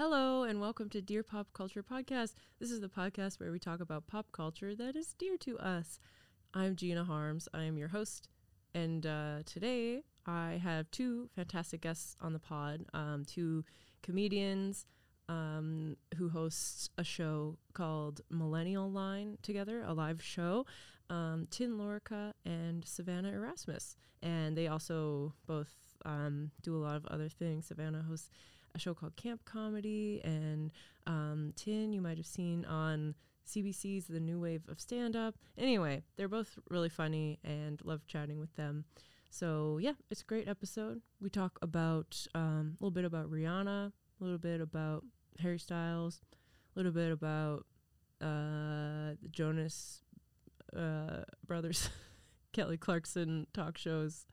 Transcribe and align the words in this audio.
Hello, 0.00 0.44
and 0.44 0.60
welcome 0.60 0.88
to 0.90 1.02
Dear 1.02 1.24
Pop 1.24 1.48
Culture 1.52 1.82
Podcast. 1.82 2.34
This 2.60 2.70
is 2.70 2.80
the 2.80 2.88
podcast 2.88 3.40
where 3.40 3.50
we 3.50 3.58
talk 3.58 3.80
about 3.80 4.06
pop 4.06 4.30
culture 4.30 4.72
that 4.76 4.94
is 4.94 5.12
dear 5.18 5.36
to 5.38 5.58
us. 5.58 5.98
I'm 6.54 6.76
Gina 6.76 7.02
Harms. 7.02 7.48
I 7.52 7.64
am 7.64 7.76
your 7.76 7.88
host, 7.88 8.28
and 8.72 9.04
uh, 9.04 9.38
today 9.44 10.04
I 10.24 10.60
have 10.62 10.88
two 10.92 11.28
fantastic 11.34 11.80
guests 11.80 12.14
on 12.20 12.32
the 12.32 12.38
pod. 12.38 12.84
Um, 12.94 13.24
two 13.26 13.64
comedians 14.00 14.86
um, 15.28 15.96
who 16.16 16.28
host 16.28 16.92
a 16.96 17.02
show 17.02 17.58
called 17.72 18.20
Millennial 18.30 18.88
Line 18.88 19.36
together, 19.42 19.82
a 19.84 19.94
live 19.94 20.22
show. 20.22 20.64
Um, 21.10 21.48
Tin 21.50 21.72
Lorica 21.76 22.34
and 22.46 22.84
Savannah 22.86 23.32
Erasmus, 23.32 23.96
and 24.22 24.56
they 24.56 24.68
also 24.68 25.34
both 25.48 25.74
um, 26.04 26.52
do 26.62 26.76
a 26.76 26.78
lot 26.78 26.94
of 26.94 27.04
other 27.06 27.28
things. 27.28 27.66
Savannah 27.66 28.04
hosts 28.08 28.30
a 28.78 28.80
show 28.80 28.94
called 28.94 29.16
Camp 29.16 29.44
Comedy, 29.44 30.20
and 30.22 30.70
um, 31.06 31.52
Tin 31.56 31.92
you 31.92 32.00
might 32.00 32.16
have 32.16 32.26
seen 32.26 32.64
on 32.64 33.14
CBC's 33.46 34.06
The 34.06 34.20
New 34.20 34.38
Wave 34.38 34.62
of 34.68 34.80
Stand 34.80 35.16
Up. 35.16 35.34
Anyway, 35.56 36.04
they're 36.16 36.28
both 36.28 36.58
really 36.70 36.88
funny 36.88 37.40
and 37.42 37.80
love 37.84 38.06
chatting 38.06 38.38
with 38.38 38.54
them. 38.54 38.84
So 39.30 39.78
yeah, 39.82 39.94
it's 40.10 40.22
a 40.22 40.24
great 40.24 40.46
episode. 40.48 41.02
We 41.20 41.28
talk 41.28 41.58
about 41.60 42.24
um, 42.34 42.76
a 42.80 42.84
little 42.84 42.92
bit 42.92 43.04
about 43.04 43.30
Rihanna, 43.30 43.88
a 43.88 44.24
little 44.24 44.38
bit 44.38 44.60
about 44.60 45.04
Harry 45.40 45.58
Styles, 45.58 46.20
a 46.74 46.78
little 46.78 46.92
bit 46.92 47.10
about 47.10 47.66
uh, 48.20 49.18
the 49.20 49.28
Jonas 49.30 50.02
uh, 50.76 51.24
Brothers, 51.44 51.90
Kelly 52.52 52.76
Clarkson 52.76 53.48
talk 53.52 53.76
shows, 53.76 54.26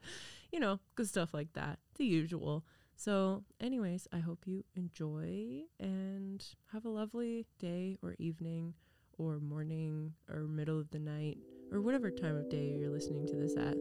you 0.51 0.59
know, 0.59 0.79
good 0.93 1.07
stuff 1.07 1.33
like 1.33 1.53
that, 1.53 1.79
the 1.97 2.05
usual. 2.05 2.63
So, 2.95 3.43
anyways, 3.59 4.07
I 4.13 4.19
hope 4.19 4.43
you 4.45 4.63
enjoy 4.75 5.63
and 5.79 6.43
have 6.71 6.85
a 6.85 6.89
lovely 6.89 7.45
day 7.59 7.97
or 8.01 8.15
evening 8.19 8.73
or 9.17 9.39
morning 9.39 10.13
or 10.29 10.41
middle 10.41 10.79
of 10.79 10.89
the 10.91 10.99
night 10.99 11.37
or 11.71 11.81
whatever 11.81 12.09
time 12.09 12.37
of 12.37 12.49
day 12.49 12.75
you're 12.79 12.89
listening 12.89 13.27
to 13.27 13.35
this 13.35 13.55
at. 13.57 13.75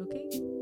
Okay? 0.00 0.61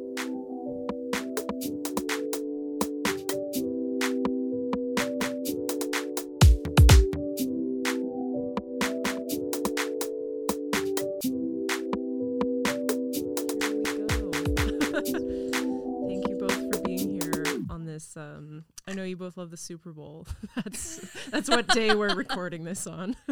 You 19.11 19.17
both 19.17 19.37
love 19.37 19.51
the 19.51 19.57
Super 19.57 19.93
Bowl. 19.93 20.27
that's 20.57 20.99
that's 21.31 21.49
what 21.51 21.67
day 21.69 21.95
we're 21.95 22.15
recording 22.15 22.65
this 22.65 22.87
on. 22.87 23.17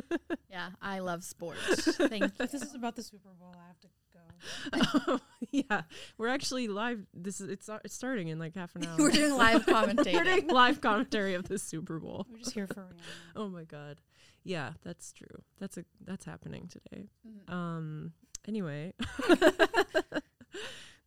Yeah, 0.51 0.71
I 0.81 1.01
love 1.01 1.25
sports. 1.25 1.97
Thank 1.97 2.23
you. 2.23 2.31
If 2.41 2.51
this 2.51 2.63
is 2.63 2.75
about 2.75 2.97
the 2.97 3.03
Super 3.03 3.29
Bowl, 3.39 3.55
I 3.55 3.67
have 3.69 3.79
to 3.81 5.07
go. 5.07 5.21
yeah, 5.51 5.83
we're 6.17 6.29
actually 6.29 6.69
live. 6.69 7.01
This 7.15 7.41
is 7.41 7.49
it's 7.51 7.69
it's 7.85 7.95
starting 7.95 8.29
in 8.29 8.39
like 8.39 8.55
half 8.55 8.75
an 8.75 8.85
hour. 8.87 8.97
We're 8.99 9.11
doing 9.11 9.35
live 9.37 9.67
commentary. 9.67 10.17
We're 10.17 10.25
doing 10.25 10.49
live 10.49 10.81
commentary 10.81 11.35
of 11.35 11.47
the 11.49 11.59
Super 11.59 11.99
Bowl. 12.01 12.27
We're 12.31 12.39
just 12.39 12.53
here 12.55 12.67
for 12.67 12.81
Rihanna. 12.81 13.37
Oh 13.37 13.49
my 13.49 13.65
god. 13.65 14.01
Yeah, 14.43 14.73
that's 14.83 15.13
true. 15.13 15.43
That's 15.61 15.77
a 15.77 15.85
that's 16.05 16.25
happening 16.25 16.69
today. 16.69 17.09
Mhm. 17.29 17.53
Um 17.53 18.13
anyway. 18.49 18.95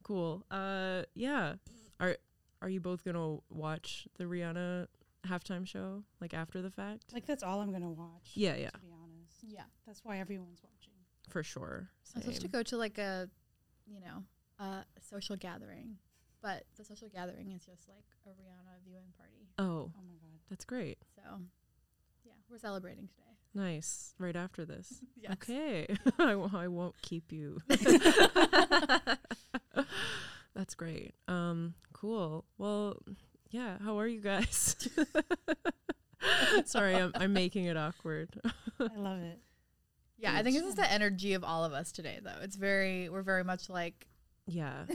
cool. 0.04 0.46
Uh 0.52 1.04
yeah. 1.16 1.56
Are 2.00 2.16
are 2.62 2.70
you 2.70 2.80
both 2.80 3.04
going 3.04 3.16
to 3.16 3.42
watch 3.50 4.08
the 4.18 4.26
Rihanna 4.26 4.88
halftime 5.28 5.68
show 5.68 6.04
like 6.20 6.34
after 6.34 6.62
the 6.62 6.72
fact? 6.72 7.14
Like 7.14 7.26
that's 7.28 7.44
all 7.44 7.62
I'm 7.62 7.72
gonna 7.72 7.92
watch. 7.92 8.32
Yeah, 8.34 8.56
yeah. 8.56 8.70
To 8.72 8.80
be 8.80 8.88
honest, 8.92 9.38
Yeah, 9.44 9.64
that's 9.86 10.04
why 10.04 10.18
everyone's 10.20 10.62
watching. 10.64 10.94
For 11.30 11.44
sure. 11.44 11.90
I'm 12.16 12.22
supposed 12.24 12.42
to 12.42 12.48
go 12.48 12.64
to 12.64 12.78
like 12.78 12.98
a, 12.98 13.30
you 13.86 14.00
know, 14.00 14.24
a 14.60 14.84
social 15.00 15.36
gathering, 15.36 15.98
but 16.42 16.64
the 16.76 16.84
social 16.84 17.08
gathering 17.08 17.52
is 17.52 17.64
just 17.66 17.88
like 17.88 18.04
a 18.26 18.30
Rihanna 18.30 18.84
viewing 18.86 19.14
party. 19.18 19.48
Oh, 19.60 19.92
Oh 19.96 20.02
my 20.08 20.16
god. 20.16 20.40
that's 20.50 20.66
great. 20.66 20.98
So, 21.16 21.22
yeah, 22.26 22.34
we're 22.50 22.58
celebrating 22.58 23.08
today. 23.08 23.38
Nice. 23.54 24.16
Right 24.18 24.36
after 24.36 24.66
this. 24.66 25.04
Yes. 25.22 25.34
Okay. 25.34 25.86
I, 26.20 26.32
w- 26.32 26.50
I 26.52 26.68
won't 26.68 27.00
keep 27.04 27.32
you. 27.32 27.60
That's 30.56 30.76
great. 30.76 31.14
Um, 31.28 31.76
cool. 32.02 32.46
Well, 32.58 32.98
yeah. 33.52 33.78
How 33.84 34.00
are 34.00 34.08
you 34.08 34.22
guys? 34.22 34.76
Sorry, 36.66 36.96
I'm, 36.96 37.12
I'm 37.14 37.34
making 37.34 37.66
it 37.66 37.78
awkward. 37.78 38.30
I 38.80 38.96
love 38.96 39.20
it. 39.20 39.40
Yeah, 40.18 40.34
I 40.36 40.44
think 40.44 40.56
this 40.56 40.66
is 40.66 40.76
the 40.76 40.92
energy 40.92 41.34
of 41.34 41.44
all 41.44 41.64
of 41.64 41.74
us 41.74 41.92
today, 41.92 42.20
though. 42.24 42.42
It's 42.42 42.56
very, 42.56 43.10
we're 43.10 43.22
very 43.22 43.44
much 43.44 43.70
like, 43.70 44.08
Yeah. 44.48 44.86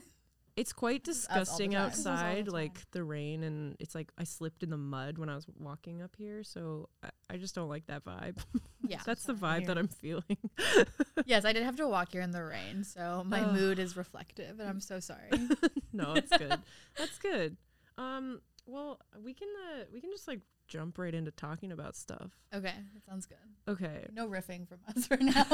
It's 0.56 0.72
quite 0.72 1.04
This 1.04 1.18
is 1.18 1.26
us 1.26 1.50
all 1.50 1.58
the 1.58 1.64
disgusting 1.66 1.70
time. 1.72 1.90
This 1.90 1.98
is 1.98 2.06
us 2.06 2.12
all 2.12 2.16
the 2.16 2.22
outside, 2.22 2.48
like 2.48 2.78
the 2.92 3.04
rain, 3.04 3.42
and 3.42 3.76
it's 3.78 3.94
like 3.94 4.10
I 4.16 4.24
slipped 4.24 4.62
in 4.62 4.70
the 4.70 4.78
mud 4.78 5.18
when 5.18 5.28
I 5.28 5.34
was 5.34 5.46
walking 5.58 6.00
up 6.00 6.16
here, 6.16 6.42
so 6.42 6.88
I, 7.02 7.10
I 7.28 7.36
just 7.36 7.54
don't 7.54 7.68
like 7.68 7.86
that 7.88 8.04
vibe. 8.06 8.38
yeah. 8.88 9.00
That's 9.04 9.24
the 9.24 9.34
vibe 9.34 9.66
that 9.66 9.76
I'm 9.76 9.88
feeling. 9.88 10.38
yes, 11.26 11.44
I 11.44 11.52
did 11.52 11.62
have 11.64 11.76
to 11.76 11.86
walk 11.86 12.12
here 12.12 12.22
in 12.22 12.30
the 12.30 12.42
rain, 12.42 12.84
so 12.84 13.22
my 13.26 13.44
mood 13.52 13.78
is 13.78 13.98
reflective, 13.98 14.58
and 14.58 14.66
I'm 14.66 14.80
so 14.80 14.98
sorry. 14.98 15.28
no, 15.92 16.14
it's 16.14 16.34
good. 16.34 16.58
That's 16.96 17.18
good. 17.18 17.58
Um, 17.98 18.40
well, 18.66 18.98
we 19.22 19.34
can 19.34 19.48
uh, 19.74 19.84
we 19.92 20.00
can 20.00 20.10
just 20.10 20.26
like 20.26 20.40
jump 20.68 20.96
right 20.96 21.14
into 21.14 21.32
talking 21.32 21.70
about 21.70 21.96
stuff. 21.96 22.32
okay, 22.54 22.74
that 22.94 23.04
sounds 23.04 23.26
good. 23.26 23.36
Okay, 23.68 24.06
No 24.14 24.26
riffing 24.26 24.66
from 24.66 24.78
us 24.88 25.10
right 25.10 25.20
now. 25.20 25.44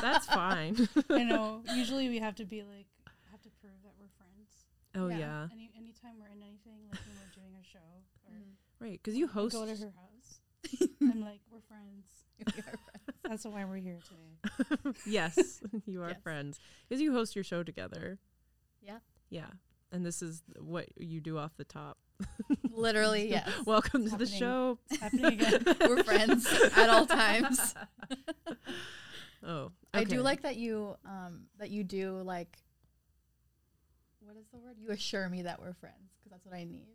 that's 0.00 0.26
fine. 0.26 0.88
I 1.10 1.22
know. 1.22 1.62
Usually 1.74 2.08
we 2.08 2.18
have 2.18 2.34
to 2.36 2.46
be 2.46 2.62
like 2.62 2.86
have 3.30 3.42
to 3.42 3.50
prove 3.60 3.74
that 3.84 3.92
we're 3.98 4.08
friends. 4.16 4.64
Oh 4.98 5.08
Yeah. 5.08 5.18
yeah, 5.18 5.48
Any 5.52 5.70
anytime 5.76 6.14
we're 6.20 6.26
in 6.28 6.42
anything, 6.42 6.80
like 6.90 7.00
when 7.06 7.16
we're 7.16 7.34
doing 7.34 7.54
a 7.60 7.64
show 7.64 7.78
or 8.26 8.32
Mhm. 8.34 8.52
right. 8.80 9.00
Because 9.02 9.16
you 9.16 9.26
host. 9.28 9.54
go 9.54 9.64
to 9.64 9.76
her 9.76 9.92
house. 9.96 10.40
I'm 11.00 11.20
like, 11.20 11.40
we're 11.50 11.60
friends. 11.60 12.04
We 12.54 12.60
are 12.60 12.62
friends. 12.62 13.18
That's 13.24 13.44
why 13.44 13.64
we're 13.64 13.76
here 13.76 13.98
today. 14.08 14.98
yes, 15.06 15.60
you 15.86 16.02
are 16.02 16.10
Yes. 16.10 16.22
friends. 16.22 16.60
Because 16.88 17.00
you 17.02 17.12
host 17.12 17.34
your 17.34 17.44
show 17.44 17.62
together. 17.62 18.18
Yeah. 18.82 18.98
Yeah, 19.30 19.48
and 19.92 20.04
this 20.06 20.22
is 20.22 20.42
what 20.60 20.86
you 20.96 21.20
do 21.20 21.36
off 21.38 21.56
the 21.56 21.64
top. 21.64 21.98
Literally, 22.70 23.28
yes. 23.30 23.48
Welcome 23.66 24.02
It's 24.02 24.12
to 24.12 24.18
the 24.18 24.26
show. 24.26 24.78
It's 24.90 25.00
happening 25.00 25.26
again. 25.40 25.64
We're 25.80 26.02
friends 26.04 26.46
at 26.76 26.88
all 26.90 27.06
times. 27.06 27.74
Oh, 29.42 29.70
I 29.94 30.04
do 30.04 30.20
like 30.20 30.42
that 30.42 30.56
you 30.56 30.96
um 31.04 31.42
that 31.58 31.70
you 31.70 31.84
do 31.84 32.20
like 32.22 32.56
what 34.28 34.36
is 34.36 34.46
the 34.52 34.58
word? 34.58 34.76
You 34.78 34.90
assure 34.90 35.26
me 35.30 35.42
that 35.42 35.58
we're 35.58 35.72
friends 35.72 36.12
because 36.18 36.30
that's 36.30 36.44
what 36.44 36.54
I 36.54 36.64
need. 36.64 36.86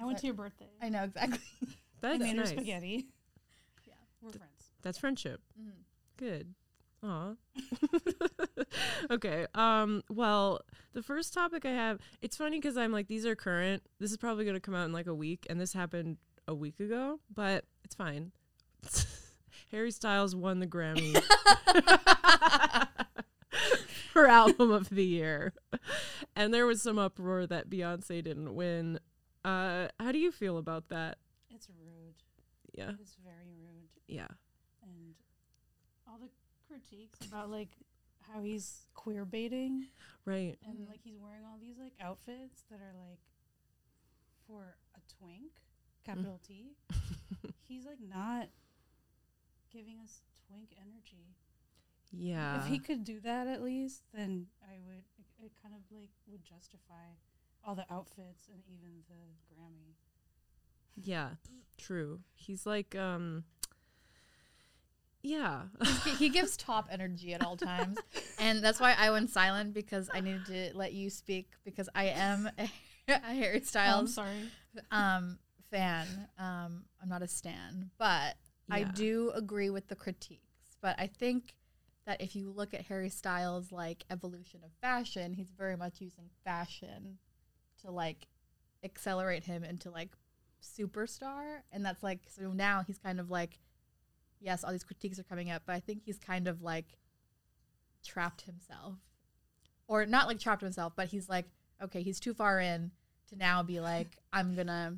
I 0.00 0.04
went 0.04 0.18
to 0.18 0.26
your 0.26 0.34
birthday. 0.34 0.70
I 0.80 0.88
know 0.90 1.02
exactly. 1.02 1.40
I 1.62 1.66
That's 2.00 2.18
made 2.20 2.28
her 2.36 2.42
nice. 2.44 2.50
spaghetti. 2.50 3.08
Yeah. 3.84 3.94
We're 4.22 4.30
friends. 4.30 4.70
That's 4.82 4.96
friendship. 4.98 5.40
Mhm. 5.60 5.72
Good. 6.16 6.54
Aw. 7.02 7.32
okay. 9.10 9.46
Um. 9.56 10.04
Well, 10.08 10.60
the 10.92 11.02
first 11.02 11.34
topic 11.34 11.64
I 11.66 11.70
have, 11.70 11.98
it's 12.22 12.36
funny 12.36 12.58
because 12.58 12.76
I'm 12.76 12.92
like, 12.92 13.08
these 13.08 13.26
are 13.26 13.34
current. 13.34 13.82
This 13.98 14.12
is 14.12 14.16
probably 14.16 14.44
gonna 14.44 14.60
come 14.60 14.74
out 14.76 14.84
in 14.84 14.92
like 14.92 15.08
a 15.08 15.14
week, 15.14 15.46
and 15.50 15.60
this 15.60 15.72
happened 15.72 16.18
a 16.46 16.54
week 16.54 16.78
ago, 16.78 17.18
but 17.34 17.64
it's 17.84 17.96
fine. 17.96 18.30
Harry 19.72 19.90
Styles 19.90 20.34
won 20.36 20.60
the 20.60 20.66
Grammy 20.66 21.14
for 24.22 24.26
album 24.26 24.70
of 24.70 24.88
the 24.90 25.04
year, 25.04 25.52
and 26.36 26.52
there 26.52 26.66
was 26.66 26.82
some 26.82 26.98
uproar 26.98 27.46
that 27.46 27.68
Beyonce 27.70 28.22
didn't 28.22 28.54
win. 28.54 28.98
Uh, 29.44 29.88
how 30.00 30.12
do 30.12 30.18
you 30.18 30.32
feel 30.32 30.58
about 30.58 30.88
that? 30.88 31.18
It's 31.50 31.68
rude. 31.70 32.14
Yeah. 32.74 32.92
It's 33.00 33.16
very 33.24 33.54
rude. 33.56 33.88
Yeah. 34.06 34.28
and 34.82 35.14
all 36.06 36.18
the 36.18 36.28
critiques 36.66 37.18
about 37.26 37.50
like 37.50 37.68
how 38.32 38.42
he's 38.42 38.86
queer 38.94 39.24
baiting 39.24 39.88
Right. 40.24 40.56
and 40.66 40.78
Mhm. 40.78 40.88
like 40.88 41.00
he's 41.02 41.18
wearing 41.18 41.44
all 41.44 41.58
these 41.60 41.78
like 41.78 41.92
outfits 42.00 42.62
that 42.70 42.80
are 42.80 42.94
like 42.98 43.20
for 44.46 44.76
a 44.94 45.00
twink 45.18 45.52
capital 46.04 46.38
T 46.46 46.76
he's 47.68 47.84
like 47.84 48.00
not 48.00 48.48
giving 49.70 49.98
us 50.00 50.22
twink 50.46 50.70
energy 50.80 51.34
Yeah. 52.10 52.58
if 52.58 52.66
he 52.66 52.78
could 52.78 53.04
do 53.04 53.20
that 53.20 53.46
at 53.46 53.62
least 53.62 54.02
then 54.14 54.46
I 54.62 54.78
would 54.86 55.04
it, 55.18 55.44
it 55.44 55.52
kind 55.62 55.74
of 55.74 55.80
like 55.94 56.10
would 56.26 56.44
justify 56.44 57.04
all 57.64 57.74
the 57.74 57.84
outfits 57.90 58.48
and 58.50 58.62
even 58.66 59.02
the 59.08 59.54
Grammy 59.54 59.94
Yeah, 61.02 61.30
true. 61.76 62.20
He's 62.34 62.64
like, 62.64 62.96
um, 62.96 63.44
yeah, 65.22 65.64
he, 66.04 66.10
he 66.12 66.28
gives 66.28 66.56
top 66.56 66.88
energy 66.90 67.34
at 67.34 67.44
all 67.44 67.56
times, 67.56 67.98
and 68.38 68.62
that's 68.62 68.80
why 68.80 68.94
I 68.98 69.10
went 69.10 69.30
silent 69.30 69.74
because 69.74 70.08
I 70.12 70.20
needed 70.20 70.46
to 70.46 70.70
let 70.74 70.92
you 70.92 71.10
speak 71.10 71.50
because 71.64 71.88
I 71.94 72.04
am 72.06 72.48
a, 72.58 72.70
a 73.08 73.18
Harry 73.18 73.54
oh, 73.54 73.56
I'm 73.56 73.64
Styles 73.64 74.14
sorry 74.14 74.50
um 74.90 75.38
fan. 75.70 76.06
Um, 76.38 76.84
I'm 77.02 77.08
not 77.08 77.22
a 77.22 77.28
stan, 77.28 77.90
but 77.98 78.36
I 78.70 78.84
do 78.84 79.32
agree 79.34 79.70
with 79.70 79.88
the 79.88 79.96
critiques. 79.96 80.42
But 80.80 80.96
I 80.98 81.06
think 81.06 81.54
that 82.08 82.22
if 82.22 82.34
you 82.34 82.50
look 82.50 82.72
at 82.72 82.86
Harry 82.86 83.10
Styles' 83.10 83.70
like 83.70 84.02
evolution 84.10 84.60
of 84.64 84.70
fashion, 84.80 85.34
he's 85.34 85.50
very 85.50 85.76
much 85.76 86.00
using 86.00 86.30
fashion 86.42 87.18
to 87.82 87.90
like 87.90 88.26
accelerate 88.82 89.44
him 89.44 89.62
into 89.62 89.90
like 89.90 90.08
superstar, 90.62 91.58
and 91.70 91.84
that's 91.84 92.02
like 92.02 92.20
so 92.26 92.50
now 92.52 92.82
he's 92.84 92.98
kind 92.98 93.20
of 93.20 93.30
like, 93.30 93.60
yes, 94.40 94.64
all 94.64 94.72
these 94.72 94.84
critiques 94.84 95.18
are 95.18 95.24
coming 95.24 95.50
up, 95.50 95.64
but 95.66 95.74
I 95.74 95.80
think 95.80 96.02
he's 96.02 96.18
kind 96.18 96.48
of 96.48 96.62
like 96.62 96.96
trapped 98.02 98.40
himself, 98.40 98.94
or 99.86 100.06
not 100.06 100.28
like 100.28 100.40
trapped 100.40 100.62
himself, 100.62 100.94
but 100.96 101.08
he's 101.08 101.28
like, 101.28 101.44
okay, 101.82 102.02
he's 102.02 102.18
too 102.18 102.32
far 102.32 102.58
in 102.58 102.90
to 103.28 103.36
now 103.36 103.62
be 103.62 103.80
like, 103.80 104.16
I'm 104.32 104.56
gonna, 104.56 104.96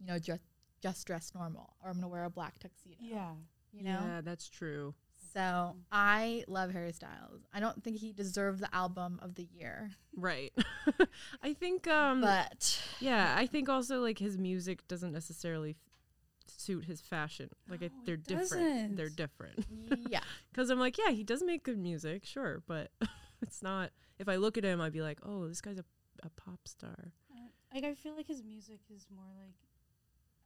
you 0.00 0.06
know, 0.06 0.18
just 0.18 0.40
just 0.80 1.06
dress 1.06 1.30
normal, 1.34 1.74
or 1.84 1.90
I'm 1.90 1.96
gonna 1.96 2.08
wear 2.08 2.24
a 2.24 2.30
black 2.30 2.58
tuxedo. 2.58 2.96
Yeah. 3.00 3.32
You 3.70 3.84
know. 3.84 4.00
Yeah, 4.02 4.20
that's 4.22 4.48
true. 4.48 4.94
So 5.32 5.76
I 5.90 6.44
love 6.46 6.72
Harry 6.72 6.92
Styles. 6.92 7.40
I 7.54 7.60
don't 7.60 7.82
think 7.82 7.96
he 7.98 8.12
deserved 8.12 8.60
the 8.60 8.74
album 8.74 9.18
of 9.22 9.34
the 9.34 9.44
year, 9.44 9.90
Right. 10.14 10.52
I 11.42 11.54
think 11.54 11.86
um 11.88 12.20
but 12.20 12.82
yeah, 13.00 13.34
I 13.36 13.46
think 13.46 13.68
also 13.68 14.00
like 14.00 14.18
his 14.18 14.36
music 14.38 14.86
doesn't 14.88 15.12
necessarily 15.12 15.76
suit 16.46 16.84
his 16.84 17.00
fashion. 17.00 17.48
Like 17.68 17.80
No, 17.80 17.86
it 17.86 17.92
they're 18.04 18.16
different. 18.16 18.96
They're 18.96 19.08
different. 19.08 19.64
yeah, 20.08 20.20
Cuz 20.54 20.68
I'm 20.70 20.78
like, 20.78 20.98
yeah, 20.98 21.10
he 21.10 21.24
does 21.24 21.42
make 21.42 21.62
good 21.64 21.78
music, 21.78 22.24
sure, 22.26 22.62
but 22.66 22.90
it's 23.40 23.62
not 23.62 23.90
if 24.18 24.28
I 24.28 24.36
look 24.36 24.58
at 24.58 24.64
him 24.64 24.80
I'd 24.80 24.92
be 24.92 25.02
like, 25.02 25.20
"Oh, 25.22 25.48
this 25.48 25.60
guy's 25.60 25.78
a 25.78 25.84
a 26.22 26.30
pop 26.30 26.68
star." 26.68 27.12
Uh, 27.32 27.48
Like 27.74 27.84
I 27.84 27.94
feel 27.94 28.14
like 28.14 28.26
his 28.28 28.42
music 28.44 28.80
is 28.94 29.06
more 29.10 29.30
like 29.38 29.56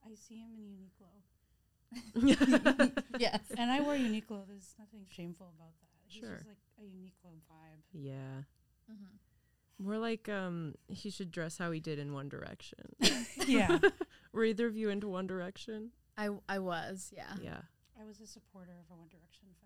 I 0.09 0.15
see 0.15 0.37
him 0.37 0.51
in 0.57 0.63
Uniqlo, 0.63 1.11
yes. 3.19 3.41
and 3.57 3.71
I 3.71 3.81
wear 3.81 3.97
Uniqlo. 3.99 4.47
There's 4.47 4.75
nothing 4.79 5.07
shameful 5.11 5.53
about 5.57 5.73
that. 5.81 5.89
He's 6.07 6.21
Sure. 6.21 6.35
just 6.37 6.47
like 6.47 6.59
a 6.79 6.83
Uniqlo 6.83 7.33
vibe. 7.51 7.83
yeah. 7.93 8.43
Mhm. 8.91 9.19
More 9.79 9.99
like 9.99 10.29
um 10.29 10.75
he 10.89 11.11
should 11.11 11.31
dress 11.31 11.59
how 11.59 11.71
he 11.71 11.81
did 11.81 11.99
in 11.99 12.13
One 12.15 12.29
Direction. 12.29 12.95
yeah, 13.47 13.79
Were 14.33 14.45
either 14.45 14.67
of 14.67 14.77
you 14.77 14.89
into 14.89 15.09
One 15.09 15.27
Direction? 15.27 15.91
I 16.17 16.31
I 16.49 16.59
was 16.61 17.13
yeah. 17.15 17.35
Yeah. 17.43 17.61
I 18.01 18.05
was 18.05 18.21
a 18.21 18.27
supporter 18.27 18.73
of 18.73 18.91
a 18.91 18.99
One 18.99 19.09
Direction 19.09 19.49
fan. 19.61 19.66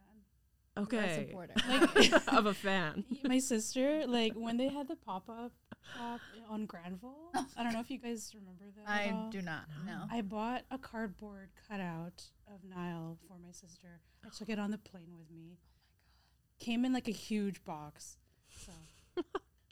You 0.77 0.83
were 0.83 0.95
a 0.99 1.03
Okay. 1.03 1.27
supporter. 1.29 1.55
Like- 1.97 2.29
of 2.35 2.47
a 2.47 2.55
fan. 2.55 3.05
My 3.25 3.39
sister, 3.39 4.07
like 4.07 4.35
when 4.35 4.57
they 4.57 4.69
had 4.69 4.89
the 4.89 4.97
pop 4.97 5.29
up 5.29 5.53
shop 5.97 6.21
on 6.49 6.67
Granville. 6.67 7.31
I 7.57 7.63
don't 7.63 7.73
know 7.73 7.81
if 7.81 7.91
you 7.91 7.99
guys 7.99 8.33
remember 8.35 8.65
that. 8.77 8.89
at 8.91 9.09
I 9.09 9.11
all. 9.13 9.31
do 9.31 9.43
not 9.43 9.65
No. 9.87 9.93
know. 9.93 10.05
I 10.11 10.21
bought 10.21 10.63
a 10.71 10.79
cardboard 10.79 11.51
cutout 11.69 12.23
of 12.47 12.63
Niall 12.65 13.19
for 13.27 13.37
my 13.45 13.51
sister. 13.51 14.01
I 14.25 14.29
took 14.29 14.49
it 14.49 14.59
on 14.59 14.71
the 14.71 14.79
plane 14.79 15.15
with 15.19 15.31
me. 15.31 15.59
Oh 15.59 15.59
my 15.59 16.55
god! 16.59 16.65
Came 16.65 16.85
in 16.85 16.93
like 16.93 17.09
a 17.09 17.13
huge 17.13 17.65
box. 17.65 18.19
So 18.65 18.73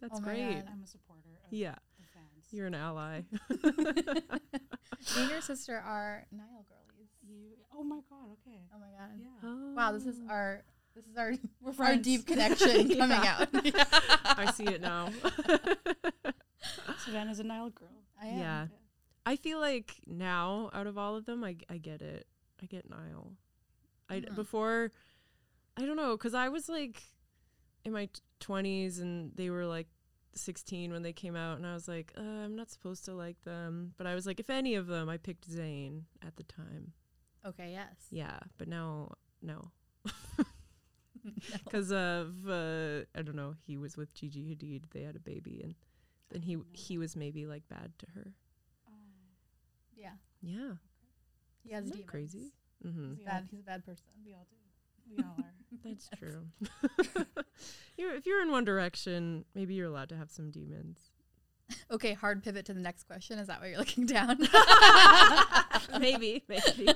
That's 0.00 0.18
Oh 0.18 0.22
great. 0.22 0.54
God. 0.54 0.68
I'm 0.72 0.82
a 0.82 0.86
supporter 0.86 1.38
of 1.46 1.52
Yeah. 1.52 1.74
fans. 2.12 2.46
You're 2.50 2.66
an 2.66 2.74
ally. 2.74 3.22
Me 3.50 5.22
and 5.22 5.30
your 5.30 5.40
sister 5.40 5.76
are 5.76 6.26
Niall 6.32 6.66
girlies. 6.68 7.10
You, 7.22 7.56
oh 7.74 7.82
my 7.84 8.00
god, 8.08 8.30
okay. 8.46 8.60
Oh 8.74 8.78
my 8.78 8.86
god. 8.98 9.10
Yeah. 9.20 9.28
Oh. 9.48 9.74
Wow, 9.74 9.92
this 9.92 10.06
is 10.06 10.18
Oh. 10.26 10.30
our 10.32 10.62
this 10.98 11.06
is 11.06 11.16
our 11.16 11.32
We're 11.78 11.84
our 11.84 11.96
deep 11.96 12.26
connection 12.26 12.88
coming 12.96 13.20
Yeah. 13.22 13.36
out. 13.40 14.38
I 14.38 14.50
see 14.52 14.64
it 14.64 14.80
now. 14.80 15.10
Savannah's 17.04 17.38
a 17.38 17.44
Niall 17.44 17.70
girl. 17.70 17.88
I 18.20 18.26
am. 18.26 18.38
Yeah. 18.38 18.66
I 19.24 19.36
feel 19.36 19.60
like 19.60 19.94
now, 20.06 20.70
out 20.72 20.86
of 20.86 20.98
all 20.98 21.14
of 21.16 21.24
them, 21.26 21.44
I, 21.44 21.56
I 21.68 21.76
get 21.78 22.02
it. 22.02 22.26
I 22.62 22.66
get 22.66 22.88
Niall. 22.90 23.32
I 24.08 24.20
Mhm. 24.20 24.34
before, 24.34 24.90
I 25.76 25.84
don't 25.84 25.96
know, 25.96 26.16
because 26.16 26.34
I 26.34 26.48
was 26.48 26.68
like 26.68 27.02
in 27.84 27.92
my 27.92 28.08
twenties 28.40 28.98
and 28.98 29.32
they 29.36 29.50
were 29.50 29.66
like 29.66 29.86
sixteen 30.34 30.92
when 30.92 31.02
they 31.02 31.12
came 31.12 31.36
out, 31.36 31.58
and 31.58 31.66
I 31.66 31.74
was 31.74 31.86
like, 31.86 32.12
uh, 32.16 32.20
I'm 32.22 32.56
not 32.56 32.70
supposed 32.70 33.04
to 33.04 33.14
like 33.14 33.40
them. 33.44 33.92
But 33.96 34.06
I 34.06 34.14
was 34.14 34.26
like, 34.26 34.40
if 34.40 34.50
any 34.50 34.74
of 34.74 34.86
them, 34.88 35.08
I 35.08 35.18
picked 35.18 35.48
Zayn 35.48 36.02
at 36.26 36.36
the 36.36 36.42
time. 36.44 36.92
Okay, 37.46 37.70
yes. 37.72 37.94
Yeah, 38.10 38.38
but 38.56 38.66
now 38.68 39.12
no, 39.42 39.54
No. 39.54 39.70
because 41.64 41.90
of 41.92 42.48
uh, 42.48 43.00
I 43.14 43.22
don't 43.22 43.36
know. 43.36 43.54
He 43.66 43.76
was 43.76 43.96
with 43.96 44.14
Gigi 44.14 44.42
Hadid. 44.54 44.82
They 44.92 45.02
had 45.02 45.16
a 45.16 45.20
baby, 45.20 45.60
and 45.62 45.74
then 46.30 46.42
he 46.42 46.58
he 46.72 46.98
was 46.98 47.16
maybe 47.16 47.46
like 47.46 47.68
bad 47.68 47.92
to 47.98 48.06
her. 48.14 48.32
Oh. 48.88 48.92
Yeah. 49.96 50.12
Yeah, 50.40 50.74
He 51.64 51.72
has 51.74 51.86
Isn't 51.86 52.06
crazy? 52.06 52.52
mm-hmm. 52.86 53.14
All, 53.18 53.24
Bad, 53.26 53.48
he's 53.50 53.58
a 53.60 53.64
bad 53.64 53.84
person. 53.84 54.04
we 54.24 54.32
all 54.34 54.46
do. 54.48 54.56
We 55.16 55.22
all 55.24 55.34
are. 55.38 55.52
That's 55.84 56.08
true. 56.16 56.46
you're, 57.96 58.14
if 58.14 58.24
you're 58.24 58.40
in 58.42 58.52
One 58.52 58.64
Direction, 58.64 59.44
maybe 59.56 59.74
you're 59.74 59.88
allowed 59.88 60.08
to 60.10 60.16
have 60.16 60.30
some 60.30 60.50
demons. 60.52 60.98
Okay, 61.90 62.12
hard 62.14 62.42
pivot 62.44 62.64
to 62.66 62.72
the 62.72 62.80
next 62.80 63.02
question. 63.04 63.38
Is 63.40 63.48
that 63.48 63.60
what 63.60 63.68
you're 63.68 63.78
looking 63.78 64.06
down? 64.06 64.38
maybe, 66.00 66.44
maybe. 66.48 66.88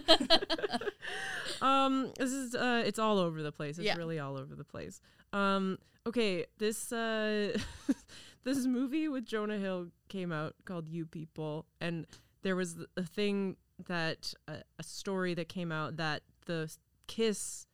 Um, 1.63 2.13
this 2.19 2.33
is 2.33 2.55
uh, 2.55 2.83
it's 2.85 2.99
all 2.99 3.19
over 3.19 3.43
the 3.43 3.53
place. 3.53 3.79
It's 3.79 3.87
Yeah. 3.87 3.97
really 3.97 4.19
all 4.19 4.37
over 4.37 4.55
the 4.55 4.65
place. 4.65 5.01
Um, 5.33 5.79
okay, 6.07 6.45
this 6.59 6.93
uh, 6.93 7.57
this 8.45 8.67
movie 8.67 9.09
with 9.09 9.25
Jonah 9.25 9.59
Hill 9.59 9.89
came 10.09 10.33
out 10.33 10.55
called 10.65 10.89
You 10.89 11.07
People, 11.07 11.67
and 11.81 12.07
there 12.43 12.57
was 12.57 12.77
a 12.97 13.03
thing 13.05 13.57
that 13.87 14.35
uh, 14.49 14.57
a 14.79 14.83
story 14.83 15.35
that 15.35 15.49
came 15.49 15.73
out 15.73 15.97
that 15.97 16.23
the 16.47 16.71
kiss 17.07 17.67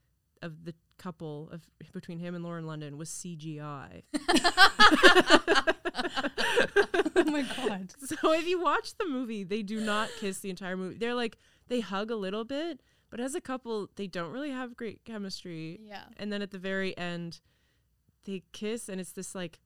of 0.43 0.64
the 0.64 0.75
couple 0.99 1.49
of 1.52 1.62
between 1.93 2.19
him 2.19 2.34
and 2.34 2.43
Lauren 2.44 2.67
London 2.67 2.99
was 2.99 3.08
CGI. 3.08 4.02
oh 7.17 7.25
my 7.26 7.43
god. 7.56 7.93
So 8.05 8.32
if 8.32 8.46
you 8.46 8.61
watch 8.61 8.94
the 8.99 9.06
movie, 9.06 9.44
they 9.44 9.62
do 9.62 9.81
not 9.81 10.08
kiss 10.19 10.41
the 10.41 10.50
entire 10.50 10.76
movie. 10.76 10.96
They're 10.96 11.14
like 11.14 11.38
they 11.69 11.81
hug 11.81 12.11
a 12.11 12.17
little 12.17 12.44
bit, 12.44 12.81
but 13.10 13.20
as 13.20 13.34
a 13.34 13.40
couple, 13.40 13.88
they 13.96 14.06
don't 14.06 14.32
really 14.32 14.50
have 14.50 14.76
great 14.76 15.05
chemistry. 15.05 15.81
yeah. 15.82 16.05
And 16.16 16.32
then 16.32 16.43
at 16.43 16.50
the 16.50 16.58
very 16.58 16.96
end, 16.96 17.40
they 18.25 18.43
kiss, 18.52 18.88
and 18.88 19.00
it's 19.00 19.12
this 19.12 19.34
like, 19.34 19.60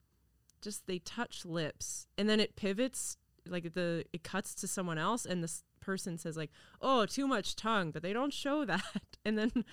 just 0.60 0.86
they 0.86 0.98
touch 1.00 1.44
lips, 1.44 2.06
and 2.16 2.28
then 2.28 2.38
it 2.38 2.54
pivots 2.56 3.16
like 3.48 3.74
the 3.74 4.04
it 4.12 4.22
cuts 4.22 4.54
to 4.54 4.68
someone 4.68 4.98
else, 4.98 5.26
and 5.26 5.42
this 5.42 5.64
person 5.80 6.16
says 6.16 6.36
like, 6.36 6.50
"Oh, 6.80 7.06
too 7.06 7.26
much 7.26 7.56
tongue," 7.56 7.90
but 7.90 8.02
they 8.02 8.12
don't 8.12 8.32
show 8.32 8.64
that. 8.72 8.82
And 9.24 9.36
then 9.36 9.64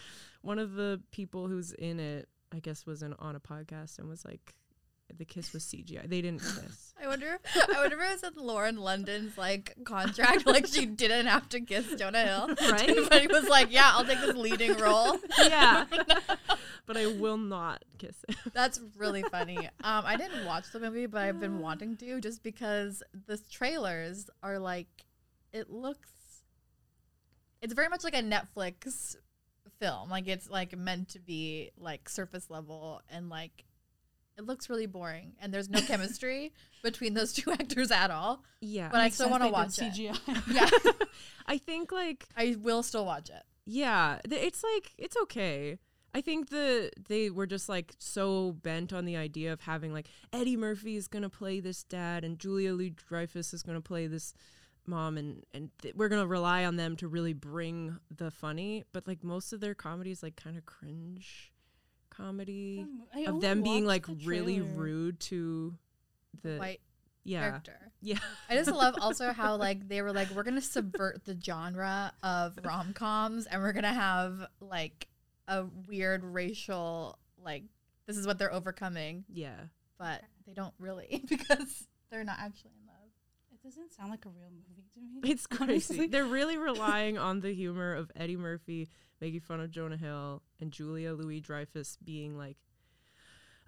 one 0.41 0.59
of 0.59 0.73
the 0.73 1.01
people 1.11 1.47
who's 1.47 1.71
in 1.73 1.99
it, 1.99 2.27
I 2.51 2.59
guess, 2.59 2.85
was 2.85 3.03
in, 3.03 3.13
on 3.19 3.35
a 3.35 3.39
podcast 3.39 3.99
and 3.99 4.09
was 4.09 4.25
like, 4.25 4.55
"The 5.17 5.25
kiss 5.25 5.53
was 5.53 5.63
CGI. 5.63 6.07
They 6.09 6.21
didn't 6.21 6.41
kiss." 6.41 6.93
I 7.01 7.07
wonder. 7.07 7.39
I 7.55 7.79
wonder 7.79 7.97
if 8.01 8.21
it 8.21 8.23
was 8.23 8.31
in 8.31 8.43
Lauren 8.43 8.77
London's 8.77 9.37
like 9.37 9.75
contract, 9.85 10.45
like 10.45 10.67
she 10.67 10.85
didn't 10.85 11.27
have 11.27 11.47
to 11.49 11.61
kiss 11.61 11.95
Jonah 11.95 12.25
Hill, 12.25 12.47
Right? 12.71 12.97
But 13.09 13.21
he 13.21 13.27
was 13.27 13.47
like, 13.47 13.71
"Yeah, 13.71 13.91
I'll 13.93 14.05
take 14.05 14.19
this 14.19 14.35
leading 14.35 14.75
role." 14.77 15.17
yeah. 15.39 15.85
but 16.85 16.97
I 16.97 17.07
will 17.07 17.37
not 17.37 17.83
kiss 17.97 18.15
it. 18.27 18.35
That's 18.53 18.79
really 18.97 19.23
funny. 19.23 19.57
Um, 19.57 20.03
I 20.05 20.17
didn't 20.17 20.45
watch 20.45 20.71
the 20.71 20.79
movie, 20.79 21.05
but 21.05 21.21
I've 21.21 21.39
been 21.39 21.59
wanting 21.59 21.95
to 21.97 22.19
just 22.19 22.43
because 22.43 23.01
the 23.27 23.39
trailers 23.49 24.29
are 24.43 24.59
like, 24.59 25.05
it 25.53 25.69
looks. 25.69 26.09
It's 27.61 27.73
very 27.73 27.89
much 27.89 28.03
like 28.03 28.15
a 28.15 28.23
Netflix 28.23 29.15
film. 29.79 30.09
Like 30.09 30.27
it's 30.27 30.49
like 30.49 30.77
meant 30.77 31.09
to 31.09 31.19
be 31.19 31.71
like 31.77 32.09
surface 32.09 32.49
level 32.49 33.01
and 33.09 33.29
like. 33.29 33.65
It 34.39 34.45
looks 34.45 34.69
really 34.69 34.85
boring, 34.85 35.33
and 35.41 35.53
there's 35.53 35.69
no 35.69 35.81
chemistry 35.81 36.53
between 36.81 37.13
those 37.13 37.33
two 37.33 37.51
actors 37.51 37.91
at 37.91 38.09
all. 38.09 38.45
Yeah. 38.61 38.87
But 38.89 39.01
I 39.01 39.09
still 39.09 39.29
want 39.29 39.43
to 39.43 39.49
watch 39.49 39.77
it. 39.79 39.93
Yeah, 40.47 40.69
I 41.45 41.57
think 41.57 41.91
like 41.91 42.25
I 42.37 42.55
will 42.57 42.81
still 42.81 43.05
watch 43.05 43.29
it. 43.29 43.43
yeah, 43.65 44.19
it's 44.31 44.63
like 44.63 44.93
it's 44.97 45.17
okay. 45.23 45.77
I 46.15 46.21
think 46.21 46.49
the 46.51 46.89
they 47.09 47.29
were 47.29 47.47
just 47.47 47.67
like 47.67 47.93
so 47.99 48.53
bent 48.53 48.93
on 48.93 49.03
the 49.03 49.17
idea 49.17 49.51
of 49.51 49.59
having 49.59 49.91
like 49.91 50.07
Eddie 50.31 50.55
Murphy 50.55 50.95
is 50.95 51.09
gonna 51.09 51.29
play 51.29 51.59
this 51.59 51.83
dad 51.83 52.23
and 52.23 52.39
Julia 52.39 52.71
Louis 52.71 52.91
Dreyfus 52.91 53.53
is 53.53 53.61
gonna 53.61 53.81
play 53.81 54.07
this 54.07 54.33
mom 54.85 55.17
and 55.17 55.43
and 55.53 55.69
th- 55.81 55.95
we're 55.95 56.07
gonna 56.07 56.25
rely 56.25 56.63
on 56.63 56.77
them 56.77 56.95
to 56.95 57.09
really 57.09 57.33
bring 57.33 57.99
the 58.09 58.31
funny. 58.31 58.85
But 58.93 59.05
like 59.05 59.21
most 59.21 59.51
of 59.51 59.59
their 59.59 59.75
comedy 59.75 60.11
is 60.11 60.23
like 60.23 60.37
kind 60.37 60.57
of 60.57 60.65
cringe 60.65 61.51
comedy 62.19 62.79
um, 62.81 63.03
I 63.15 63.21
of 63.29 63.41
them 63.41 63.61
being 63.63 63.85
like 63.85 64.05
the 64.07 64.15
really 64.25 64.61
rude 64.61 65.19
to 65.21 65.75
the 66.43 66.57
White 66.57 66.81
yeah 67.23 67.41
character. 67.41 67.91
yeah 68.01 68.17
I 68.49 68.55
just 68.55 68.71
love 68.71 68.95
also 68.99 69.31
how 69.33 69.55
like 69.57 69.87
they 69.87 70.01
were 70.01 70.11
like 70.13 70.29
we're 70.31 70.43
gonna 70.43 70.61
subvert 70.61 71.25
the 71.25 71.37
genre 71.41 72.13
of 72.23 72.57
rom 72.63 72.93
coms 72.93 73.45
and 73.45 73.61
we're 73.61 73.73
gonna 73.73 73.93
have 73.93 74.39
like 74.61 75.07
a 75.47 75.65
weird 75.87 76.23
racial 76.23 77.17
like 77.43 77.63
this 78.07 78.17
is 78.17 78.25
what 78.25 78.37
they're 78.39 78.53
overcoming, 78.53 79.23
yeah 79.29 79.55
but 79.97 80.21
they 80.47 80.53
don't 80.53 80.73
really 80.79 81.23
because 81.29 81.87
they're 82.09 82.23
not 82.23 82.37
actually 82.39 82.71
in 82.81 82.87
love. 82.87 82.95
It 83.51 83.61
doesn't 83.63 83.93
sound 83.93 84.09
like 84.09 84.25
a 84.25 84.29
real 84.29 84.49
movie 84.49 84.83
to 84.93 84.99
me. 84.99 85.31
It's 85.31 85.45
crazy. 85.47 85.63
honestly. 85.93 86.07
They're 86.07 86.25
really 86.25 86.57
relying 86.57 87.17
on 87.17 87.41
the 87.41 87.53
humor 87.53 87.93
of 87.93 88.09
Eddie 88.15 88.37
Murphy 88.37 88.89
making 89.21 89.41
fun 89.41 89.59
of 89.59 89.71
Jonah 89.71 89.97
Hill 89.97 90.41
and 90.59 90.71
Julia 90.71 91.13
Louis 91.13 91.39
Dreyfus 91.41 91.97
being 92.03 92.37
like 92.37 92.57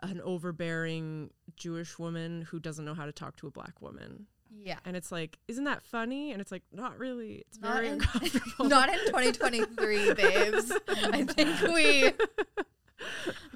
an 0.01 0.19
overbearing 0.21 1.29
Jewish 1.55 1.99
woman 1.99 2.41
who 2.43 2.59
doesn't 2.59 2.85
know 2.85 2.93
how 2.93 3.05
to 3.05 3.11
talk 3.11 3.35
to 3.37 3.47
a 3.47 3.51
black 3.51 3.81
woman. 3.81 4.25
Yeah. 4.53 4.79
And 4.83 4.97
it's 4.97 5.11
like, 5.11 5.37
isn't 5.47 5.63
that 5.65 5.81
funny? 5.83 6.31
And 6.31 6.41
it's 6.41 6.51
like, 6.51 6.63
not 6.73 6.97
really. 6.97 7.43
It's 7.47 7.59
Not 7.59 7.75
very 7.75 7.87
in- 7.87 7.93
uncomfortable. 7.93 8.65
Not 8.69 8.89
in 8.89 8.99
2023, 9.05 10.13
babes. 10.15 10.71
I 10.87 11.23
think 11.29 11.61
we. 11.73 12.07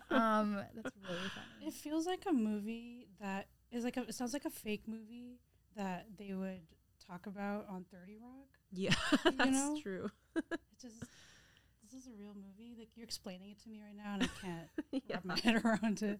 Um, 0.10 0.62
that's 0.76 0.96
really 1.08 1.18
funny. 1.36 1.68
It 1.68 1.74
feels 1.74 2.06
like 2.06 2.24
a 2.30 2.32
movie 2.34 3.08
that 3.20 3.48
is 3.72 3.84
like 3.84 3.98
a. 3.98 4.02
It 4.04 4.16
sounds 4.16 4.34
like 4.34 4.46
a 4.46 4.50
fake 4.50 4.84
movie 4.88 5.40
that 5.76 6.06
they 6.18 6.34
would 6.34 6.62
talk 7.06 7.26
about 7.26 7.66
on 7.70 7.86
Thirty 7.92 8.18
Rock. 8.22 8.48
yeah, 8.72 8.94
that's 9.38 9.52
know? 9.52 9.78
true. 9.82 10.10
It 10.36 10.60
just. 10.82 11.04
This 11.96 12.08
is 12.08 12.10
a 12.10 12.20
real 12.20 12.36
movie. 12.36 12.76
Like 12.78 12.90
you're 12.96 13.06
explaining 13.06 13.52
it 13.52 13.64
to 13.64 13.70
me 13.70 13.82
right 13.82 13.96
now, 13.96 14.16
and 14.16 14.24
I 14.24 14.28
can't 14.42 14.70
yeah. 15.08 15.16
wrap 15.16 15.26
my 15.26 15.40
head 15.40 15.64
around 15.64 16.02
it. 16.02 16.20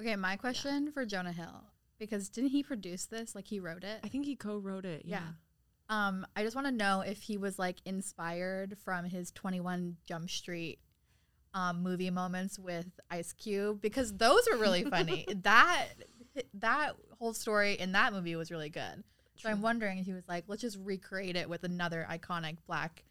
Okay, 0.00 0.14
my 0.14 0.36
question 0.36 0.92
for 0.92 1.04
Jonah 1.04 1.32
Hill 1.32 1.64
because 1.98 2.28
didn't 2.28 2.50
he 2.50 2.62
produce 2.62 3.06
this? 3.06 3.34
Like 3.34 3.48
he 3.48 3.58
wrote 3.58 3.82
it. 3.82 3.98
I 4.04 4.08
think 4.08 4.26
he 4.26 4.36
co-wrote 4.36 4.84
it. 4.84 5.02
Yeah. 5.04 5.22
Yeah. 5.90 6.06
Um, 6.06 6.24
I 6.36 6.44
just 6.44 6.54
want 6.54 6.68
to 6.68 6.72
know 6.72 7.00
if 7.00 7.20
he 7.20 7.36
was 7.36 7.58
like 7.58 7.78
inspired 7.84 8.76
from 8.84 9.06
his 9.06 9.32
21 9.32 9.96
Jump 10.06 10.30
Street 10.30 10.78
um, 11.52 11.82
movie 11.82 12.10
moments 12.10 12.56
with 12.56 12.86
Ice 13.10 13.32
Cube 13.32 13.80
because 13.80 14.12
those 14.16 14.46
were 14.48 14.58
really 14.58 14.84
funny. 14.84 15.26
that 15.42 15.86
that 16.54 16.92
whole 17.18 17.34
story 17.34 17.74
in 17.74 17.90
that 17.92 18.12
movie 18.12 18.36
was 18.36 18.52
really 18.52 18.70
good. 18.70 19.02
So 19.34 19.48
I'm 19.48 19.62
wondering 19.62 19.98
if 19.98 20.06
he 20.06 20.12
was 20.12 20.28
like, 20.28 20.44
let's 20.46 20.62
just 20.62 20.78
recreate 20.80 21.34
it 21.34 21.48
with 21.48 21.64
another 21.64 22.06
iconic 22.08 22.58
black 22.68 23.02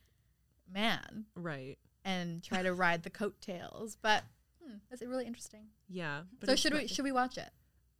man 0.72 1.26
Right. 1.36 1.78
and 2.04 2.44
try 2.44 2.62
to 2.64 2.74
ride 2.74 3.04
the 3.04 3.10
coattails. 3.10 3.98
But 4.02 4.24
hmm, 4.64 4.76
that's 4.90 5.02
really 5.04 5.26
interesting. 5.26 5.68
Yeah. 5.90 6.22
so 6.44 6.56
should 6.56 6.74
we 6.74 6.88
should 6.88 7.04
we 7.06 7.12
watch 7.12 7.38
it? 7.38 7.50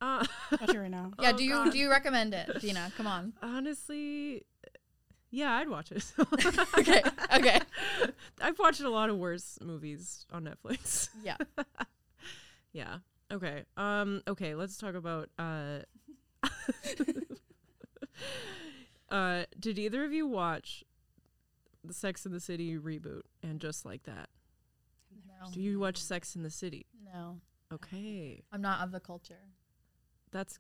Uh, 0.02 0.26
Watch 0.52 0.74
it 0.74 0.78
right 0.78 0.92
now. 0.92 1.12
Yeah. 1.22 1.32
Oh, 1.34 1.38
do 1.38 1.44
you 1.44 1.52
God. 1.54 1.72
do 1.72 1.78
you 1.78 1.90
recommend 1.90 2.34
it, 2.34 2.50
Gina? 2.60 2.92
Come 2.98 3.08
on. 3.08 3.34
honestly, 3.42 4.44
yeah, 5.32 5.54
I'd 5.54 5.70
watch 5.70 5.92
it. 5.92 6.04
Okay. 6.78 7.02
Okay. 7.34 7.60
I've 8.42 8.60
watched 8.60 8.82
a 8.82 8.90
lot 8.90 9.10
of 9.10 9.18
worse 9.18 9.58
movies 9.62 10.26
on 10.32 10.44
Netflix. 10.46 11.10
Yeah. 11.24 11.38
Yeah. 12.74 12.98
Okay. 13.32 13.64
Um. 13.78 14.22
Okay. 14.28 14.54
Let's 14.54 14.76
talk 14.78 14.96
about. 14.96 15.30
Uh. 15.40 15.80
uh. 19.10 19.44
Did 19.60 19.80
either 19.80 20.04
of 20.04 20.12
you 20.12 20.28
watch 20.28 20.84
the 21.88 21.94
Sex 21.94 22.26
in 22.26 22.32
the 22.32 22.40
City 22.40 22.78
reboot 22.78 23.22
and 23.44 23.60
just 23.60 23.86
like 23.86 24.04
that? 24.04 24.30
No. 25.28 25.52
Do 25.52 25.62
you 25.62 25.80
watch 25.80 26.02
Sex 26.02 26.36
in 26.36 26.44
the 26.44 26.50
City? 26.50 26.86
No. 27.14 27.40
Okay. 27.74 28.44
I'm 28.52 28.62
not 28.62 28.82
of 28.82 28.92
the 28.92 29.00
culture. 29.00 29.40
That's 30.32 30.60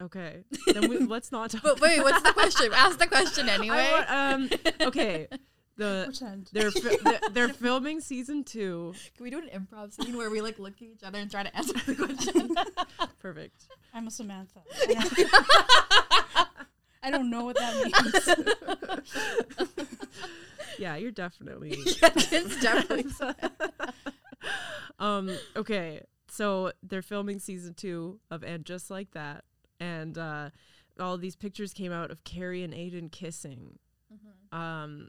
No. 0.00 0.06
okay. 0.06 0.44
Then 0.72 0.88
we, 0.88 0.98
let's 0.98 1.30
not 1.32 1.50
talk. 1.50 1.62
But 1.62 1.80
wait, 1.80 2.00
what's 2.02 2.22
the 2.22 2.32
question? 2.32 2.70
Ask 2.72 2.98
the 2.98 3.06
question 3.06 3.48
anyway. 3.48 3.76
I 3.76 3.92
wa- 3.92 4.34
um. 4.34 4.50
Okay. 4.88 5.28
The 5.78 6.04
Which 6.06 6.20
they're 6.54 6.70
fi- 6.70 6.96
they're, 7.04 7.20
they're 7.32 7.48
filming 7.50 8.00
season 8.00 8.44
two. 8.44 8.94
Can 9.14 9.24
we 9.24 9.28
do 9.28 9.36
an 9.38 9.50
improv 9.54 9.92
scene 9.92 10.16
where 10.16 10.30
we 10.30 10.40
like 10.40 10.58
look 10.58 10.72
at 10.76 10.82
each 10.82 11.02
other 11.04 11.18
and 11.18 11.30
try 11.30 11.42
to 11.42 11.54
answer 11.54 11.74
the 11.74 11.94
question? 11.94 12.54
Perfect. 13.18 13.66
I'm 13.92 14.06
a 14.06 14.10
Samantha. 14.10 14.60
I 14.74 16.46
I 17.02 17.10
don't 17.10 17.28
know 17.28 17.44
what 17.44 17.56
that 17.56 17.74
means. 19.58 19.68
Yeah, 20.78 20.96
you're 20.96 21.10
definitely. 21.10 21.70
yeah, 22.02 22.10
it's 22.14 22.60
definitely. 22.62 23.06
um. 24.98 25.30
Okay. 25.56 26.02
So 26.28 26.72
they're 26.82 27.02
filming 27.02 27.38
season 27.38 27.74
two 27.74 28.18
of 28.30 28.42
And 28.42 28.64
Just 28.64 28.90
Like 28.90 29.12
That, 29.12 29.44
and 29.80 30.18
uh, 30.18 30.50
all 31.00 31.16
these 31.16 31.36
pictures 31.36 31.72
came 31.72 31.92
out 31.92 32.10
of 32.10 32.24
Carrie 32.24 32.62
and 32.62 32.74
Aiden 32.74 33.10
kissing. 33.10 33.78
Um. 34.52 35.08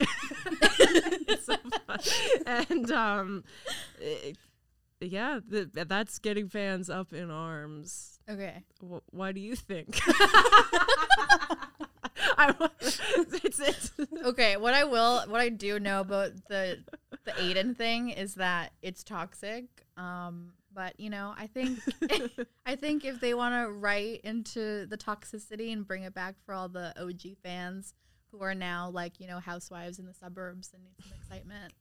it's 0.00 1.46
so. 1.46 1.56
And 2.46 2.90
um, 2.90 3.44
it- 4.00 4.36
yeah, 5.00 5.40
th- 5.50 5.66
that's 5.72 6.20
getting 6.20 6.48
fans 6.48 6.88
up 6.88 7.12
in 7.12 7.28
arms. 7.28 8.20
Okay. 8.30 8.62
Wh- 8.80 9.02
why 9.12 9.32
do 9.32 9.40
you 9.40 9.56
think? 9.56 10.00
I, 12.38 12.54
wa- 12.58 12.68
it's, 12.80 13.58
it's, 13.60 13.92
Okay. 14.24 14.56
What 14.56 14.74
I 14.74 14.84
will, 14.84 15.20
what 15.28 15.40
I 15.40 15.48
do 15.48 15.78
know 15.80 16.00
about 16.00 16.32
the 16.48 16.78
the 17.24 17.32
Aiden 17.32 17.76
thing 17.76 18.08
is 18.10 18.34
that 18.34 18.72
it's 18.82 19.04
toxic. 19.04 19.64
Um, 19.96 20.52
but 20.74 20.98
you 20.98 21.10
know, 21.10 21.34
I 21.36 21.46
think 21.46 21.78
I 22.66 22.76
think 22.76 23.04
if 23.04 23.20
they 23.20 23.34
want 23.34 23.54
to 23.54 23.70
write 23.72 24.22
into 24.24 24.86
the 24.86 24.96
toxicity 24.96 25.72
and 25.72 25.86
bring 25.86 26.02
it 26.04 26.14
back 26.14 26.36
for 26.44 26.54
all 26.54 26.68
the 26.68 26.92
OG 27.00 27.36
fans 27.42 27.94
who 28.30 28.40
are 28.42 28.54
now 28.54 28.88
like 28.90 29.20
you 29.20 29.26
know 29.26 29.38
housewives 29.38 29.98
in 29.98 30.06
the 30.06 30.14
suburbs 30.14 30.70
and 30.74 30.82
need 30.82 30.94
some 31.02 31.12
excitement, 31.20 31.72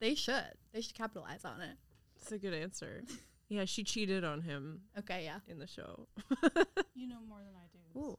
they 0.00 0.14
should. 0.14 0.54
They 0.72 0.80
should 0.80 0.94
capitalize 0.94 1.44
on 1.44 1.60
it. 1.60 1.76
It's 2.20 2.32
a 2.32 2.38
good 2.38 2.54
answer. 2.54 3.02
Yeah, 3.50 3.64
she 3.64 3.82
cheated 3.84 4.24
on 4.24 4.42
him 4.42 4.82
Okay. 4.98 5.24
Yeah. 5.24 5.38
in 5.46 5.58
the 5.58 5.66
show. 5.66 6.06
You 6.94 7.06
know 7.08 7.20
more 7.28 7.38
than 7.38 7.54
I 7.54 7.66
do. 7.72 7.98
Ooh. 8.00 8.10
so. 8.10 8.18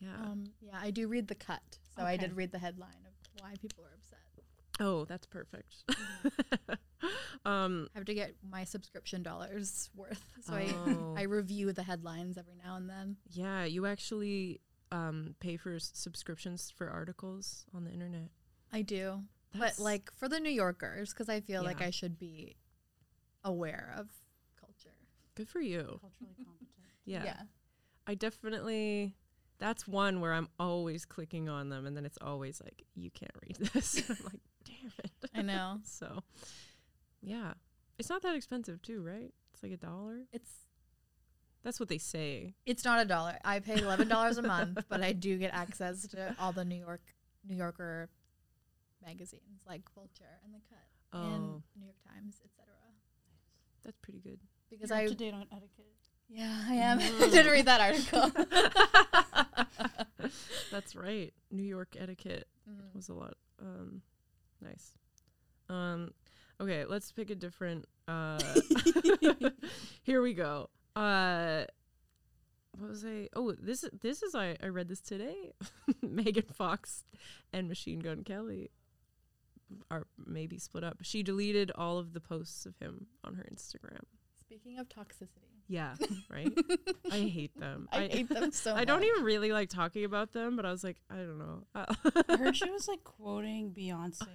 Yeah. 0.00 0.14
Um, 0.22 0.44
yeah, 0.60 0.78
I 0.80 0.90
do 0.90 1.08
read 1.08 1.28
the 1.28 1.34
cut, 1.34 1.62
so 1.96 2.02
I 2.04 2.16
did 2.16 2.36
read 2.36 2.52
the 2.52 2.58
headline 2.58 2.90
of 3.06 3.42
why 3.42 3.54
people 3.60 3.84
are 3.84 3.94
upset. 3.94 4.18
oh, 4.80 5.04
that's 5.06 5.26
perfect. 5.26 5.74
um. 7.44 7.88
I 7.94 7.98
have 7.98 8.04
to 8.06 8.14
get 8.14 8.34
my 8.48 8.64
subscription 8.64 9.22
dollars 9.22 9.90
worth, 9.94 10.24
so 10.44 10.54
Oh. 10.54 11.14
I 11.16 11.20
I 11.20 11.24
review 11.24 11.72
the 11.72 11.82
headlines 11.82 12.36
every 12.38 12.54
now 12.62 12.76
and 12.76 12.88
then. 12.88 13.16
Yeah, 13.30 13.64
you 13.64 13.86
actually 13.86 14.60
um 14.92 15.34
pay 15.40 15.56
for 15.56 15.74
s- 15.74 15.90
subscriptions 15.94 16.70
for 16.76 16.88
articles 16.88 17.64
on 17.74 17.84
the 17.84 17.90
internet. 17.90 18.30
I 18.72 18.82
do, 18.82 19.22
That's- 19.52 19.76
but 19.76 19.82
like 19.82 20.10
for 20.16 20.28
the 20.28 20.40
New 20.40 20.50
Yorkers, 20.50 21.12
because 21.12 21.28
I 21.28 21.40
feel 21.40 21.62
like 21.62 21.80
I 21.80 21.90
should 21.90 22.18
be 22.18 22.56
aware 23.44 23.94
of 23.96 24.08
culture. 24.60 24.94
good 25.34 25.48
for 25.48 25.60
you. 25.60 25.98
Culturally 26.00 26.34
competent. 26.44 26.68
Yeah. 27.04 27.42
I 28.08 28.14
definitely. 28.14 29.14
That's 29.58 29.88
one 29.88 30.20
where 30.20 30.32
I'm 30.34 30.48
always 30.58 31.04
clicking 31.04 31.48
on 31.48 31.68
them, 31.70 31.86
and 31.86 31.96
then 31.96 32.04
it's 32.04 32.18
always 32.20 32.60
like, 32.62 32.84
you 32.94 33.10
can't 33.10 33.32
read 33.42 33.56
this. 33.72 34.02
I'm 34.08 34.16
like, 34.24 34.40
damn 34.64 34.92
it. 35.04 35.10
I 35.34 35.42
know. 35.42 35.80
So, 35.84 36.22
yeah, 37.22 37.54
it's 37.98 38.08
not 38.10 38.22
that 38.22 38.34
expensive 38.36 38.82
too, 38.82 39.02
right? 39.02 39.32
It's 39.54 39.62
like 39.62 39.72
a 39.72 39.76
dollar. 39.78 40.20
It's 40.32 40.50
That's 41.62 41.80
what 41.80 41.88
they 41.88 41.98
say. 41.98 42.54
it's 42.66 42.84
not 42.84 43.00
a 43.00 43.04
dollar. 43.06 43.38
I 43.44 43.60
pay 43.60 43.80
eleven 43.80 44.08
dollars 44.08 44.36
a 44.38 44.42
month, 44.42 44.84
but 44.88 45.02
I 45.02 45.12
do 45.12 45.38
get 45.38 45.54
access 45.54 46.06
to 46.08 46.36
all 46.38 46.52
the 46.52 46.64
New 46.64 46.76
York 46.78 47.00
New 47.48 47.56
Yorker 47.56 48.10
magazines 49.04 49.62
like 49.66 49.82
Vulture 49.94 50.38
and 50.44 50.52
The 50.54 50.60
Cut 50.68 51.22
and 51.24 51.44
Oh, 51.44 51.62
New 51.78 51.84
York 51.84 51.96
Times, 52.06 52.40
etc. 52.44 52.70
that's 53.82 53.96
pretty 54.02 54.20
good. 54.20 54.38
Because 54.68 54.90
You're 54.90 54.98
I 54.98 55.04
up 55.04 55.08
to 55.10 55.14
date 55.14 55.32
on 55.34 55.46
etiquette. 55.52 55.95
Yeah 56.28 56.64
I 56.68 56.74
am. 56.74 56.98
I 57.00 57.02
Mm. 57.02 57.30
did 57.32 57.46
read 57.46 57.66
that 57.66 57.80
article. 57.80 58.30
That's 60.70 60.94
right. 60.96 61.32
New 61.50 61.62
York 61.62 61.96
etiquette 61.98 62.48
Mm. 62.68 62.94
was 62.94 63.08
a 63.08 63.14
lot. 63.14 63.34
Um, 63.62 64.02
nice. 64.60 64.92
Um, 65.68 66.10
okay, 66.60 66.84
let's 66.84 67.12
pick 67.12 67.30
a 67.30 67.34
different. 67.36 67.86
Uh, 68.08 68.38
here 70.02 70.20
we 70.20 70.34
go. 70.34 70.68
Uh, 70.96 71.64
what 72.78 72.90
was 72.90 73.04
I? 73.04 73.28
Oh, 73.34 73.52
this 73.52 73.84
is 73.84 73.90
this 74.02 74.22
is 74.22 74.34
I 74.34 74.56
I 74.62 74.66
read 74.66 74.88
this 74.88 75.00
today. 75.00 75.52
Megan 76.02 76.44
Fox 76.52 77.04
and 77.52 77.68
Machine 77.68 78.00
Gun 78.00 78.24
Kelly 78.24 78.70
are 79.90 80.06
maybe 80.24 80.58
split 80.58 80.82
up. 80.84 80.98
She 81.02 81.22
deleted 81.22 81.70
all 81.74 81.98
of 81.98 82.12
the 82.12 82.20
posts 82.20 82.66
of 82.66 82.76
him 82.80 83.06
on 83.24 83.34
her 83.34 83.46
Instagram. 83.52 84.00
Speaking 84.40 84.78
of 84.78 84.88
toxicity, 84.88 85.45
Yeah, 85.68 85.94
right. 86.30 86.52
I 87.10 87.18
hate 87.20 87.58
them. 87.58 87.88
I, 87.92 88.06
hate 88.06 88.28
them 88.28 88.52
so 88.52 88.74
I 88.74 88.84
don't 88.84 89.00
much. 89.00 89.08
even 89.08 89.24
really 89.24 89.50
like 89.52 89.68
talking 89.68 90.04
about 90.04 90.32
them, 90.32 90.54
but 90.56 90.64
I 90.64 90.70
was 90.70 90.84
like, 90.84 90.98
I 91.10 91.16
don't 91.16 91.38
know. 91.38 91.64
I 91.74 92.36
heard 92.36 92.56
she 92.56 92.70
was 92.70 92.86
like 92.86 93.02
quoting 93.04 93.72
Beyonce, 93.76 94.26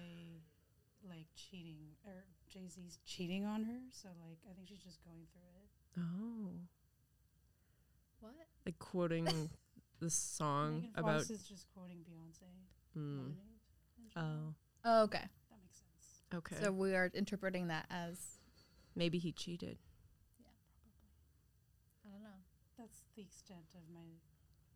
like 1.07 1.27
cheating 1.35 1.77
or 2.05 2.25
Jay 2.49 2.67
Z's 2.67 2.99
cheating 3.05 3.45
on 3.45 3.63
her. 3.63 3.79
So 3.91 4.09
like, 4.27 4.39
I 4.49 4.53
think 4.53 4.67
she's 4.67 4.81
just 4.83 4.99
going 5.05 5.25
through 5.31 5.41
it. 5.55 6.01
oh, 6.01 6.51
What? 8.19 8.33
like 8.65 8.77
quoting 8.79 9.49
the 9.99 10.09
song 10.09 10.81
Megan 10.81 10.91
about. 10.97 11.17
Fox 11.19 11.29
is 11.29 11.43
just 11.47 11.65
quoting 11.73 11.99
Beyonce. 11.99 12.99
Mm, 12.99 13.33
oh, 14.17 14.53
Oh, 14.83 15.03
okay. 15.03 15.19
that 15.19 15.57
makes 15.61 15.77
sense. 15.77 16.23
okay. 16.35 16.55
So 16.61 16.71
we 16.73 16.93
are 16.93 17.09
interpreting 17.13 17.67
that 17.67 17.85
as 17.89 18.17
Maybe 18.95 19.17
he 19.19 19.31
cheated. 19.31 19.77
I 22.05 22.09
don't 22.11 22.21
know. 22.23 22.29
That's 22.77 22.99
the 23.21 23.27
extent 23.27 23.75
of 23.75 23.81
my 23.93 24.01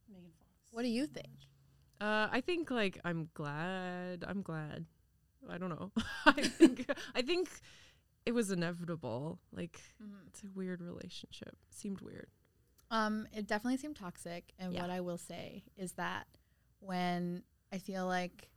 Megan 0.08 0.32
Fox. 0.38 0.50
What 0.72 0.84
do 0.84 0.88
you 0.88 1.08
think? 1.08 1.30
Uh, 2.00 2.28
I 2.32 2.42
think 2.42 2.70
like 2.70 3.00
I'm 3.04 3.30
glad. 3.34 4.24
I'm 4.28 4.42
glad. 4.42 4.86
I 5.50 5.58
don't 5.58 5.70
know. 5.70 5.92
I 6.26 6.34
think 6.44 6.90
I 7.16 7.22
think 7.22 7.50
it 8.26 8.34
was 8.34 8.52
inevitable. 8.52 9.40
Like 9.52 9.80
it's 10.28 10.44
a 10.44 10.48
weird 10.54 10.82
relationship. 10.82 11.56
Seemed 11.70 12.02
weird. 12.02 12.28
Um, 12.92 13.28
it 13.34 13.48
definitely 13.48 13.78
seemed 13.78 13.96
toxic. 13.96 14.54
And 14.60 14.74
Yeah. 14.74 14.82
what 14.82 14.90
I 14.92 15.02
will 15.02 15.18
say 15.18 15.64
is 15.78 15.94
that 15.94 16.28
when 16.80 17.42
I 17.74 17.80
feel 17.80 18.06
like, 18.06 18.50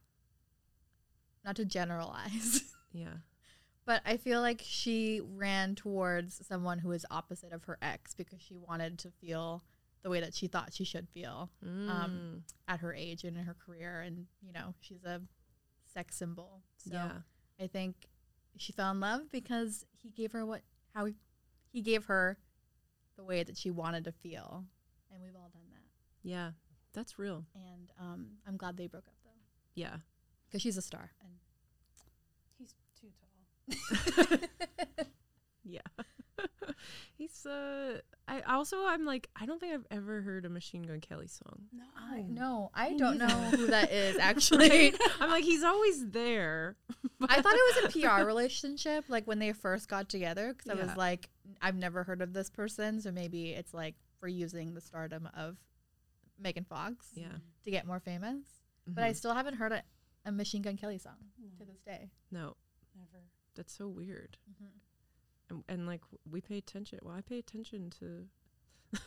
not 1.45 1.57
to 1.57 1.64
generalize, 1.64 2.75
Yeah. 2.92 3.14
but 3.87 4.02
I 4.04 4.18
feel 4.18 4.40
like 4.42 4.61
she 4.62 5.23
ran 5.25 5.75
towards 5.75 6.45
someone 6.47 6.78
who 6.80 6.92
is 6.92 7.07
opposite 7.11 7.52
of 7.52 7.64
her 7.64 7.78
ex 7.80 8.12
because 8.14 8.40
she 8.42 8.54
wanted 8.57 8.99
to 9.00 9.11
feel 9.11 9.64
the 10.02 10.11
way 10.11 10.21
that 10.21 10.35
she 10.35 10.47
thought 10.47 10.73
she 10.73 10.85
should 10.85 11.09
feel 11.09 11.50
Mm, 11.64 12.43
at 12.69 12.81
her 12.81 12.95
age 12.95 13.25
and 13.25 13.37
in 13.37 13.45
her 13.45 13.55
career. 13.55 14.00
And, 14.00 14.26
you 14.40 14.52
know, 14.52 14.75
she's 14.81 15.05
a 15.05 15.21
sex 15.93 16.17
symbol. 16.17 16.62
So 16.76 16.90
yeah. 16.95 17.11
I 17.61 17.67
think 17.67 17.95
she 18.57 18.73
fell 18.73 18.90
in 18.93 19.00
love 19.00 19.23
because 19.33 19.85
he 19.97 20.11
gave 20.11 20.33
her 20.33 20.45
what, 20.47 20.62
how 20.95 21.05
he, 21.07 21.14
he 21.73 21.81
gave 21.83 22.05
her 22.07 22.38
the 23.17 23.25
way 23.25 23.43
that 23.43 23.57
she 23.57 23.71
wanted 23.71 24.05
to 24.05 24.12
feel. 24.12 24.64
And 25.12 25.23
we've 25.23 25.35
all 25.35 25.50
done 25.52 25.62
that. 25.71 25.83
Yeah. 26.28 26.50
That's 26.95 27.19
real. 27.19 27.45
and 27.55 27.90
um, 28.00 28.26
I'm 28.47 28.57
glad 28.57 28.76
they 28.76 28.87
broke 28.87 29.07
up 29.09 29.14
though 29.25 29.31
Yeah. 29.75 29.97
because 30.49 30.62
she's 30.62 30.76
a 30.76 30.83
star. 30.83 31.11
And 31.21 31.33
He's 32.59 32.75
too 33.00 33.09
tall. 33.21 34.38
Yeah. 35.64 35.81
He's 37.16 37.45
uh 37.47 38.00
I 38.26 38.40
also 38.42 38.85
I'm 38.87 39.04
like 39.04 39.28
I 39.35 39.47
don't 39.47 39.59
think 39.61 39.75
I've 39.75 39.87
ever 39.90 40.21
heard 40.23 40.45
a 40.45 40.49
Machine 40.49 40.83
Gun 40.83 41.00
Kelly 41.00 41.26
song. 41.26 41.62
No. 41.73 41.85
I 41.97 42.23
no, 42.23 42.71
I 42.75 42.90
Me 42.90 42.99
don't 42.99 43.18
know 43.18 43.26
who 43.28 43.66
that 43.68 43.90
is 43.92 44.16
actually. 44.18 44.68
Right? 44.68 44.97
I'm 45.21 45.30
like 45.30 45.45
he's 45.45 45.64
always 45.64 46.07
there. 46.11 46.76
I 47.21 47.40
thought 47.42 47.54
it 47.54 47.85
was 47.85 47.97
a 47.97 47.99
PR 48.00 48.25
relationship, 48.25 49.04
like 49.09 49.26
when 49.26 49.38
they 49.40 49.52
first 49.52 49.88
got 49.88 50.09
together, 50.09 50.54
because 50.54 50.71
I 50.71 50.75
was 50.80 50.97
like, 50.97 51.28
I've 51.61 51.75
never 51.75 52.04
heard 52.04 52.23
of 52.23 52.33
this 52.33 52.49
person, 52.49 53.00
so 53.00 53.11
maybe 53.11 53.50
it's 53.50 53.75
like 53.75 53.97
for 54.21 54.28
using 54.28 54.75
the 54.75 54.80
stardom 54.80 55.28
of 55.37 55.57
Megan 56.38 56.64
Fox 56.64 57.07
Yeah. 57.14 57.26
to 57.64 57.71
get 57.71 57.87
more 57.87 57.99
famous. 57.99 58.45
But 58.87 59.02
I 59.04 59.11
Mhm. 59.11 59.16
still 59.16 59.35
haven't 59.35 59.54
heard 59.54 59.73
a, 59.73 59.83
a 60.25 60.30
Machine 60.33 60.62
Gun 60.62 60.76
Kelly 60.76 60.99
song 60.99 61.16
No, 61.38 61.49
to 61.59 61.64
this 61.64 61.80
day. 61.80 62.11
no, 62.30 62.57
never. 62.97 63.25
that's 63.57 63.73
so 63.73 63.88
weird. 63.88 64.37
Mhm. 64.50 64.68
And, 65.50 65.64
and 65.69 65.87
like 65.87 66.00
we 66.31 66.40
pay 66.40 66.59
attention. 66.59 66.99
Well, 67.02 67.14
I 67.17 67.21
pay 67.21 67.38
attention 67.38 67.90
to 68.00 68.26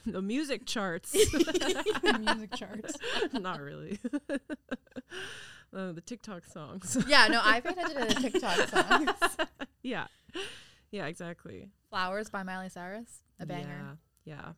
the 0.12 0.22
music 0.22 0.66
charts. 0.66 1.14
Music 2.20 2.54
charts. 2.56 2.96
Not 3.34 3.60
really. 3.60 4.00
uh, 5.76 5.92
the 5.94 6.02
TikTok 6.06 6.46
songs. 6.46 6.98
Yeah, 7.08 7.28
no, 7.28 7.42
I 7.44 7.60
pay 7.62 7.70
attention 7.70 8.08
to 8.08 8.14
the 8.16 8.30
TikTok 8.30 8.70
songs. 8.70 9.10
yeah. 9.82 10.06
Yeah, 10.92 11.08
exactly. 11.08 11.70
Flowers 11.90 12.30
by 12.30 12.44
Miley 12.44 12.70
Cyrus, 12.70 13.24
a 13.40 13.46
banger. 13.46 13.98
Yeah. 14.26 14.36
Yeah. 14.36 14.52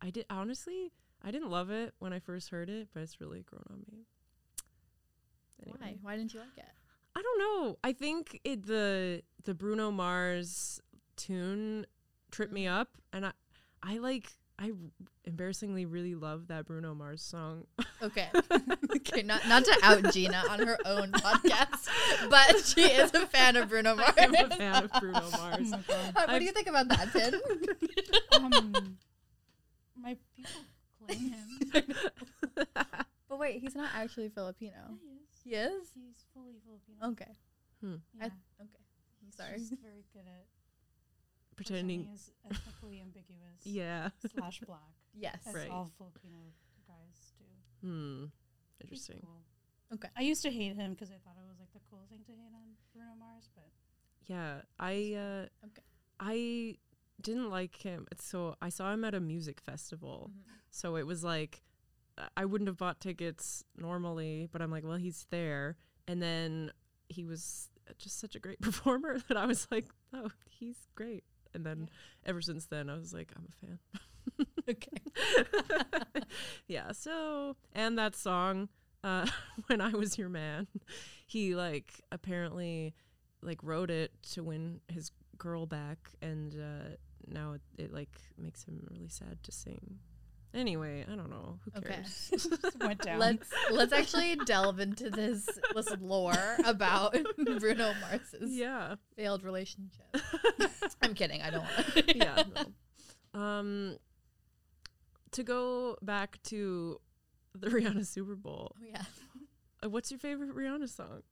I 0.00 0.10
did 0.10 0.26
honestly, 0.30 0.92
I 1.22 1.30
didn't 1.30 1.50
love 1.50 1.70
it 1.70 1.94
when 1.98 2.12
I 2.12 2.18
first 2.20 2.50
heard 2.50 2.68
it, 2.68 2.88
but 2.92 3.02
it's 3.02 3.20
really 3.20 3.42
grown 3.42 3.64
on 3.70 3.78
me. 3.90 4.04
Why? 5.56 5.96
Why 6.02 6.16
didn't 6.16 6.34
you 6.34 6.40
like 6.40 6.56
it? 6.58 6.64
I 7.16 7.22
don't 7.22 7.38
know. 7.38 7.78
I 7.82 7.92
think 7.92 8.40
it 8.44 8.66
the 8.66 9.22
the 9.44 9.54
Bruno 9.54 9.90
Mars 9.90 10.80
tune 11.16 11.86
tripped 12.30 12.52
me 12.52 12.64
Mm. 12.64 12.80
up 12.80 12.88
and 13.12 13.26
I 13.26 13.32
I 13.82 13.98
like 13.98 14.28
I 14.58 14.70
embarrassingly 15.24 15.84
really 15.84 16.14
love 16.14 16.46
that 16.46 16.64
Bruno 16.66 16.94
Mars 16.94 17.22
song. 17.22 17.64
Okay. 18.00 18.28
okay, 18.96 19.22
not 19.22 19.46
not 19.48 19.64
to 19.64 19.76
out 19.82 20.12
Gina 20.12 20.42
on 20.48 20.60
her 20.64 20.78
own 20.84 21.10
podcast, 21.12 21.88
but 22.30 22.60
she 22.64 22.82
is 22.82 23.12
a 23.14 23.26
fan 23.26 23.56
of 23.56 23.68
Bruno 23.68 23.96
Mars. 23.96 24.12
I'm 24.16 24.32
a 24.34 24.48
fan 24.50 24.84
of 24.84 24.92
Bruno 25.00 25.20
Oh 25.24 25.30
Mars. 25.32 25.70
my 25.70 25.78
god. 25.88 26.14
what 26.14 26.28
I've- 26.30 26.38
do 26.38 26.44
you 26.44 26.52
think 26.52 26.68
about 26.68 26.88
that, 26.88 27.12
Tin? 27.12 27.40
Um, 28.32 28.96
my 30.00 30.16
people 30.36 30.60
claim 31.06 31.30
him. 31.72 31.84
but 33.28 33.38
wait, 33.38 33.60
he's 33.60 33.74
not 33.74 33.90
actually 33.94 34.28
Filipino. 34.28 34.72
Yeah, 35.02 35.14
he 35.42 35.50
is. 35.50 35.70
He 35.70 35.74
is? 35.76 35.88
He's 35.94 36.24
fully 36.32 36.54
Filipino. 36.64 37.10
Okay. 37.12 37.32
Hmm. 37.80 37.94
Yeah. 38.16 38.24
I- 38.26 38.62
okay. 38.62 38.82
I'm 39.20 39.26
He's 39.26 39.36
sorry. 39.36 39.58
just 39.58 39.74
very 39.82 40.04
good 40.12 40.26
at 40.26 40.44
Pretending 41.56 42.08
is 42.14 42.30
ethnically 42.44 43.00
ambiguous. 43.00 43.40
Yeah. 43.64 44.10
Slash 44.34 44.60
black. 44.60 44.80
Yes. 45.16 45.38
That's 45.44 45.56
Right. 45.56 45.70
all 45.70 45.90
Filipino 45.96 46.36
guys 46.88 47.32
do. 47.38 47.86
Hmm. 47.86 48.24
Interesting. 48.80 49.20
cool. 49.22 49.40
Okay. 49.94 50.08
I 50.16 50.22
used 50.22 50.42
to 50.42 50.50
hate 50.50 50.74
him 50.74 50.90
because 50.92 51.10
I 51.10 51.18
thought 51.24 51.36
it 51.38 51.46
was 51.48 51.58
like 51.60 51.72
the 51.72 51.78
cool 51.88 52.04
thing 52.10 52.20
to 52.26 52.32
hate 52.32 52.52
on 52.54 52.74
Bruno 52.92 53.14
Mars, 53.18 53.48
but 53.54 53.68
Yeah, 54.26 54.62
I 54.78 55.14
uh 55.14 55.66
Okay. 55.66 55.82
I 56.18 56.78
didn't 57.20 57.48
like 57.50 57.76
him. 57.76 58.06
So 58.18 58.56
I 58.60 58.68
saw 58.70 58.92
him 58.92 59.04
at 59.04 59.14
a 59.14 59.20
music 59.20 59.60
festival. 59.60 60.30
Mhm. 60.34 60.42
So 60.70 60.96
it 60.96 61.06
was 61.06 61.22
like 61.22 61.62
I 62.36 62.44
wouldn't 62.44 62.68
have 62.68 62.76
bought 62.76 63.00
tickets 63.00 63.64
normally, 63.76 64.48
but 64.52 64.60
I'm 64.62 64.70
like, 64.70 64.84
well, 64.84 64.96
he's 64.96 65.26
there. 65.30 65.76
And 66.08 66.20
then 66.22 66.70
he 67.08 67.24
was 67.24 67.70
just 67.98 68.18
such 68.18 68.34
a 68.34 68.40
great 68.40 68.60
performer 68.68 69.18
that 69.28 69.36
I 69.36 69.46
was 69.46 69.66
like, 69.70 69.86
oh, 70.12 70.30
he's 70.48 70.88
great. 70.96 71.22
And 71.54 71.64
then 71.64 71.88
ever 72.26 72.40
since 72.40 72.66
then, 72.66 72.90
I 72.90 72.96
was 72.96 73.12
like, 73.12 73.32
I'm 73.36 73.48
a 73.48 73.66
fan. 73.66 73.78
Okay. 74.68 74.96
yeah. 76.66 76.92
So, 76.92 77.54
and 77.74 77.98
that 77.98 78.16
song, 78.16 78.70
uh, 79.04 79.26
when 79.66 79.82
I 79.82 79.90
was 79.90 80.16
your 80.16 80.30
man, 80.30 80.66
he 81.26 81.54
like 81.54 82.00
apparently 82.10 82.94
like 83.42 83.62
wrote 83.62 83.90
it 83.90 84.12
to 84.32 84.42
win 84.42 84.80
his 84.88 85.12
girl 85.36 85.66
back, 85.66 85.98
and 86.22 86.54
uh, 86.54 86.96
now 87.28 87.52
it, 87.52 87.60
it 87.76 87.92
like 87.92 88.18
makes 88.38 88.64
him 88.64 88.86
really 88.90 89.08
sad 89.08 89.42
to 89.42 89.52
sing. 89.52 89.98
Anyway, 90.54 91.04
I 91.10 91.16
don't 91.16 91.30
know. 91.30 91.58
Who 91.64 91.78
Okay. 91.78 91.94
cares? 91.94 92.28
just 92.30 92.78
went 92.78 93.00
down. 93.02 93.18
Let's 93.18 93.48
let's 93.72 93.92
actually 93.92 94.36
delve 94.36 94.78
into 94.78 95.10
this 95.10 95.48
this 95.74 95.92
lore 96.00 96.56
about 96.64 97.16
Bruno 97.58 97.92
Mars's 98.00 98.52
yeah. 98.52 98.94
failed 99.16 99.42
relationship. 99.42 100.16
I'm 101.02 101.14
kidding. 101.14 101.42
I 101.42 101.50
don't 101.50 101.64
want. 101.64 102.16
yeah. 102.16 102.42
No. 103.34 103.40
Um, 103.40 103.96
to 105.32 105.42
go 105.42 105.96
back 106.02 106.38
to 106.44 107.00
the 107.56 107.66
Rihanna 107.68 108.06
Super 108.06 108.36
Bowl, 108.36 108.76
Oh 108.80 108.84
yeah. 108.88 109.02
uh, 109.84 109.88
what's 109.88 110.12
your 110.12 110.20
favorite 110.20 110.54
Rihanna 110.54 110.88
song? 110.88 111.22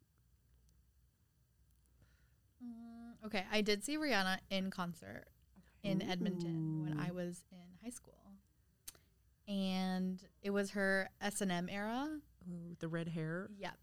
Mm, 2.64 3.26
okay, 3.26 3.44
I 3.52 3.60
did 3.60 3.84
see 3.84 3.96
Rihanna 3.96 4.38
in 4.50 4.70
concert 4.70 5.26
in 5.82 6.00
Edmonton 6.02 6.82
when 6.82 6.98
I 6.98 7.10
was 7.10 7.42
in 7.50 7.58
high 7.82 7.90
school, 7.90 8.14
and 9.48 10.22
it 10.42 10.50
was 10.50 10.70
her 10.70 11.08
S 11.20 11.40
and 11.40 11.50
M 11.52 11.68
era. 11.70 12.08
Ooh, 12.50 12.76
the 12.80 12.88
red 12.88 13.08
hair. 13.08 13.48
Yep, 13.58 13.74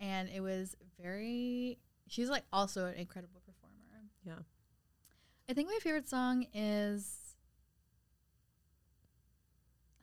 and 0.00 0.28
it 0.28 0.40
was 0.40 0.76
very. 1.00 1.78
She's 2.08 2.28
like 2.28 2.44
also 2.52 2.86
an 2.86 2.94
incredible 2.94 3.40
performer. 3.46 4.08
Yeah. 4.24 4.44
I 5.48 5.54
think 5.54 5.68
my 5.68 5.78
favorite 5.82 6.08
song 6.08 6.46
is. 6.54 7.34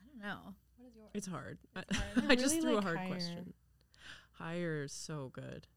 I 0.01 0.07
don't 0.11 0.21
know. 0.29 0.53
What 0.77 0.87
is 0.89 0.95
yours? 0.95 1.09
It's 1.13 1.27
hard. 1.27 1.57
I, 1.75 1.79
It's 1.89 1.97
hard. 1.97 2.23
I 2.29 2.33
I 2.33 2.35
just 2.35 2.55
really 2.55 2.61
threw 2.69 2.77
a 2.77 2.81
hard 2.81 2.97
Higher. 2.97 3.07
question. 3.07 3.53
Higher 4.33 4.83
is 4.83 4.93
so 4.93 5.29
good. 5.33 5.67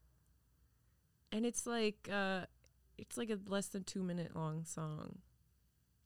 And 1.31 1.45
it's 1.45 1.65
like 1.65 2.07
uh 2.11 2.41
it's 2.97 3.17
like 3.17 3.29
a 3.29 3.39
less 3.47 3.67
than 3.67 3.83
2 3.83 4.03
minute 4.03 4.35
long 4.35 4.65
song. 4.65 5.19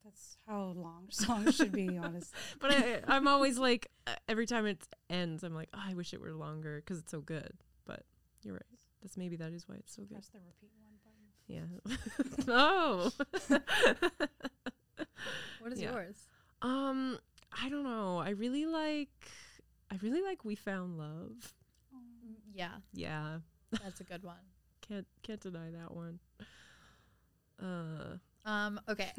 That's 0.08 0.38
how 0.48 0.74
long 0.76 1.08
songs 1.12 1.56
should 1.56 1.74
be, 1.74 1.98
honestly. 1.98 2.38
But 2.62 2.72
I 2.72 3.02
I'm 3.08 3.28
always 3.28 3.58
like 3.58 3.88
uh, 4.08 4.16
every 4.30 4.46
time 4.46 4.66
it 4.66 4.88
ends 5.10 5.44
I'm 5.44 5.54
like, 5.54 5.70
oh, 5.74 5.82
I 5.86 5.94
wish 5.96 6.14
it 6.14 6.22
were 6.22 6.32
longer 6.34 6.82
cuz 6.86 7.00
it's 7.00 7.12
so 7.12 7.20
good. 7.22 7.52
But 7.86 8.04
you're 8.42 8.54
right. 8.54 8.64
That's 9.02 9.18
maybe 9.18 9.36
that 9.38 9.52
is 9.52 9.68
why 9.68 9.76
it's 9.76 9.94
so 9.94 10.04
good. 10.04 10.14
Press 10.16 10.30
the 10.30 10.40
repeat 10.40 10.72
one 10.80 10.98
button. 11.04 11.28
Yeah. 11.48 11.68
oh. 12.48 13.12
What 15.60 15.74
is 15.74 15.82
Yeah. 15.82 15.92
yours? 15.94 16.16
um 16.62 17.20
I 17.52 17.70
don't 17.70 17.84
know. 17.84 18.18
I 18.20 18.30
really 18.32 18.66
like 18.66 19.30
I 19.92 19.98
really 20.02 20.22
like 20.22 20.46
We 20.46 20.56
Found 20.56 20.98
Love. 20.98 21.54
Mm, 21.96 22.36
Yeah, 22.54 22.78
Yeah. 22.94 23.40
that's 23.84 24.00
a 24.02 24.04
good 24.04 24.24
one. 24.24 24.46
Can't 24.82 25.08
can't 25.24 25.42
deny 25.42 25.70
that 25.72 25.94
one. 25.94 26.20
Uh 27.62 28.18
Um, 28.46 28.80
okay. 28.88 29.12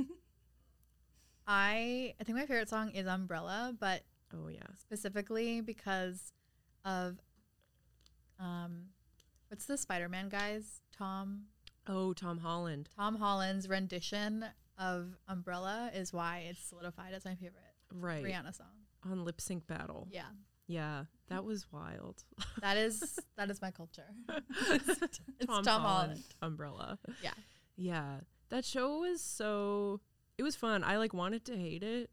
I 1.48 2.14
I 2.20 2.24
think 2.24 2.36
my 2.38 2.46
favorite 2.46 2.68
song 2.68 2.90
is 2.90 3.06
Umbrella, 3.06 3.74
but 3.80 4.02
oh 4.34 4.48
yeah. 4.48 4.60
specifically 4.78 5.60
because 5.62 6.32
of 6.84 7.16
um 8.38 8.86
what's 9.48 9.64
the 9.64 9.76
Spider-Man 9.78 10.28
guys? 10.28 10.80
Tom 10.96 11.44
Oh, 11.90 12.12
Tom 12.12 12.36
Holland. 12.38 12.90
Tom 12.94 13.16
Holland's 13.16 13.66
rendition 13.66 14.44
of 14.78 15.16
Umbrella 15.26 15.90
is 15.94 16.12
why 16.12 16.44
it's 16.50 16.60
solidified 16.62 17.14
as 17.14 17.24
my 17.24 17.34
favorite 17.34 17.54
Right. 17.90 18.22
Rihanna 18.22 18.54
song. 18.54 18.66
on 19.10 19.24
Lip 19.24 19.40
Sync 19.40 19.66
Battle. 19.66 20.06
Yeah, 20.10 20.24
Yeah, 20.66 21.04
that 21.28 21.44
was 21.44 21.66
wild. 21.72 22.22
that 22.60 22.76
is 22.76 23.18
that 23.38 23.50
is 23.50 23.62
my 23.62 23.70
culture. 23.70 24.04
it's 24.70 24.98
Tom, 25.46 25.62
Tom, 25.64 25.80
Holland, 25.80 25.82
Holland. 25.82 26.24
umbrella. 26.42 26.98
Yeah. 27.22 27.32
Yeah. 27.76 28.16
That 28.50 28.64
show 28.66 28.98
was 29.00 29.22
so 29.22 30.00
it 30.38 30.42
was 30.42 30.56
fun. 30.56 30.82
I 30.84 30.96
like 30.96 31.12
wanted 31.12 31.44
to 31.46 31.56
hate 31.56 31.82
it. 31.82 32.10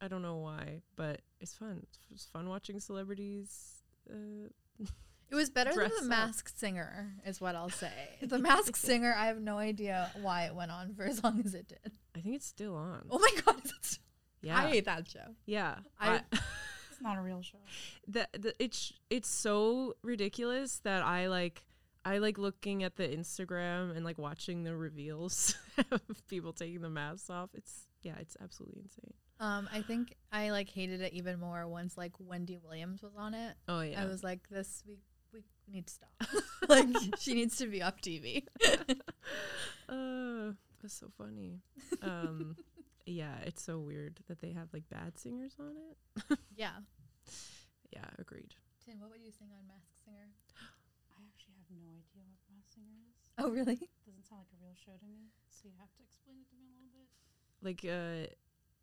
I 0.00 0.08
don't 0.08 0.22
know 0.22 0.36
why, 0.36 0.82
but 0.96 1.22
it's 1.40 1.54
fun. 1.54 1.86
It's 2.12 2.26
fun 2.26 2.48
watching 2.48 2.80
celebrities. 2.80 3.82
Uh, 4.10 4.48
It 5.30 5.36
was 5.36 5.48
better 5.50 5.72
Dress 5.72 5.88
than 5.90 5.96
up. 5.98 6.02
the 6.02 6.08
Masked 6.10 6.58
Singer, 6.58 7.14
is 7.26 7.40
what 7.40 7.56
I'll 7.56 7.70
say. 7.70 7.90
The 8.20 8.38
Masked 8.38 8.76
Singer, 8.86 9.14
I 9.18 9.26
have 9.26 9.40
no 9.40 9.56
idea 9.58 10.10
why 10.20 10.44
it 10.44 10.54
went 10.54 10.70
on 10.70 10.94
for 10.94 11.04
as 11.04 11.24
long 11.24 11.40
as 11.44 11.54
it 11.54 11.66
did. 11.66 11.92
I 12.14 12.20
think 12.20 12.36
it's 12.36 12.46
still 12.46 12.76
on. 12.76 13.06
Oh 13.10 13.18
my 13.18 13.30
god, 13.44 13.56
it's, 13.64 13.98
yeah. 14.42 14.58
I 14.58 14.68
hate 14.68 14.84
that 14.84 15.08
show. 15.08 15.34
yeah. 15.46 15.76
I- 15.98 16.16
I, 16.16 16.20
It's 16.92 17.00
not 17.00 17.16
a 17.18 17.22
real 17.22 17.40
show. 17.42 17.56
the, 18.06 18.28
the 18.38 18.54
it's 18.62 18.92
it's 19.10 19.28
so 19.28 19.94
ridiculous 20.02 20.78
that 20.84 21.02
I 21.02 21.26
like 21.28 21.64
I 22.04 22.18
like 22.18 22.38
looking 22.38 22.82
at 22.82 22.96
the 22.96 23.08
Instagram 23.08 23.96
and 23.96 24.04
like 24.04 24.18
watching 24.18 24.62
the 24.64 24.76
reveals 24.76 25.54
of 25.90 26.00
people 26.28 26.52
taking 26.52 26.80
the 26.80 26.90
masks 26.90 27.30
off. 27.30 27.50
It's 27.54 27.86
yeah, 28.02 28.14
it's 28.20 28.36
absolutely 28.42 28.82
insane. 28.82 29.14
Um, 29.40 29.68
I 29.72 29.82
think 29.82 30.14
I 30.30 30.50
like 30.50 30.68
hated 30.68 31.00
it 31.00 31.12
even 31.14 31.40
more 31.40 31.66
once 31.66 31.96
like 31.96 32.12
Wendy 32.18 32.58
Williams 32.62 33.02
was 33.02 33.12
on 33.16 33.34
it. 33.34 33.54
Oh 33.68 33.80
yeah. 33.80 34.02
I 34.02 34.06
was 34.06 34.22
like, 34.22 34.48
this 34.50 34.82
we 34.86 34.98
we 35.32 35.42
need 35.70 35.86
to 35.86 35.92
stop. 35.94 36.44
like 36.68 36.88
she 37.18 37.34
needs 37.34 37.56
to 37.56 37.66
be 37.66 37.82
off 37.82 38.00
TV. 38.00 38.44
uh 39.88 40.52
that's 40.82 40.94
so 40.94 41.10
funny. 41.16 41.60
Um 42.02 42.56
yeah, 43.06 43.36
it's 43.44 43.62
so 43.62 43.78
weird 43.78 44.20
that 44.28 44.40
they 44.40 44.52
have 44.52 44.68
like 44.72 44.88
bad 44.90 45.18
singers 45.18 45.54
on 45.58 45.74
it. 45.90 46.38
yeah. 46.56 46.76
Yeah, 47.92 48.04
agreed. 48.18 48.54
Tin, 48.84 49.00
what 49.00 49.10
would 49.10 49.22
you 49.22 49.32
sing 49.32 49.48
on 49.56 49.66
Masked 49.66 50.04
Singer? 50.04 50.28
I 51.70 51.72
actually 51.72 51.76
have 51.76 51.84
no 51.84 51.92
idea 51.98 52.22
what 52.28 52.40
Masked 52.54 52.74
Singer 52.74 52.96
is. 53.08 53.16
Oh 53.38 53.50
really? 53.50 53.74
It 53.74 54.04
Doesn't 54.06 54.26
sound 54.28 54.40
like 54.42 54.52
a 54.52 54.58
real 54.62 54.74
show 54.76 54.92
to 54.98 55.06
me. 55.06 55.30
So 55.50 55.68
you 55.68 55.74
have 55.80 55.92
to 55.96 56.02
explain 56.02 56.36
it 56.40 56.48
to 56.50 56.56
me 56.56 56.66
a 56.68 56.74
little 56.76 56.92
bit. 56.92 57.08
Like 57.62 57.82
uh 57.84 58.32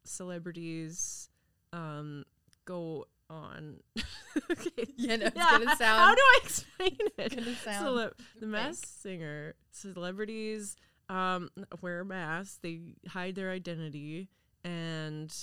celebrities 0.04 1.30
um 1.74 2.24
go 2.65 3.06
on 3.30 3.78
okay. 4.52 4.86
Yeah, 4.98 5.15
no, 5.17 5.26
it's 5.28 5.36
Yeah, 5.36 5.52
gonna 5.60 5.76
How 5.80 6.13
do 6.15 6.22
I 6.22 6.39
explain 6.44 6.98
it? 7.17 7.36
gonna 7.36 7.56
sound 7.56 7.86
Cele- 7.86 8.12
the 8.36 8.39
fake. 8.41 8.50
masked 8.50 9.02
singer 9.02 9.56
celebrities 9.72 10.76
um 11.10 11.50
wear 11.82 12.04
masks 12.04 12.60
they 12.62 12.96
hide 13.08 13.36
their 13.36 13.52
identity 13.52 14.30
and 14.63 15.34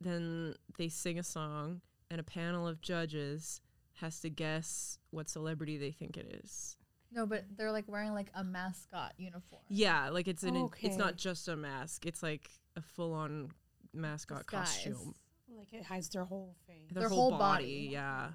then 0.00 0.54
they 0.78 0.88
sing 0.88 1.18
a 1.18 1.22
song 1.22 1.80
and 2.10 2.20
a 2.20 2.24
panel 2.24 2.66
of 2.68 2.80
judges 2.80 3.60
has 3.94 4.20
to 4.20 4.28
guess 4.30 4.98
what 5.10 5.28
celebrity 5.28 5.76
they 5.78 5.90
think 5.90 6.16
it 6.16 6.40
is 6.44 6.76
No, 7.16 7.26
but 7.26 7.44
they're 7.56 7.72
like 7.72 7.88
wearing 7.88 8.12
like 8.12 8.30
a 8.34 8.44
mascot 8.44 9.14
uniform. 9.16 9.62
yeah 9.68 10.10
like 10.10 10.28
it's 10.28 10.42
an 10.44 10.68
it's 10.80 10.96
not 10.98 11.16
just 11.16 11.48
a 11.48 11.56
mask 11.56 12.04
it's 12.06 12.22
like 12.22 12.48
a 12.76 12.82
full-on 12.82 13.50
mascot 13.94 14.40
Disguise. 14.46 14.68
costume 14.68 15.14
Like 15.56 15.72
it 15.72 15.84
hides 15.84 16.10
their 16.10 16.24
whole 16.24 16.54
face. 16.66 16.90
their, 16.92 17.00
Their 17.00 17.08
whole, 17.08 17.30
whole 17.30 17.38
body, 17.38 17.64
body. 17.64 17.88
yeah 17.92 18.28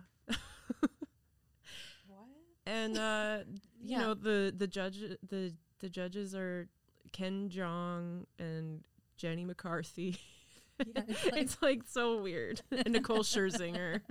What? 2.08 2.28
and 2.65 2.98
uh 2.98 3.38
you 3.82 3.91
Yeah. 3.91 4.00
know 4.02 4.13
the 4.15 4.54
the 4.56 4.67
judge 4.67 5.00
the 5.28 5.54
the 5.80 5.89
judges 5.89 6.34
are 6.36 6.67
Ken 7.12 7.50
Jeong 7.50 8.26
and 8.39 8.84
Jenny 9.17 9.46
McCarthy. 9.46 10.17
Yeah, 10.80 11.04
it's 11.08 11.26
it's, 11.26 11.62
like- 11.62 11.62
like, 11.62 11.82
so 11.88 12.22
weird. 12.22 12.62
and 12.72 12.94
Nicole 12.94 13.20
Scherzinger, 13.20 14.02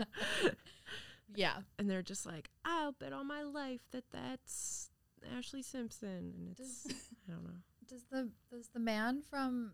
Yeah. 1.35 1.59
and 1.79 1.88
they're 1.90 2.03
just 2.03 2.27
like, 2.27 2.51
"I'll 2.64 2.93
bet 2.93 3.12
all 3.12 3.25
my 3.25 3.43
life 3.43 3.81
that 3.93 4.05
that's 4.12 4.90
Ashlee 5.37 5.64
Simpson," 5.64 6.33
and 6.37 6.49
it's 6.59 6.85
Does 6.85 6.95
I 7.29 7.33
don't 7.33 7.45
know. 7.45 7.51
does 7.88 8.05
the 8.11 8.31
does 8.51 8.69
the 8.69 8.81
man 8.81 9.23
from 9.23 9.73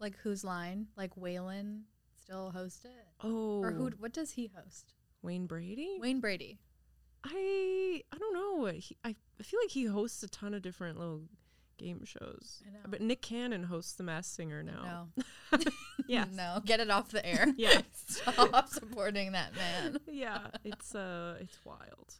like 0.00 0.16
Whose 0.18 0.44
Line 0.44 0.88
like 0.96 1.14
Waylon 1.16 1.82
still 2.16 2.50
host 2.50 2.84
it? 2.84 2.90
Oh, 3.22 3.60
Or 3.62 3.70
who? 3.72 3.86
Oh. 3.88 3.90
What 3.98 4.12
does 4.12 4.32
he 4.32 4.50
host? 4.54 4.94
Wayne 5.22 5.46
Brady? 5.46 5.96
Wayne 6.00 6.20
Brady. 6.20 6.58
I 7.24 8.02
I 8.12 8.18
don't 8.18 8.34
know. 8.34 8.66
He, 8.66 8.96
I 9.04 9.14
I 9.40 9.42
feel 9.42 9.60
like 9.62 9.70
he 9.70 9.86
hosts 9.86 10.22
a 10.22 10.28
ton 10.28 10.52
of 10.54 10.62
different 10.62 10.98
little 10.98 11.22
game 11.78 12.04
shows. 12.04 12.62
I 12.66 12.70
know. 12.72 12.78
But 12.88 13.00
Nick 13.00 13.22
Cannon 13.22 13.64
hosts 13.64 13.92
The 13.94 14.02
Masked 14.04 14.34
Singer 14.34 14.62
now. 14.62 15.08
No. 15.52 15.58
Yes. 16.08 16.28
No. 16.34 16.60
Get 16.64 16.80
it 16.80 16.90
off 16.90 17.08
the 17.10 17.24
air. 17.24 17.46
Yeah. 17.56 17.80
Stop 18.06 18.68
supporting 18.68 19.32
that 19.32 19.54
man. 19.56 19.98
yeah, 20.06 20.48
it's 20.64 20.94
uh 20.94 21.36
it's 21.40 21.58
wild. 21.64 22.14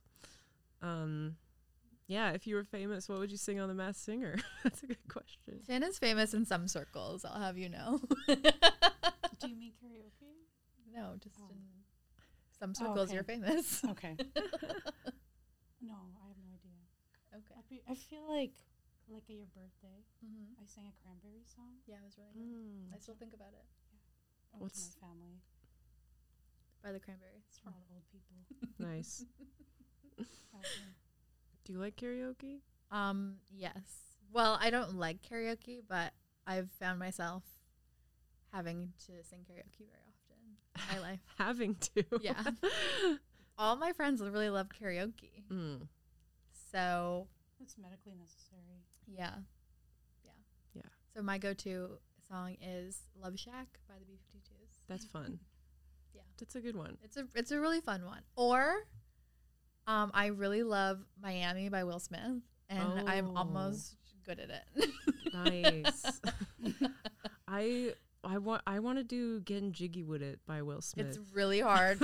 Um 0.82 1.36
yeah, 2.06 2.30
if 2.32 2.46
you 2.46 2.54
were 2.56 2.64
famous, 2.64 3.08
what 3.08 3.18
would 3.18 3.30
you 3.30 3.38
sing 3.38 3.58
on 3.60 3.68
The 3.68 3.74
Masked 3.74 4.04
Singer? 4.04 4.36
That's 4.62 4.82
a 4.82 4.86
good 4.86 5.08
question. 5.08 5.60
Finn 5.66 5.82
is 5.82 5.98
famous 5.98 6.34
in 6.34 6.44
some 6.44 6.68
circles. 6.68 7.24
I'll 7.24 7.40
have 7.40 7.56
you 7.58 7.68
know. 7.70 8.00
Do 8.28 9.48
you 9.48 9.56
mean 9.56 9.72
karaoke? 9.82 10.44
no, 10.94 11.14
just 11.22 11.36
Oh. 11.40 11.50
in 11.50 11.58
some 12.58 12.70
Oh, 12.70 12.86
circles 12.88 13.08
okay. 13.08 13.14
you're 13.14 13.24
famous. 13.24 13.82
Okay. 13.90 14.16
no, 15.80 15.94
I 15.94 16.28
have 16.28 16.36
no 16.38 16.50
idea. 16.54 16.80
Okay. 17.36 17.54
I, 17.58 17.62
fe- 17.68 17.82
I 17.90 17.94
feel 17.94 18.28
like, 18.28 18.52
like 19.08 19.24
at 19.28 19.36
your 19.36 19.46
birthday, 19.54 20.02
hmm 20.24 20.54
I 20.60 20.66
sang 20.66 20.86
a 20.88 20.94
cranberry 21.02 21.44
song. 21.44 21.78
Yeah, 21.86 21.96
it 22.02 22.06
was 22.08 22.16
really 22.18 22.32
good. 22.34 22.42
Mm. 22.42 22.94
I 22.94 22.98
still 22.98 23.14
think 23.18 23.34
about 23.34 23.52
it. 23.52 23.64
Oh, 24.54 24.58
What's- 24.60 24.96
my 25.00 25.08
family? 25.08 25.40
By 26.82 26.92
the 26.92 27.00
cranberries. 27.00 27.44
It's 27.48 27.58
for 27.58 27.68
all 27.70 27.84
the 27.88 27.94
old 27.94 28.04
people. 28.12 28.36
Nice. 28.78 29.24
Do 31.64 31.72
you 31.72 31.78
like 31.78 31.96
karaoke? 31.96 32.60
Um, 32.90 33.36
yes. 33.50 33.72
Well, 34.32 34.58
I 34.60 34.70
don't 34.70 34.96
like 34.98 35.22
karaoke, 35.22 35.80
but 35.88 36.12
I've 36.46 36.70
found 36.72 36.98
myself 36.98 37.42
having 38.52 38.92
to 39.06 39.12
sing 39.24 39.40
karaoke 39.50 39.86
very 39.88 40.04
often 40.06 40.58
in 40.76 40.96
my 41.02 41.08
life. 41.08 41.20
Having 41.38 41.76
to. 41.94 42.04
Yeah. 42.20 42.42
All 43.56 43.76
my 43.76 43.92
friends 43.92 44.20
really 44.20 44.50
love 44.50 44.68
karaoke. 44.68 45.44
Mm. 45.50 45.86
So, 46.72 47.28
It's 47.62 47.78
medically 47.78 48.14
necessary. 48.18 48.82
Yeah. 49.06 49.30
Yeah. 50.24 50.30
Yeah. 50.74 50.82
So 51.16 51.22
my 51.22 51.38
go-to 51.38 51.98
song 52.28 52.56
is 52.60 53.02
Love 53.20 53.38
Shack 53.38 53.78
by 53.88 53.94
the 53.98 54.04
B52s. 54.04 54.78
That's 54.88 55.04
fun. 55.04 55.38
Yeah. 56.16 56.22
That's 56.38 56.54
a 56.54 56.60
good 56.60 56.76
one. 56.76 56.96
It's 57.02 57.16
a 57.16 57.26
it's 57.34 57.50
a 57.50 57.58
really 57.58 57.80
fun 57.80 58.04
one. 58.04 58.20
Or 58.36 58.86
um 59.88 60.12
I 60.14 60.26
really 60.26 60.62
love 60.62 61.00
Miami 61.20 61.68
by 61.68 61.82
Will 61.82 61.98
Smith 61.98 62.40
and 62.70 63.08
I'm 63.10 63.30
Oh. 63.30 63.38
almost 63.38 63.96
good 64.24 64.38
at 64.38 64.48
it. 64.50 64.90
Nice. 65.34 66.20
I 67.48 67.94
I 68.22 68.38
want 68.38 68.62
I 68.64 68.78
want 68.78 68.98
to 68.98 69.04
do 69.04 69.40
Getting 69.40 69.72
Jiggy 69.72 70.04
with 70.04 70.22
It 70.22 70.38
by 70.46 70.62
Will 70.62 70.80
Smith. 70.82 71.06
It's 71.08 71.18
really 71.34 71.58
hard. 71.60 71.98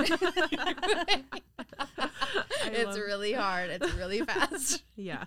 it's 2.64 2.98
really 2.98 3.32
hard. 3.32 3.70
It's 3.70 3.94
really 3.94 4.22
fast. 4.22 4.82
yeah. 4.96 5.24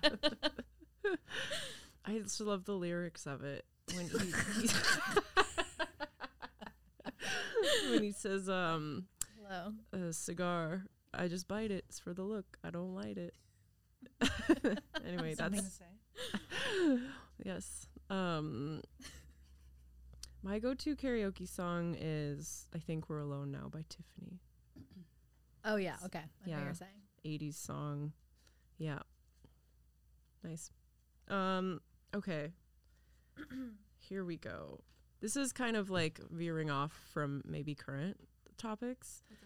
I 2.04 2.18
just 2.18 2.40
love 2.40 2.64
the 2.64 2.74
lyrics 2.74 3.26
of 3.26 3.44
it 3.44 3.64
when 3.94 4.08
he, 4.08 4.18
he 4.62 4.68
when 7.90 8.02
he 8.02 8.12
says 8.12 8.48
um 8.48 9.06
Hello. 9.42 9.72
a 9.92 10.12
cigar 10.12 10.84
I 11.12 11.28
just 11.28 11.48
bite 11.48 11.70
it 11.70 11.84
it's 11.88 11.98
for 11.98 12.12
the 12.12 12.22
look 12.22 12.58
I 12.64 12.70
don't 12.70 12.94
light 12.94 13.18
it. 13.18 13.34
anyway, 15.06 15.34
that's 15.34 15.60
to 15.60 15.70
say. 15.70 16.98
yes. 17.44 17.86
Um 18.10 18.82
my 20.42 20.58
go-to 20.58 20.94
karaoke 20.94 21.48
song 21.48 21.96
is 21.98 22.66
I 22.74 22.78
think 22.78 23.08
We're 23.08 23.20
Alone 23.20 23.50
Now 23.50 23.68
by 23.70 23.84
Tiffany. 23.88 24.40
Oh 25.66 25.76
yeah, 25.76 25.94
okay. 26.04 26.18
I 26.18 26.22
Yeah. 26.44 26.62
you're 26.62 26.74
saying. 26.74 26.90
80s 27.24 27.54
song. 27.54 28.12
Yeah. 28.76 28.98
Nice. 30.42 30.70
Um 31.28 31.80
okay. 32.14 32.52
Here 33.98 34.24
we 34.24 34.36
go. 34.36 34.80
This 35.20 35.36
is 35.36 35.52
kind 35.52 35.76
of 35.76 35.90
like 35.90 36.20
veering 36.30 36.70
off 36.70 36.92
from 37.12 37.42
maybe 37.46 37.74
current 37.74 38.18
topics. 38.58 39.22
Okay. 39.32 39.40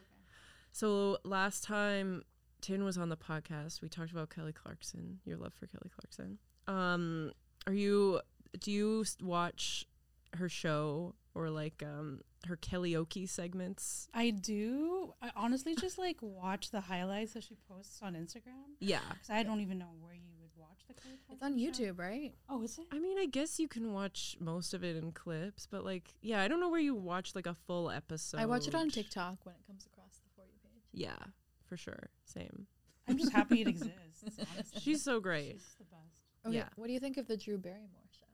So 0.73 1.19
last 1.25 1.65
time 1.65 2.23
Tin 2.61 2.85
was 2.85 2.99
on 2.99 3.09
the 3.09 3.17
podcast, 3.17 3.81
we 3.81 3.89
talked 3.89 4.11
about 4.11 4.31
Kelly 4.31 4.53
Clarkson, 4.53 5.21
your 5.25 5.37
love 5.37 5.55
for 5.55 5.67
Kelly 5.67 5.91
Clarkson. 5.95 6.39
Um 6.67 7.33
are 7.67 7.73
you 7.73 8.21
do 8.59 8.73
you 8.73 9.05
watch 9.23 9.87
her 10.35 10.49
show 10.49 11.15
or 11.39 11.51
like 11.51 11.83
um 11.85 12.21
her 12.47 12.57
karaoke 12.57 13.29
segments. 13.29 14.09
I 14.13 14.31
do. 14.31 15.15
I 15.23 15.31
honestly 15.37 15.75
just 15.77 15.99
like 15.99 16.17
watch 16.21 16.71
the 16.71 16.81
highlights 16.81 17.33
that 17.35 17.45
she 17.45 17.57
posts 17.69 18.01
on 18.03 18.15
Instagram. 18.15 18.75
Yeah. 18.81 19.01
Because 19.11 19.31
I 19.31 19.43
don't 19.43 19.61
even 19.61 19.79
know 19.79 19.91
where 20.01 20.15
you 20.15 20.33
would 20.41 20.51
watch 20.57 20.81
the 20.89 20.95
Kelly 20.95 21.15
It's 21.31 21.43
on 21.43 21.53
Clarkson 21.59 21.73
show. 21.75 21.93
YouTube, 21.93 21.99
right? 21.99 22.33
Oh, 22.49 22.63
is 22.63 22.79
it? 22.79 22.87
I 22.93 22.99
mean, 22.99 23.19
I 23.19 23.27
guess 23.27 23.59
you 23.61 23.69
can 23.69 23.93
watch 23.93 24.37
most 24.41 24.75
of 24.75 24.83
it 24.85 24.97
in 24.97 25.13
clips, 25.13 25.67
but 25.71 25.85
like, 25.85 26.15
yeah, 26.23 26.43
I 26.43 26.49
don't 26.49 26.61
know 26.61 26.69
where 26.69 26.81
you 26.81 26.95
watch 26.95 27.35
like 27.35 27.47
a 27.47 27.55
full 27.67 27.91
episode. 27.91 28.41
I 28.41 28.47
watch 28.47 28.67
it 28.69 28.75
on 28.75 28.89
TikTok 28.91 29.39
when 29.45 29.55
it 29.55 29.67
comes 29.67 29.87
across 29.87 30.17
the 30.19 30.29
for 30.35 30.43
you 30.47 30.59
page. 30.63 30.83
Yeah, 30.93 31.19
for 31.67 31.77
sure. 31.77 32.09
Same. 32.25 32.67
I'm 33.09 33.17
just 33.19 33.33
happy 33.33 33.63
it 33.63 33.69
exists. 33.75 33.95
Honestly. 34.39 34.81
She's 34.81 35.03
so 35.03 35.19
great. 35.21 35.53
She's 35.55 35.77
the 35.79 35.85
best. 35.85 36.23
Okay, 36.47 36.57
Yeah. 36.57 36.69
what 36.77 36.87
do 36.87 36.93
you 36.93 37.01
think 37.01 37.17
of 37.17 37.27
the 37.27 37.37
Drew 37.37 37.59
Barrymore 37.59 38.07
show? 38.13 38.27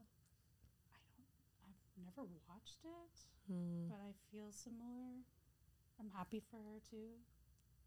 I 0.93 0.99
don't. 1.09 1.77
I've 1.97 2.05
never 2.05 2.29
watched 2.83 2.85
it, 2.85 3.53
Hmm. 3.53 3.89
but 3.89 3.99
I 4.01 4.13
feel 4.31 4.51
similar. 4.51 5.23
I'm 6.01 6.11
happy 6.11 6.41
for 6.51 6.57
her 6.57 6.81
too. 6.91 7.11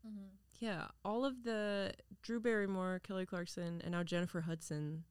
Mm-hmm. 0.07 0.27
Yeah, 0.59 0.87
all 1.03 1.25
of 1.25 1.43
the 1.43 1.93
Drew 2.21 2.39
Barrymore, 2.39 2.99
Kelly 3.03 3.25
Clarkson, 3.25 3.81
and 3.83 3.91
now 3.91 4.03
Jennifer 4.03 4.41
Hudson 4.41 5.03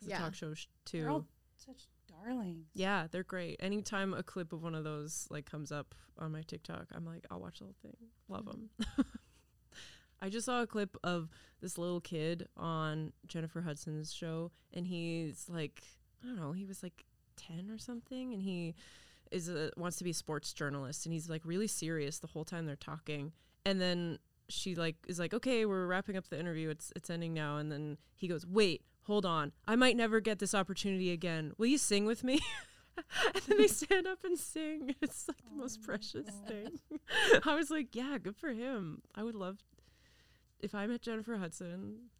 has 0.00 0.08
Yeah. 0.08 0.16
a 0.16 0.20
talk 0.20 0.34
show 0.34 0.54
sh- 0.54 0.66
too. 0.84 1.00
They're 1.02 1.10
all 1.10 1.26
such 1.56 1.88
darlings. 2.08 2.68
Yeah, 2.74 3.06
they're 3.10 3.22
great. 3.24 3.56
Anytime 3.60 4.14
a 4.14 4.22
clip 4.22 4.52
of 4.52 4.62
one 4.62 4.74
of 4.74 4.84
those 4.84 5.26
like 5.30 5.46
comes 5.46 5.70
up 5.72 5.94
on 6.18 6.32
my 6.32 6.42
TikTok, 6.42 6.86
I'm 6.92 7.04
like, 7.04 7.26
I'll 7.30 7.40
watch 7.40 7.58
the 7.58 7.64
whole 7.66 7.76
thing. 7.82 7.96
Love 8.28 8.46
them. 8.46 8.70
I 10.22 10.28
just 10.28 10.44
saw 10.46 10.60
a 10.62 10.66
clip 10.66 10.96
of 11.02 11.30
this 11.60 11.78
little 11.78 12.00
kid 12.00 12.46
on 12.56 13.12
Jennifer 13.26 13.62
Hudson's 13.62 14.12
show, 14.12 14.50
and 14.74 14.86
he's 14.86 15.48
like, 15.48 15.82
I 16.22 16.26
don't 16.26 16.36
know, 16.36 16.52
he 16.52 16.66
was 16.66 16.82
like 16.82 17.04
ten 17.40 17.70
or 17.70 17.78
something, 17.78 18.32
and 18.32 18.42
he 18.42 18.74
is 19.30 19.48
a, 19.48 19.70
wants 19.76 19.96
to 19.98 20.04
be 20.04 20.10
a 20.10 20.14
sports 20.14 20.52
journalist, 20.52 21.06
and 21.06 21.12
he's 21.12 21.28
like 21.28 21.42
really 21.44 21.66
serious 21.66 22.18
the 22.18 22.26
whole 22.26 22.44
time 22.44 22.66
they're 22.66 22.76
talking, 22.76 23.32
and 23.64 23.80
then 23.80 24.18
she 24.48 24.74
like 24.74 24.96
is 25.06 25.18
like, 25.18 25.32
okay, 25.32 25.64
we're 25.64 25.86
wrapping 25.86 26.16
up 26.16 26.28
the 26.28 26.38
interview, 26.38 26.68
it's 26.68 26.92
it's 26.96 27.10
ending 27.10 27.32
now, 27.32 27.56
and 27.56 27.70
then 27.70 27.96
he 28.14 28.28
goes, 28.28 28.46
wait, 28.46 28.82
hold 29.02 29.24
on, 29.24 29.52
I 29.66 29.76
might 29.76 29.96
never 29.96 30.20
get 30.20 30.38
this 30.38 30.54
opportunity 30.54 31.12
again. 31.12 31.52
Will 31.58 31.66
you 31.66 31.78
sing 31.78 32.06
with 32.06 32.24
me? 32.24 32.40
and 33.34 33.42
then 33.46 33.58
they 33.58 33.66
stand 33.66 34.06
up 34.06 34.24
and 34.24 34.38
sing. 34.38 34.94
It's 35.02 35.26
like 35.28 35.42
the 35.48 35.56
most 35.56 35.82
precious 35.82 36.26
thing. 36.46 36.80
I 37.44 37.54
was 37.54 37.70
like, 37.70 37.94
yeah, 37.94 38.18
good 38.18 38.36
for 38.36 38.50
him. 38.50 39.02
I 39.14 39.22
would 39.22 39.34
love 39.34 39.58
if 40.60 40.74
I 40.74 40.86
met 40.86 41.02
Jennifer 41.02 41.36
Hudson, 41.36 42.10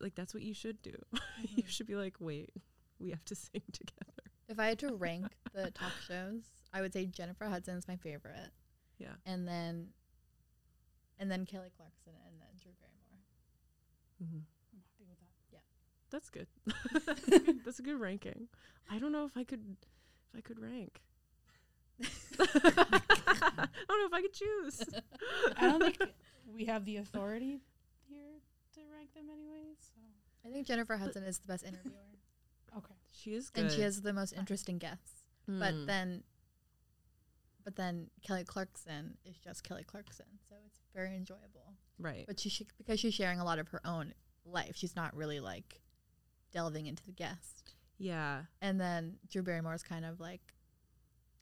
like 0.00 0.14
that's 0.14 0.32
what 0.32 0.42
you 0.42 0.54
should 0.54 0.80
do. 0.82 0.90
you 1.12 1.18
mm-hmm. 1.18 1.60
should 1.66 1.86
be 1.86 1.96
like, 1.96 2.14
wait, 2.18 2.50
we 2.98 3.10
have 3.10 3.24
to 3.26 3.34
sing 3.34 3.62
together. 3.72 4.19
If 4.50 4.58
I 4.58 4.66
had 4.66 4.80
to 4.80 4.92
rank 4.94 5.26
the 5.54 5.70
talk 5.70 5.92
shows, 6.06 6.42
I 6.74 6.80
would 6.80 6.92
say 6.92 7.06
Jennifer 7.06 7.44
Hudson 7.46 7.76
is 7.76 7.86
my 7.86 7.94
favorite, 7.96 8.50
Yeah. 8.98 9.14
and 9.24 9.46
then, 9.46 9.90
and 11.20 11.30
then 11.30 11.46
Kelly 11.46 11.70
Clarkson, 11.76 12.12
and 12.26 12.40
then 12.40 12.48
Drew 12.60 12.72
Barrymore. 12.80 13.22
hmm 14.18 14.40
I'm 14.72 14.80
happy 14.82 15.04
with 15.08 15.18
that. 15.52 15.62
That's 16.10 16.30
good. 16.30 16.48
that's, 17.06 17.28
a 17.28 17.38
good. 17.38 17.64
That's 17.64 17.78
a 17.78 17.82
good 17.82 18.00
ranking. 18.00 18.48
I 18.90 18.98
don't 18.98 19.12
know 19.12 19.24
if 19.24 19.36
I 19.36 19.44
could, 19.44 19.76
if 20.32 20.38
I 20.38 20.40
could 20.40 20.58
rank. 20.60 21.00
I 22.40 23.68
don't 23.88 24.00
know 24.00 24.06
if 24.06 24.14
I 24.14 24.22
could 24.22 24.32
choose. 24.32 24.82
I 25.58 25.68
don't 25.68 25.80
think 25.80 25.98
we 26.52 26.64
have 26.64 26.84
the 26.84 26.96
authority 26.96 27.60
here 28.08 28.40
to 28.74 28.80
rank 28.92 29.14
them 29.14 29.26
anyway. 29.32 29.74
So 29.78 30.00
I 30.44 30.52
think 30.52 30.66
Jennifer 30.66 30.96
Hudson 30.96 31.22
is 31.22 31.38
the 31.38 31.46
best 31.46 31.64
interviewer, 31.64 31.92
okay. 32.76 32.94
She 33.12 33.34
is 33.34 33.50
good. 33.50 33.64
and 33.64 33.72
she 33.72 33.80
has 33.82 34.02
the 34.02 34.12
most 34.12 34.32
interesting 34.32 34.78
guests. 34.78 35.24
But 35.46 35.74
Mm. 35.74 35.86
then, 35.86 36.22
but 37.64 37.76
then 37.76 38.08
Kelly 38.22 38.44
Clarkson 38.44 39.16
is 39.24 39.36
just 39.38 39.64
Kelly 39.64 39.84
Clarkson, 39.84 40.26
so 40.48 40.54
it's 40.66 40.78
very 40.94 41.14
enjoyable. 41.16 41.74
right. 41.98 42.24
But 42.26 42.40
she, 42.40 42.48
she 42.48 42.66
because 42.78 42.98
she's 43.00 43.14
sharing 43.14 43.38
a 43.40 43.44
lot 43.44 43.58
of 43.58 43.68
her 43.68 43.80
own 43.86 44.14
life, 44.44 44.76
she's 44.76 44.96
not 44.96 45.14
really 45.14 45.40
like 45.40 45.80
delving 46.52 46.86
into 46.86 47.04
the 47.04 47.12
guest. 47.12 47.74
Yeah. 47.98 48.44
And 48.62 48.80
then 48.80 49.18
Drew 49.28 49.42
Barrymore 49.42 49.74
is 49.74 49.82
kind 49.82 50.04
of 50.06 50.18
like, 50.20 50.54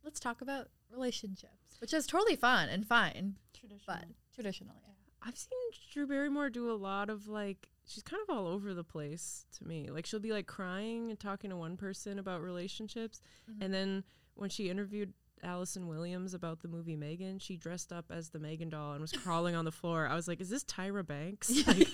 let's 0.03 0.19
talk 0.19 0.41
about 0.41 0.69
relationships, 0.91 1.77
which 1.81 1.95
is 1.95 2.07
totally 2.07 2.35
fun 2.37 2.69
and 2.69 2.87
fine, 2.87 3.37
Traditional. 3.55 3.85
but 3.87 4.05
traditional, 4.35 4.75
yeah. 4.87 4.95
I've 5.23 5.39
seen 5.39 5.59
Drew 5.93 6.07
Barrymore 6.07 6.51
do 6.51 6.71
a 6.71 6.75
lot 6.75 7.09
of 7.11 7.29
like 7.29 7.69
she's 7.89 8.03
kind 8.05 8.23
of 8.29 8.35
all 8.37 8.47
over 8.47 8.75
the 8.75 8.85
place 8.85 9.45
to 9.59 9.67
me. 9.67 9.89
Like 9.91 10.07
she'll 10.07 10.21
be 10.21 10.33
like 10.33 10.47
crying 10.47 11.11
and 11.11 11.19
talking 11.19 11.51
to 11.51 11.57
one 11.57 11.77
person 11.77 12.19
about 12.19 12.43
relationships 12.43 13.21
Mm-hmm. 13.51 13.63
and 13.65 13.75
then 13.75 14.05
when 14.35 14.51
she 14.51 14.71
interviewed 14.71 15.13
Allison 15.43 15.87
Williams 15.89 16.35
about 16.35 16.61
the 16.63 16.69
movie 16.69 16.97
Megan, 16.97 17.39
she 17.39 17.57
dressed 17.57 17.93
up 17.93 18.07
as 18.11 18.31
the 18.31 18.39
Megan 18.41 18.69
doll 18.71 18.93
and 18.93 19.01
was 19.01 19.13
crawling 19.13 19.55
on 19.55 19.65
the 19.65 19.71
floor. 19.73 20.07
I 20.09 20.15
was 20.17 20.27
like, 20.29 20.41
"Is 20.41 20.51
this 20.51 20.65
Tyra 20.65 21.07
Banks?" 21.07 21.51
Like- 21.67 21.89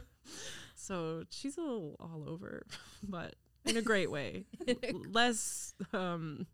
so 0.74 1.24
she's 1.30 1.56
a 1.56 1.60
little 1.60 1.96
all 2.00 2.24
over, 2.28 2.66
but 3.02 3.34
in 3.64 3.76
a 3.76 3.82
great 3.82 4.10
way. 4.10 4.44
Less 5.10 5.74
um 5.92 6.46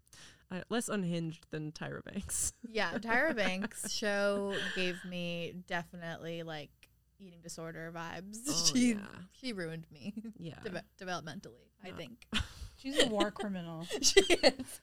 uh, 0.53 0.61
less 0.69 0.89
unhinged 0.89 1.47
than 1.51 1.73
Tyra 1.73 2.05
Banks. 2.05 2.53
yeah, 2.71 2.93
Tyra 2.99 3.35
Banks' 3.35 3.91
show 3.93 4.55
gave 4.77 5.03
me 5.05 5.55
definitely 5.67 6.43
like 6.43 6.71
eating 7.19 7.41
disorder 7.43 7.93
vibes. 7.95 8.39
Oh, 8.49 8.71
she 8.75 8.91
yeah. 8.93 8.99
she 9.33 9.53
ruined 9.53 9.87
me 9.93 10.13
Yeah. 10.39 10.59
deve- 10.65 10.83
developmentally. 11.01 11.71
I 11.85 11.91
think 11.91 12.27
She's 12.77 13.01
a 13.01 13.07
war 13.09 13.31
criminal. 13.31 13.87
she 14.01 14.21
is. 14.21 14.81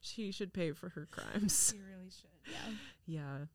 She 0.00 0.32
should 0.32 0.52
pay 0.54 0.72
for 0.72 0.88
her 0.90 1.06
crimes. 1.10 1.72
She 1.74 1.80
really 1.80 2.10
should. 2.10 2.52
Yeah. 3.06 3.46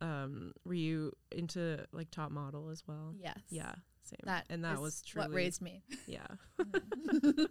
Yeah. 0.00 0.06
Um 0.06 0.52
were 0.64 0.74
you 0.74 1.12
into 1.32 1.84
like 1.92 2.10
top 2.10 2.30
model 2.30 2.68
as 2.68 2.82
well? 2.86 3.14
Yes. 3.18 3.38
Yeah, 3.48 3.72
same. 4.04 4.18
That 4.24 4.44
and 4.50 4.62
that 4.64 4.74
is 4.74 4.80
was 4.80 5.02
truly 5.02 5.28
what 5.28 5.34
raised 5.34 5.62
me. 5.62 5.82
Yeah. 6.06 6.26
Mhm. 6.60 7.46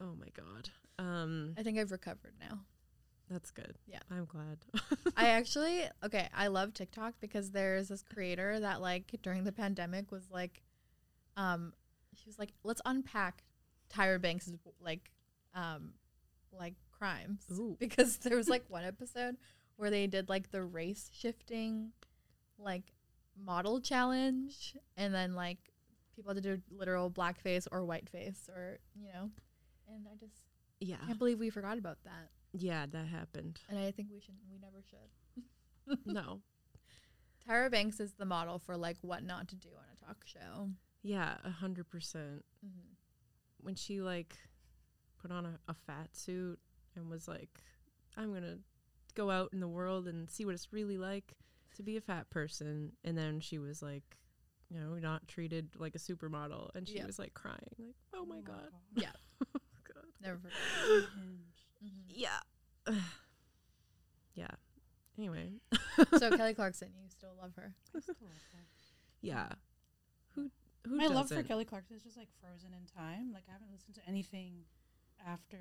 Oh 0.00 0.14
my 0.18 0.28
god. 0.36 0.70
Um 0.98 1.54
I 1.58 1.62
think 1.62 1.78
I've 1.78 1.92
recovered 1.92 2.34
now. 2.40 2.60
that's 3.30 3.50
good. 3.50 3.76
Yeah. 3.86 4.00
I'm 4.10 4.26
glad. 4.26 4.58
I 5.16 5.28
actually 5.28 5.84
okay, 6.04 6.28
I 6.34 6.48
love 6.48 6.74
TikTok 6.74 7.14
because 7.20 7.50
there's 7.50 7.88
this 7.88 8.02
creator 8.02 8.60
that 8.60 8.80
like 8.80 9.14
during 9.22 9.44
the 9.44 9.52
pandemic 9.52 10.10
was 10.10 10.30
like 10.30 10.62
um 11.36 11.72
she 12.14 12.24
was 12.26 12.38
like 12.38 12.52
let's 12.62 12.82
unpack 12.84 13.44
Tyra 13.92 14.20
Banks' 14.20 14.50
like 14.80 15.10
um 15.54 15.94
like 16.52 16.74
crimes 16.96 17.44
Ooh. 17.52 17.76
because 17.80 18.18
there 18.18 18.36
was 18.36 18.48
like 18.48 18.64
one 18.68 18.84
episode 18.84 19.36
where 19.76 19.90
they 19.90 20.06
did 20.06 20.28
like 20.28 20.50
the 20.50 20.62
race 20.62 21.10
shifting 21.12 21.90
like 22.58 22.84
model 23.42 23.80
challenge 23.80 24.76
and 24.96 25.12
then 25.12 25.34
like 25.34 25.58
people 26.14 26.32
had 26.32 26.42
to 26.42 26.56
do 26.56 26.62
literal 26.70 27.10
blackface 27.10 27.66
or 27.72 27.80
whiteface 27.80 28.48
or 28.48 28.78
you 28.94 29.08
know 29.12 29.30
and 29.94 30.06
I 30.12 30.16
just 30.18 30.42
yeah. 30.80 30.96
can't 31.06 31.18
believe 31.18 31.38
we 31.38 31.50
forgot 31.50 31.78
about 31.78 31.98
that 32.04 32.30
Yeah, 32.52 32.86
that 32.90 33.06
happened. 33.06 33.60
and 33.68 33.78
I 33.78 33.90
think 33.90 34.08
we 34.12 34.20
should 34.20 34.34
we 34.50 34.58
never 34.58 34.82
should 34.88 35.98
No. 36.06 36.40
Tyra 37.48 37.70
Banks 37.70 38.00
is 38.00 38.14
the 38.14 38.24
model 38.24 38.58
for 38.58 38.76
like 38.76 38.96
what 39.02 39.22
not 39.22 39.48
to 39.48 39.56
do 39.56 39.68
on 39.76 39.84
a 39.92 40.06
talk 40.06 40.24
show. 40.24 40.70
Yeah, 41.02 41.34
a 41.44 41.50
hundred 41.50 41.90
percent. 41.90 42.44
Mm-hmm. 42.64 42.92
When 43.60 43.74
she 43.74 44.00
like 44.00 44.34
put 45.20 45.30
on 45.30 45.44
a, 45.46 45.58
a 45.68 45.74
fat 45.74 46.08
suit 46.16 46.58
and 46.96 47.10
was 47.10 47.28
like, 47.28 47.50
I'm 48.16 48.32
gonna 48.32 48.58
go 49.14 49.30
out 49.30 49.50
in 49.52 49.60
the 49.60 49.68
world 49.68 50.08
and 50.08 50.28
see 50.30 50.44
what 50.46 50.54
it's 50.54 50.72
really 50.72 50.96
like 50.98 51.34
to 51.76 51.82
be 51.82 51.96
a 51.96 52.00
fat 52.00 52.30
person 52.30 52.92
and 53.04 53.16
then 53.18 53.40
she 53.40 53.58
was 53.58 53.82
like, 53.82 54.16
you 54.70 54.78
know, 54.80 54.94
not 54.94 55.28
treated 55.28 55.68
like 55.78 55.94
a 55.94 55.98
supermodel 55.98 56.70
and 56.74 56.88
she 56.88 56.96
Yeah. 56.96 57.06
was 57.06 57.18
like 57.18 57.34
crying, 57.34 57.58
like, 57.78 57.94
Oh 58.14 58.24
my 58.24 58.40
god. 58.40 58.70
Yeah. 58.96 59.06
God. 59.06 59.12
Never 59.12 59.12
forget. 59.12 59.33
Unhinged. 60.32 61.60
Mm-hmm. 61.84 62.08
Yeah. 62.08 62.38
yeah. 64.34 64.48
Anyway. 65.18 65.50
So 66.18 66.36
Kelly 66.36 66.54
Clarkson, 66.58 66.88
you 67.00 67.08
still 67.08 67.34
love 67.40 67.52
her. 67.56 67.72
I 67.96 68.00
still 68.00 68.16
love 68.20 68.32
her. 68.52 68.64
Yeah. 69.22 69.46
Who 70.34 70.50
who 70.86 70.96
My 70.96 71.06
love 71.06 71.28
for? 71.28 71.40
Kelly 71.44 71.64
Clarkson 71.64 71.96
is 71.96 72.02
just 72.02 72.16
like 72.16 72.28
frozen 72.40 72.70
in 72.74 72.84
time. 72.86 73.30
Like 73.32 73.44
I 73.48 73.52
haven't 73.52 73.70
listened 73.72 73.94
to 73.94 74.00
anything 74.08 74.64
after 75.24 75.58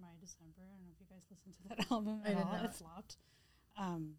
my 0.00 0.08
December. 0.20 0.62
I 0.64 0.76
don't 0.76 0.86
know 0.86 0.92
if 0.94 1.00
you 1.00 1.06
guys 1.10 1.22
listened 1.30 1.54
to 1.56 1.68
that 1.68 1.86
album 1.92 2.20
I 2.24 2.30
at 2.30 2.36
did 2.36 2.44
all. 2.46 2.52
not. 2.52 2.64
It 2.64 2.74
flopped. 2.74 3.16
Um, 3.78 4.14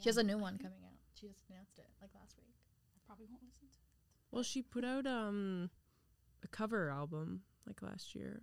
She 0.00 0.08
has 0.10 0.18
a 0.18 0.22
new 0.22 0.36
one 0.38 0.58
coming 0.58 0.80
out. 0.84 0.98
She 1.18 1.26
just 1.28 1.40
announced 1.48 1.78
it 1.78 1.88
like 2.02 2.10
last 2.14 2.36
week. 2.36 2.52
I 2.94 2.98
probably 3.06 3.26
won't 3.30 3.42
listen 3.42 3.68
to. 3.68 3.74
it. 3.74 3.90
Well, 4.30 4.42
she 4.42 4.60
put 4.60 4.84
out 4.84 5.06
um 5.06 5.70
a 6.44 6.48
cover 6.48 6.90
album 6.90 7.40
like 7.66 7.80
last 7.80 8.14
year. 8.14 8.42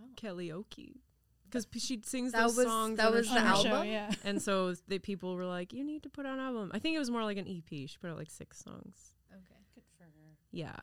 Oh. 0.00 0.08
Karaoke. 0.16 0.96
Because 1.44 1.66
she 1.78 2.00
sings 2.04 2.32
That 2.32 2.42
those 2.42 2.56
was- 2.58 2.66
songs. 2.66 2.96
that 2.98 3.06
on 3.08 3.14
was 3.14 3.28
the 3.28 3.36
On 3.38 3.44
her 3.46 3.56
show. 3.56 3.62
show, 3.62 3.68
album? 3.70 3.88
yeah. 3.88 4.10
And 4.24 4.40
so 4.40 4.74
the 4.86 4.98
people 5.00 5.34
were 5.34 5.46
like, 5.46 5.72
"You 5.72 5.82
need 5.84 6.04
to 6.04 6.08
put 6.08 6.24
out 6.24 6.34
an 6.34 6.44
album." 6.44 6.70
I 6.72 6.78
think 6.78 6.94
it 6.94 7.00
was 7.00 7.10
more 7.10 7.24
like 7.24 7.38
an 7.38 7.48
EP. 7.48 7.68
She 7.88 7.96
put 8.00 8.08
out 8.10 8.16
like 8.16 8.30
six 8.30 8.58
songs. 8.58 9.14
Okay. 9.32 9.58
Good 9.74 9.82
for 9.98 10.04
her. 10.04 10.10
Yeah, 10.52 10.76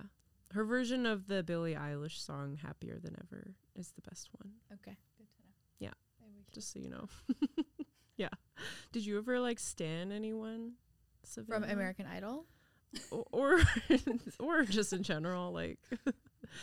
her 0.52 0.66
version 0.66 1.06
of 1.06 1.28
the 1.28 1.42
Billie 1.44 1.76
Eilish 1.76 2.20
song 2.20 2.58
"Happier 2.62 3.00
Than 3.00 3.16
Ever" 3.22 3.54
is 3.76 3.92
the 3.92 4.02
best 4.10 4.30
one. 4.42 4.54
Okay, 4.74 4.98
good 5.18 5.28
to 5.30 5.42
know. 5.44 5.54
Yeah. 5.80 5.94
Maybe 6.22 6.44
Just 6.54 6.74
so 6.74 6.80
you 6.80 6.90
know. 6.90 7.08
yeah. 8.18 8.30
Did 8.92 9.06
you 9.06 9.18
ever 9.18 9.40
like 9.40 9.60
stan 9.60 10.12
anyone? 10.12 10.74
from 11.48 11.64
American 11.64 12.06
Idol, 12.08 12.46
or 13.32 13.60
or 14.40 14.64
just 14.64 14.92
in 14.94 15.04
general, 15.04 15.52
like 15.54 15.78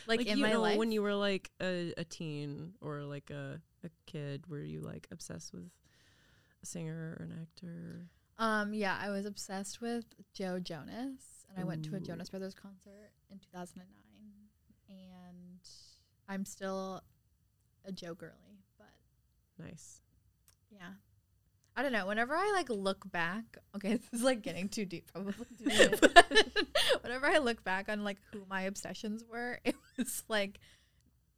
like, 0.06 0.26
in 0.26 0.38
you 0.38 0.42
my 0.42 0.52
know, 0.52 0.60
life. 0.62 0.78
when 0.78 0.92
you 0.92 1.02
were 1.02 1.14
like 1.14 1.50
a, 1.60 1.92
a 1.96 2.04
teen 2.04 2.74
or 2.80 3.02
like 3.02 3.30
a, 3.30 3.60
a 3.84 3.90
kid, 4.06 4.46
were 4.48 4.62
you 4.62 4.80
like 4.80 5.06
obsessed 5.10 5.52
with 5.52 5.70
a 6.62 6.66
singer 6.66 7.16
or 7.18 7.24
an 7.24 7.32
actor? 7.42 8.06
Um, 8.38 8.74
yeah, 8.74 8.98
I 9.00 9.10
was 9.10 9.26
obsessed 9.26 9.80
with 9.80 10.04
Joe 10.32 10.58
Jonas, 10.58 11.46
and 11.48 11.58
I 11.58 11.64
went 11.64 11.84
to 11.86 11.94
a 11.96 12.00
Jonas 12.00 12.30
Brothers 12.30 12.54
concert 12.54 13.10
in 13.30 13.38
2009, 13.38 13.86
and 14.88 15.60
I'm 16.28 16.44
still 16.44 17.02
a 17.84 17.92
Joe 17.92 18.14
girly, 18.14 18.64
but 18.78 18.88
Nice. 19.64 20.00
yeah. 20.70 20.94
I 21.76 21.82
don't 21.82 21.92
know. 21.92 22.06
Whenever 22.06 22.34
I 22.34 22.52
like 22.54 22.70
look 22.70 23.10
back, 23.10 23.58
okay, 23.74 23.94
this 23.96 24.08
is 24.12 24.22
like 24.22 24.42
getting 24.42 24.68
too 24.68 24.84
deep 24.84 25.10
probably. 25.12 25.46
Whenever 27.02 27.26
I 27.26 27.38
look 27.38 27.64
back 27.64 27.88
on 27.88 28.04
like 28.04 28.18
who 28.32 28.42
my 28.48 28.62
obsessions 28.62 29.24
were, 29.30 29.58
it 29.64 29.74
was 29.98 30.22
like 30.28 30.58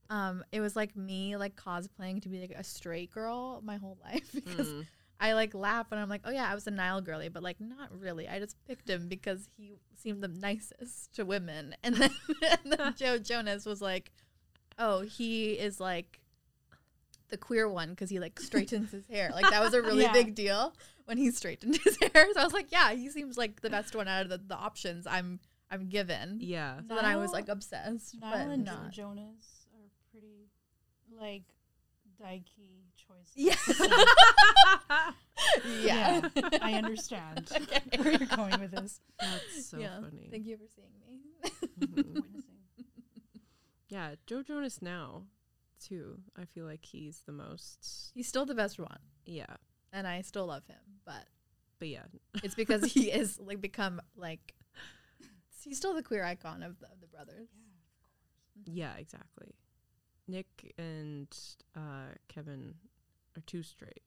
um 0.08 0.44
it 0.52 0.60
was 0.60 0.76
like 0.76 0.94
me 0.94 1.36
like 1.36 1.56
cosplaying 1.56 2.22
to 2.22 2.28
be 2.28 2.40
like 2.40 2.54
a 2.56 2.62
straight 2.62 3.10
girl 3.10 3.60
my 3.64 3.76
whole 3.76 3.98
life 4.04 4.30
because 4.32 4.68
Mm. 4.68 4.86
I 5.18 5.32
like 5.32 5.54
laugh 5.54 5.86
and 5.92 5.98
I'm 5.98 6.10
like, 6.10 6.20
oh 6.26 6.30
yeah, 6.30 6.46
I 6.50 6.54
was 6.54 6.66
a 6.66 6.70
Niall 6.70 7.00
girly, 7.00 7.30
but 7.30 7.42
like 7.42 7.58
not 7.58 7.88
really. 7.98 8.28
I 8.28 8.38
just 8.38 8.54
picked 8.66 8.88
him 8.90 9.08
because 9.08 9.48
he 9.56 9.72
seemed 9.94 10.22
the 10.22 10.28
nicest 10.28 11.14
to 11.14 11.24
women. 11.24 11.74
And 11.82 11.94
then, 11.96 12.10
and 12.42 12.72
then 12.72 12.94
Joe 12.98 13.16
Jonas 13.18 13.64
was 13.64 13.80
like, 13.80 14.12
oh, 14.78 15.00
he 15.00 15.52
is 15.52 15.80
like 15.80 16.20
the 17.28 17.36
queer 17.36 17.68
one 17.68 17.90
because 17.90 18.10
he 18.10 18.18
like 18.20 18.38
straightens 18.40 18.90
his 18.92 19.06
hair. 19.06 19.30
Like 19.34 19.50
that 19.50 19.60
was 19.62 19.74
a 19.74 19.82
really 19.88 20.02
Yeah. 20.02 20.12
big 20.12 20.34
deal 20.34 20.74
when 21.06 21.18
he 21.18 21.30
straightened 21.30 21.76
his 21.76 21.96
hair. 22.00 22.26
So 22.34 22.40
I 22.40 22.44
was 22.44 22.52
like, 22.52 22.70
yeah, 22.72 22.92
he 22.92 23.08
seems 23.10 23.36
like 23.38 23.60
the 23.62 23.70
best 23.70 23.94
one 23.96 24.08
out 24.08 24.22
of 24.22 24.28
the, 24.28 24.38
the 24.38 24.56
options 24.56 25.06
I'm 25.06 25.40
I'm 25.70 25.88
given. 25.88 26.38
Yeah. 26.40 26.78
So 26.88 26.94
then 26.94 27.04
I 27.04 27.16
was 27.16 27.32
like 27.32 27.48
obsessed, 27.48 28.20
Niall 28.20 28.32
but 28.46 28.52
and 28.54 28.66
Joe 28.66 28.72
not. 28.72 28.90
Jonas 28.92 29.66
are 29.74 29.90
pretty 30.12 30.48
like 31.20 31.42
dykey 32.22 32.84
choices. 32.96 33.32
Yeah. 33.34 33.54
Yeah, 35.80 36.22
yeah. 36.34 36.48
I 36.62 36.72
understand 36.74 37.48
Okay. 37.54 37.80
where 37.98 38.12
you're 38.12 38.26
going 38.36 38.58
with 38.58 38.70
this. 38.72 39.00
That's 39.20 39.68
so 39.70 39.78
yeah. 39.78 40.00
funny. 40.00 40.28
Thank 40.30 40.46
you 40.46 40.56
for 40.56 40.64
seeing 40.74 40.88
me. 41.06 41.20
Mhm. 41.86 42.14
Witnessing. 42.14 42.86
yeah, 43.88 44.14
Joe 44.26 44.42
Jonas 44.42 44.80
now 44.80 45.24
too. 45.80 46.18
I 46.40 46.44
feel 46.44 46.64
like 46.64 46.84
he's 46.84 47.22
the 47.26 47.32
most. 47.32 48.10
He's 48.14 48.28
still 48.28 48.46
the 48.46 48.54
best 48.54 48.78
one, 48.78 48.98
Yeah, 49.24 49.56
and 49.92 50.06
I 50.06 50.22
still 50.22 50.46
love 50.46 50.66
him, 50.66 51.00
but 51.04 51.24
but 51.78 51.88
yeah, 51.88 52.04
it's 52.42 52.54
because 52.54 52.84
he 52.92 53.10
is 53.10 53.38
like 53.40 53.60
become 53.60 54.00
like 54.16 54.54
he's 55.62 55.76
still 55.78 55.94
the 55.94 56.02
queer 56.02 56.24
icon 56.24 56.62
of 56.62 56.78
the, 56.80 56.86
of 56.86 57.00
the 57.00 57.06
brothers. 57.08 57.48
yeah, 58.66 58.94
exactly. 58.98 59.54
Nick 60.28 60.74
and 60.78 61.28
uh, 61.76 62.14
Kevin 62.28 62.74
are 63.36 63.42
too 63.46 63.62
straight. 63.62 64.02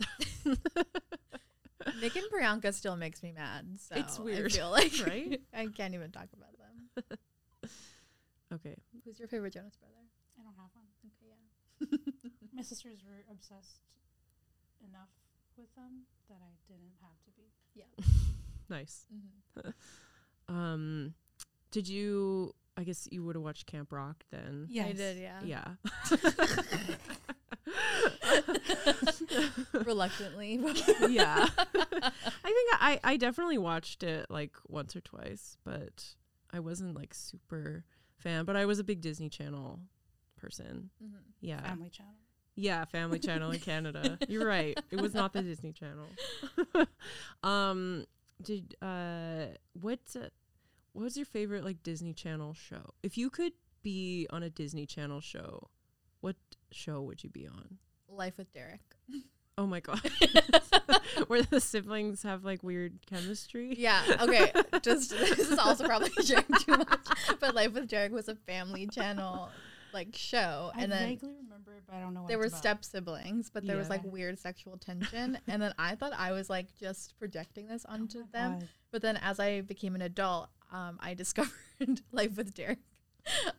Nick 2.00 2.14
and 2.16 2.26
Priyanka 2.30 2.74
still 2.74 2.96
makes 2.96 3.22
me 3.22 3.32
mad. 3.32 3.78
So 3.78 3.94
It's 3.96 4.18
weird, 4.18 4.52
I 4.52 4.54
feel 4.54 4.70
like 4.70 4.92
right? 5.06 5.40
I 5.54 5.66
can't 5.68 5.94
even 5.94 6.10
talk 6.10 6.28
about 6.36 6.50
them. 6.58 7.18
Okay. 8.52 8.76
Who's 9.04 9.18
your 9.18 9.28
favorite 9.28 9.54
Jonas 9.54 9.76
brother? 9.76 9.94
I 10.50 10.52
don't 10.52 10.62
have 10.62 10.70
one. 10.74 10.86
Okay, 11.06 11.30
yeah. 11.30 12.50
My 12.54 12.62
sisters 12.62 12.98
were 13.06 13.24
obsessed 13.30 13.80
enough 14.86 15.08
with 15.56 15.72
them 15.76 16.02
that 16.28 16.38
I 16.42 16.52
didn't 16.66 16.92
have 17.00 17.22
to 17.24 17.30
be. 17.36 17.52
Yeah. 17.74 17.84
nice. 18.68 19.06
hmm 19.10 19.70
Um, 20.48 21.14
did 21.70 21.88
you? 21.88 22.52
I 22.76 22.82
guess 22.82 23.06
you 23.12 23.22
would 23.22 23.36
have 23.36 23.44
watched 23.44 23.66
Camp 23.66 23.92
Rock 23.92 24.24
then. 24.32 24.66
Yeah, 24.68 24.86
I 24.86 24.92
did, 24.92 25.16
yeah. 25.18 25.40
Yeah. 25.44 25.74
Reluctantly. 29.84 30.58
yeah. 31.08 31.46
I 31.56 32.10
think 32.42 32.70
I, 32.80 32.98
I 33.04 33.16
definitely 33.16 33.58
watched 33.58 34.02
it 34.02 34.26
like 34.28 34.56
once 34.66 34.96
or 34.96 35.00
twice, 35.02 35.56
but 35.64 36.04
I 36.52 36.58
wasn't 36.58 36.96
like 36.96 37.14
super 37.14 37.84
fan. 38.18 38.44
But 38.44 38.56
I 38.56 38.66
was 38.66 38.80
a 38.80 38.84
big 38.84 39.00
Disney 39.00 39.28
Channel 39.28 39.78
person. 40.40 40.90
Mhm. 41.02 41.18
Yeah. 41.40 41.62
Family 41.62 41.90
Channel. 41.90 42.14
Yeah, 42.56 42.84
Family 42.84 43.18
Channel 43.18 43.52
in 43.52 43.60
Canada. 43.60 44.18
You're 44.28 44.46
right. 44.46 44.78
It 44.90 45.00
was 45.00 45.14
not 45.14 45.32
the 45.32 45.42
Disney 45.42 45.72
Channel. 45.72 46.06
um 47.42 48.04
did 48.42 48.74
uh 48.82 49.46
what 49.80 50.00
uh, 50.16 50.28
what 50.92 51.04
was 51.04 51.16
your 51.16 51.26
favorite 51.26 51.64
like 51.64 51.82
Disney 51.82 52.12
Channel 52.12 52.54
show? 52.54 52.94
If 53.02 53.16
you 53.16 53.30
could 53.30 53.52
be 53.82 54.26
on 54.30 54.42
a 54.42 54.50
Disney 54.50 54.86
Channel 54.86 55.20
show, 55.20 55.68
what 56.20 56.36
show 56.70 57.02
would 57.02 57.22
you 57.24 57.30
be 57.30 57.46
on? 57.46 57.78
Life 58.08 58.36
with 58.36 58.52
Derek. 58.52 58.80
Oh 59.56 59.66
my 59.66 59.80
god. 59.80 60.00
Where 61.26 61.42
the 61.42 61.60
siblings 61.60 62.22
have 62.22 62.44
like 62.44 62.62
weird 62.62 62.98
chemistry? 63.06 63.74
Yeah. 63.76 64.02
Okay. 64.20 64.52
Just 64.82 65.10
this 65.10 65.38
is 65.50 65.58
also 65.58 65.84
probably 65.84 66.10
sharing 66.24 66.44
too 66.60 66.76
much, 66.78 67.06
but 67.40 67.54
Life 67.54 67.72
with 67.74 67.88
Derek 67.88 68.12
was 68.12 68.28
a 68.28 68.34
family 68.34 68.86
channel 68.86 69.50
like 69.92 70.08
show, 70.14 70.70
I 70.74 70.82
and 70.82 70.92
then 70.92 71.08
vaguely 71.08 71.34
remember 71.42 71.74
it, 71.74 71.82
but 71.86 71.96
I 71.96 72.00
don't 72.00 72.14
know 72.14 72.20
what 72.22 72.28
there 72.28 72.38
were 72.38 72.46
about. 72.46 72.58
step 72.58 72.84
siblings, 72.84 73.50
but 73.50 73.66
there 73.66 73.76
was 73.76 73.90
like 73.90 74.02
weird 74.04 74.38
sexual 74.38 74.76
tension, 74.76 75.38
and 75.48 75.62
then 75.62 75.74
I 75.78 75.94
thought 75.94 76.12
I 76.16 76.32
was 76.32 76.48
like 76.50 76.66
just 76.78 77.18
projecting 77.18 77.66
this 77.68 77.84
Oh 77.88 77.92
onto 77.94 78.20
my 78.20 78.26
them, 78.32 78.58
God. 78.60 78.68
but 78.92 79.02
then 79.02 79.16
as 79.18 79.40
I 79.40 79.60
became 79.62 79.94
an 79.94 80.02
adult, 80.02 80.48
um, 80.72 80.98
I 81.00 81.14
discovered 81.22 81.50
Life 82.12 82.36
with 82.36 82.54
Derek, 82.54 82.78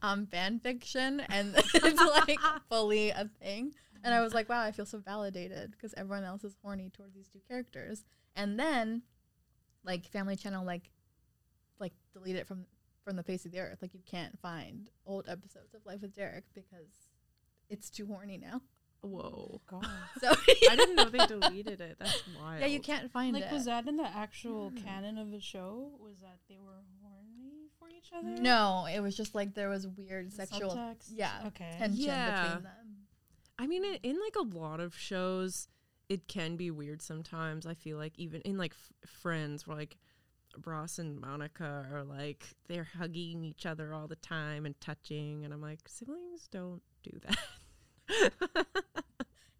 um, 0.02 0.26
fan 0.28 0.60
fiction, 0.60 1.20
and 1.30 1.54
it's 1.74 2.28
like 2.28 2.39
fully 2.70 3.10
a 3.10 3.30
thing. 3.41 3.74
And 4.04 4.15
I 4.15 4.22
was 4.22 4.34
like, 4.34 4.50
wow, 4.50 4.62
I 4.62 4.72
feel 4.72 4.88
so 4.88 4.98
validated 4.98 5.72
because 5.72 5.94
everyone 5.96 6.24
else 6.24 6.44
is 6.44 6.56
horny 6.63 6.89
toward 6.89 7.13
these 7.13 7.28
two 7.28 7.39
characters. 7.48 8.04
And 8.36 8.60
then, 8.60 9.04
like 9.84 10.08
Family 10.08 10.36
Channel, 10.36 10.65
like, 10.65 10.89
like 11.80 11.94
delete 12.12 12.36
it 12.36 12.48
from 12.48 12.65
from 13.03 13.15
the 13.15 13.23
face 13.23 13.45
of 13.45 13.51
the 13.51 13.59
earth. 13.59 13.79
Like 13.81 13.93
you 13.93 14.01
can't 14.05 14.37
find 14.39 14.89
old 15.05 15.27
episodes 15.27 15.73
of 15.73 15.85
Life 15.85 16.01
with 16.01 16.15
Derek 16.15 16.45
because 16.53 17.07
it's 17.69 17.89
too 17.89 18.05
horny 18.05 18.37
now. 18.37 18.61
Whoa. 19.01 19.61
God. 19.69 19.85
So 20.21 20.29
I 20.69 20.75
didn't 20.75 20.95
know 20.95 21.09
they 21.09 21.25
deleted 21.25 21.81
it. 21.81 21.97
That's 21.99 22.21
wild. 22.39 22.59
yeah, 22.61 22.67
you 22.67 22.79
can't 22.79 23.11
find 23.11 23.33
Like, 23.33 23.45
it. 23.45 23.51
was 23.51 23.65
that 23.65 23.87
in 23.87 23.97
the 23.97 24.05
actual 24.07 24.71
Mm. 24.71 24.83
canon 24.85 25.17
of 25.17 25.31
the 25.31 25.39
show? 25.41 25.91
Was 25.99 26.19
that 26.21 26.37
they 26.47 26.57
were 26.59 26.83
horny 27.01 27.69
for 27.79 27.89
each 27.89 28.11
other? 28.15 28.39
no, 28.41 28.85
it 28.93 28.99
was 28.99 29.17
just 29.17 29.33
like 29.33 29.55
there 29.55 29.69
was 29.69 29.87
weird 29.87 30.31
sexual 30.31 30.71
Subtext? 30.75 31.09
yeah, 31.15 31.43
Okay. 31.47 31.75
tension 31.79 32.03
Yeah. 32.05 32.43
between 32.43 32.63
them. 32.63 32.71
I 33.57 33.67
mean, 33.67 33.83
in, 33.85 33.95
in 34.03 34.19
like 34.19 34.35
a 34.35 34.55
lot 34.57 34.79
of 34.79 34.95
shows, 34.95 35.67
it 36.09 36.27
can 36.27 36.55
be 36.55 36.69
weird 36.71 37.01
sometimes. 37.01 37.65
I 37.65 37.73
feel 37.73 37.97
like 37.97 38.13
even 38.17 38.41
in 38.41 38.57
like 38.57 38.73
f- 38.73 39.09
Friends, 39.09 39.65
where 39.65 39.77
like 39.77 39.97
Ross 40.65 40.99
and 40.99 41.19
Monica 41.19 41.85
are 41.91 42.03
like 42.03 42.45
they're 42.67 42.87
hugging 42.97 43.43
each 43.43 43.65
other 43.65 43.93
all 43.93 44.07
the 44.07 44.15
time 44.17 44.65
and 44.65 44.79
touching, 44.81 45.43
and 45.45 45.53
I'm 45.53 45.61
like, 45.61 45.79
siblings 45.87 46.47
don't 46.51 46.81
do 47.03 47.19
that. 47.25 48.67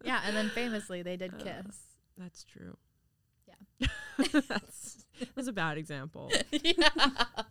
Yeah, 0.04 0.20
and 0.26 0.36
then 0.36 0.48
famously 0.50 1.02
they 1.02 1.16
did 1.16 1.32
Uh, 1.34 1.44
kiss. 1.44 1.76
That's 2.18 2.44
true. 2.44 2.76
Yeah. 3.46 3.86
that's 4.48 5.06
that's 5.34 5.48
a 5.48 5.52
bad 5.52 5.78
example. 5.78 6.30
yeah. 6.50 6.88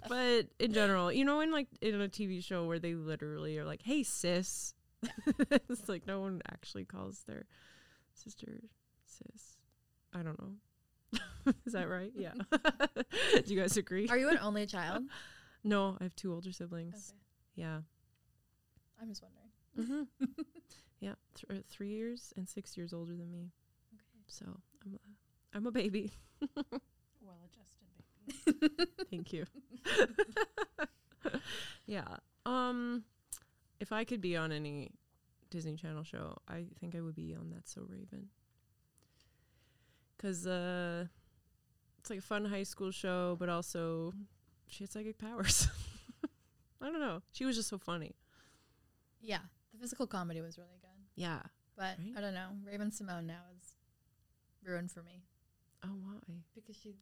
But 0.07 0.47
in 0.59 0.73
general, 0.73 1.11
you 1.11 1.23
know, 1.25 1.39
in 1.39 1.51
like 1.51 1.67
in 1.81 1.99
a 2.01 2.09
TV 2.09 2.43
show 2.43 2.65
where 2.65 2.79
they 2.79 2.93
literally 2.93 3.57
are 3.57 3.65
like, 3.65 3.81
"Hey, 3.83 4.03
sis," 4.03 4.73
it's 5.49 5.87
like 5.87 6.05
no 6.05 6.19
one 6.19 6.41
actually 6.51 6.85
calls 6.85 7.23
their 7.25 7.45
sister 8.13 8.61
sis. 9.05 9.55
I 10.13 10.21
don't 10.21 10.39
know. 10.41 10.55
Is 11.65 11.73
that 11.73 11.89
right? 11.89 12.11
Yeah. 12.15 12.33
Do 12.51 13.53
you 13.53 13.59
guys 13.59 13.75
agree? 13.77 14.07
Are 14.09 14.17
you 14.17 14.29
an 14.29 14.39
only 14.41 14.65
child? 14.67 15.03
no, 15.63 15.97
I 15.99 16.03
have 16.03 16.15
two 16.15 16.33
older 16.33 16.51
siblings. 16.51 17.13
Okay. 17.13 17.19
Yeah. 17.55 17.79
I'm 19.01 19.09
just 19.09 19.23
wondering. 19.23 20.07
hmm 20.19 20.25
yeah, 20.99 21.13
th- 21.35 21.59
uh, 21.59 21.63
three 21.69 21.89
years 21.89 22.31
and 22.37 22.47
six 22.47 22.77
years 22.77 22.93
older 22.93 23.13
than 23.15 23.31
me. 23.31 23.51
Okay. 23.93 24.23
So 24.27 24.45
I'm 24.85 24.93
a, 24.93 25.57
I'm 25.57 25.65
a 25.65 25.71
baby. 25.71 26.13
Well 27.21 27.39
adjusted 27.45 27.87
baby. 28.67 28.87
Thank 29.09 29.33
you. 29.33 29.45
yeah. 31.85 32.05
Um 32.45 33.03
if 33.79 33.91
I 33.91 34.03
could 34.03 34.21
be 34.21 34.37
on 34.37 34.51
any 34.51 34.91
Disney 35.49 35.75
Channel 35.75 36.03
show, 36.03 36.37
I 36.47 36.65
think 36.79 36.95
I 36.95 37.01
would 37.01 37.15
be 37.15 37.33
on 37.35 37.49
That's 37.53 37.73
So 37.73 37.81
Raven. 37.87 38.27
Cuz 40.21 40.45
uh 40.45 41.07
it's 41.99 42.09
like 42.09 42.19
a 42.19 42.21
fun 42.21 42.45
high 42.45 42.63
school 42.63 42.91
show, 42.91 43.35
but 43.39 43.49
also 43.49 44.13
she 44.67 44.83
had 44.83 44.91
psychic 44.91 45.17
powers. 45.17 45.67
I 46.81 46.85
don't 46.89 46.99
know. 46.99 47.21
She 47.31 47.45
was 47.45 47.55
just 47.55 47.69
so 47.69 47.77
funny. 47.77 48.15
Yeah, 49.19 49.39
the 49.71 49.77
physical 49.79 50.07
comedy 50.07 50.41
was 50.41 50.57
really 50.57 50.79
good, 50.81 51.05
Yeah. 51.15 51.41
but 51.75 51.97
Right? 51.99 52.13
I 52.17 52.21
don't 52.21 52.33
know. 52.33 52.49
Raven-Symoné 52.65 53.25
now 53.25 53.41
is 53.55 53.75
ruined 54.63 54.91
for 54.91 55.03
me 55.03 55.23
Oh, 55.83 55.89
why? 56.03 56.19
because 56.55 56.75
she. 56.75 56.95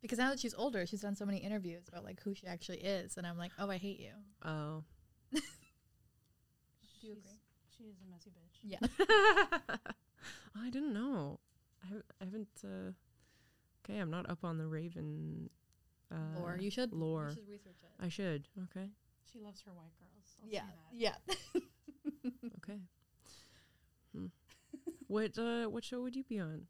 Because 0.00 0.18
now 0.18 0.30
that 0.30 0.40
she's 0.40 0.54
older, 0.54 0.84
she's 0.86 1.00
done 1.02 1.14
so 1.16 1.24
many 1.24 1.38
interviews 1.38 1.84
about 1.88 2.04
like 2.04 2.20
who 2.22 2.34
she 2.34 2.46
actually 2.46 2.78
is, 2.78 3.16
and 3.16 3.24
I'm 3.26 3.38
like, 3.38 3.52
oh, 3.58 3.70
I 3.70 3.76
hate 3.78 4.00
you. 4.00 4.12
Oh. 4.44 4.82
Do 5.32 5.38
She's- 6.82 7.02
you 7.02 7.12
agree? 7.12 7.38
She 7.76 7.84
is 7.84 7.96
a 8.00 8.10
messy 8.10 8.30
bitch. 8.30 8.58
Yeah. 8.62 8.78
I 10.56 10.70
didn't 10.70 10.92
know. 10.92 11.40
I 11.82 11.86
haven't. 11.88 12.04
I 12.20 12.24
haven't 12.24 12.48
uh, 12.64 12.92
okay, 13.84 13.98
I'm 13.98 14.10
not 14.10 14.28
up 14.30 14.44
on 14.44 14.58
the 14.58 14.66
Raven. 14.66 15.50
Uh, 16.10 16.38
lore. 16.38 16.58
You 16.60 16.70
should 16.70 16.92
lore. 16.92 17.28
You 17.30 17.34
should 17.36 17.48
research 17.48 17.76
it. 17.82 18.04
I 18.04 18.08
should. 18.08 18.48
Okay. 18.64 18.88
She 19.32 19.38
loves 19.40 19.62
her 19.62 19.72
white 19.72 19.92
girls. 19.98 20.36
I'll 20.42 20.50
yeah. 20.50 20.60
that. 20.60 21.20
Yeah. 21.54 21.60
Okay. 22.64 22.78
Hmm. 24.16 24.26
what 25.08 25.36
uh 25.36 25.64
what 25.64 25.82
show 25.84 26.00
would 26.02 26.14
you 26.14 26.22
be 26.22 26.38
on? 26.38 26.66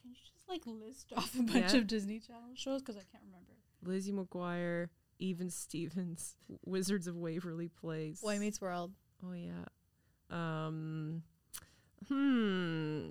Can 0.00 0.10
you 0.10 0.14
just 0.14 0.48
like 0.48 0.62
list 0.66 1.12
off 1.14 1.34
a 1.38 1.42
bunch 1.42 1.72
Yeah. 1.74 1.80
of 1.80 1.86
Disney 1.86 2.20
Channel 2.20 2.50
shows 2.54 2.80
because 2.80 2.96
I 2.96 3.02
can't 3.12 3.24
remember. 3.26 3.52
Lizzie 3.82 4.12
McGuire, 4.12 4.88
Even 5.18 5.50
Stevens, 5.50 6.36
Wizards 6.64 7.06
of 7.06 7.16
Waverly 7.16 7.68
Place. 7.68 8.20
Boy 8.20 8.38
Meets 8.38 8.60
World. 8.62 8.92
Oh 9.22 9.32
yeah. 9.32 9.64
Um. 10.30 11.22
Hmm. 12.08 13.08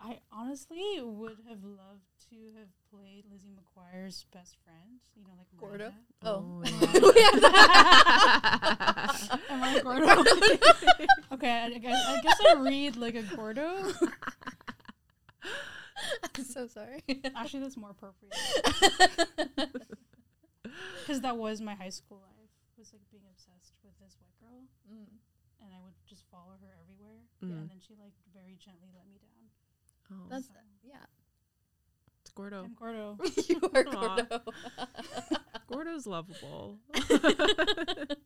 I 0.00 0.20
honestly 0.32 1.00
would 1.02 1.38
have 1.48 1.64
loved 1.64 2.06
to 2.30 2.36
have 2.58 2.68
played 2.90 3.24
Lizzie 3.30 3.50
McGuire's 3.50 4.24
best 4.32 4.56
friend. 4.64 5.00
You 5.16 5.24
know, 5.24 5.34
like 5.36 5.48
Gordo? 5.58 5.92
Miranda. 6.22 6.24
Oh. 6.24 6.62
yeah. 9.30 9.50
Am 9.50 9.62
I 9.62 9.80
Gordo? 9.82 10.06
okay, 11.32 11.50
I, 11.50 11.66
I 11.66 11.78
guess, 11.78 12.04
I 12.06 12.20
guess 12.22 12.38
I 12.48 12.54
read 12.60 12.96
like 12.96 13.14
a 13.16 13.22
Gordo. 13.22 13.92
I'm 16.36 16.44
so 16.44 16.66
sorry. 16.68 17.02
Actually, 17.34 17.60
that's 17.60 17.76
more 17.76 17.90
appropriate 17.90 18.32
because 21.02 21.20
that 21.22 21.36
was 21.36 21.60
my 21.60 21.74
high 21.74 21.88
school 21.90 22.18
life. 22.22 22.34
Was 22.78 22.92
like 22.92 23.02
being 23.10 23.26
obsessed 23.34 23.74
with 23.82 23.98
this 23.98 24.14
white 24.22 24.38
girl, 24.38 24.62
Mm. 24.86 25.10
and 25.58 25.74
I 25.74 25.82
would 25.82 25.98
just 26.06 26.22
follow 26.30 26.54
her 26.62 26.70
everywhere. 26.78 27.18
Mm. 27.42 27.50
And 27.50 27.70
then 27.70 27.80
she 27.82 27.94
like 27.98 28.14
very 28.32 28.54
gently 28.62 28.86
let 28.94 29.02
me 29.10 29.18
down. 29.18 29.37
Oh, 30.10 30.14
That's 30.30 30.48
yeah. 30.84 30.96
it's 32.22 32.30
Gordo. 32.30 32.64
I'm 32.64 32.74
Gordo. 32.74 33.18
you 33.48 33.60
are 33.74 33.84
Aw. 33.86 33.90
Gordo. 34.22 34.40
Gordo's 35.70 36.06
lovable. 36.06 36.78
and 36.94 38.16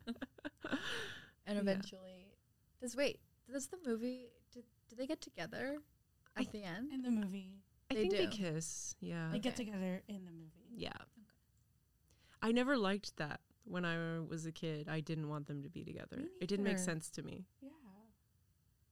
Yeah. 1.47 1.59
eventually, 1.61 2.33
does 2.81 2.97
wait? 2.97 3.21
Does 3.51 3.67
the 3.69 3.79
movie? 3.87 4.29
Did, 4.53 4.65
did 4.89 4.99
they 4.99 5.07
get 5.07 5.21
together 5.21 5.79
at 6.37 6.51
the 6.53 6.63
end? 6.63 6.93
In 6.93 7.03
the 7.03 7.11
movie, 7.11 7.59
I 7.91 7.95
They 7.95 8.09
think 8.09 8.13
they 8.13 8.27
kiss. 8.37 8.95
Yeah. 9.01 9.29
they 9.33 9.39
get 9.39 9.57
together 9.57 10.03
in 10.09 10.25
the 10.25 10.33
movie. 10.33 10.75
Yeah. 10.77 10.93
I 12.41 12.53
never 12.53 12.77
liked 12.77 13.17
that 13.19 13.41
when 13.65 13.85
I 13.85 14.21
was 14.21 14.47
a 14.47 14.53
kid. 14.53 14.89
I 14.89 15.01
didn't 15.01 15.29
want 15.29 15.47
them 15.47 15.63
to 15.63 15.69
be 15.69 15.85
together. 15.85 16.25
It 16.41 16.49
didn't 16.49 16.65
make 16.65 16.79
sense 16.79 17.11
to 17.11 17.23
me. 17.23 17.45
Yeah. 17.61 17.71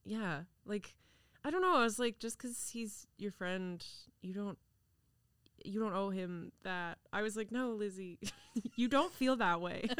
Yeah. 0.05 0.41
Like 0.65 0.95
I 1.45 1.51
don't 1.51 1.63
know. 1.63 1.77
I 1.77 1.83
was 1.85 1.99
like 1.99 2.19
just 2.19 2.39
cuz 2.39 2.71
he's 2.71 3.07
your 3.19 3.33
friend, 3.33 3.85
you 4.23 4.35
don't 4.35 4.59
you 5.65 5.79
don't 5.79 5.93
owe 5.95 6.11
him 6.11 6.53
that. 6.63 6.99
I 7.13 7.21
was 7.23 7.37
like, 7.37 7.51
"No, 7.53 7.73
Lizzie. 7.73 8.19
you 8.77 8.89
don't 8.89 9.13
feel 9.13 9.37
that 9.37 9.61
way." 9.61 9.89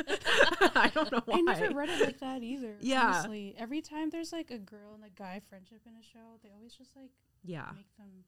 I 0.75 0.91
don't 0.95 1.13
know 1.13 1.21
why. 1.27 1.37
I 1.39 1.41
never 1.43 1.75
read 1.75 1.91
it 1.91 2.01
like 2.01 2.21
that 2.21 2.43
either. 2.43 2.77
Yeah. 2.81 3.07
Honestly, 3.07 3.55
every 3.59 3.83
time 3.83 4.09
there's 4.11 4.33
like 4.33 4.51
a 4.51 4.59
girl 4.59 4.95
and 4.95 5.05
a 5.05 5.11
guy 5.11 5.41
friendship 5.49 5.83
in 5.87 5.93
a 5.97 6.03
show, 6.03 6.39
they 6.43 6.51
always 6.55 6.73
just 6.75 6.97
like 6.97 7.11
yeah. 7.45 7.69
make 7.75 7.95
them 7.99 8.25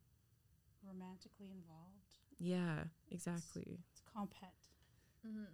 romantically 0.87 1.51
involved. 1.51 2.19
Yeah, 2.39 2.85
exactly. 3.11 3.79
It's 3.93 4.03
compet, 4.03 4.53
Mm-hmm. 5.27 5.45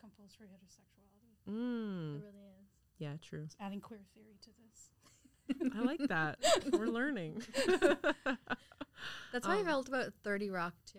compulsory 0.00 0.48
heterosexuality. 0.48 1.36
Mm. 1.48 2.16
It 2.16 2.24
really 2.24 2.46
is. 2.60 2.68
Yeah, 2.98 3.14
true. 3.22 3.42
It's 3.44 3.56
adding 3.60 3.80
queer 3.80 4.00
theory 4.14 4.38
to 4.42 4.50
this. 4.58 4.90
I 5.74 5.80
like 5.80 6.00
that. 6.08 6.38
We're 6.72 6.86
learning. 6.88 7.42
That's 9.32 9.46
how 9.46 9.52
I 9.52 9.58
Um, 9.60 9.64
felt 9.66 9.88
about 9.88 10.12
Thirty 10.24 10.50
Rock 10.50 10.74
too. 10.86 10.98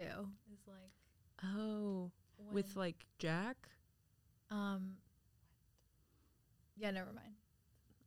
Is 0.51 0.59
like 0.67 0.91
oh, 1.55 2.11
with 2.51 2.75
like 2.75 3.05
Jack? 3.17 3.57
um. 4.51 4.93
Yeah, 6.77 6.91
never 6.91 7.11
mind. 7.11 7.33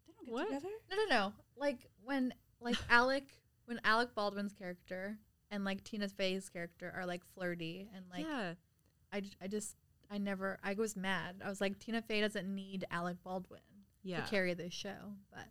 They 0.07 0.13
don't 0.15 0.25
get 0.27 0.33
What? 0.33 0.47
together. 0.49 0.69
No, 0.91 0.97
no, 0.97 1.05
no. 1.27 1.33
Like 1.57 1.79
when 2.05 2.33
like 2.61 2.77
Alec, 2.91 3.25
when 3.67 3.81
Alec 3.85 4.15
Baldwin's 4.15 4.55
character 4.55 5.19
and 5.51 5.65
like 5.65 5.85
Tina 5.85 6.09
Fey's 6.09 6.49
character 6.49 6.93
are 6.97 7.05
like 7.05 7.23
flirty 7.35 7.89
and 7.95 8.05
like 8.11 8.25
yeah. 8.25 8.55
I, 9.13 9.21
j- 9.21 9.37
I 9.43 9.47
just 9.49 9.77
I 10.11 10.17
never 10.19 10.59
I 10.65 10.73
was 10.75 10.97
mad. 10.97 11.37
I 11.45 11.49
was 11.51 11.61
like 11.61 11.79
Tina 11.79 12.01
Fey 12.01 12.21
doesn't 12.23 12.53
need 12.53 12.87
Alec 12.91 13.19
Baldwin 13.23 13.61
Yeah. 14.03 14.23
to 14.23 14.31
carry 14.31 14.55
this 14.55 14.73
show, 14.73 14.97
but 15.31 15.45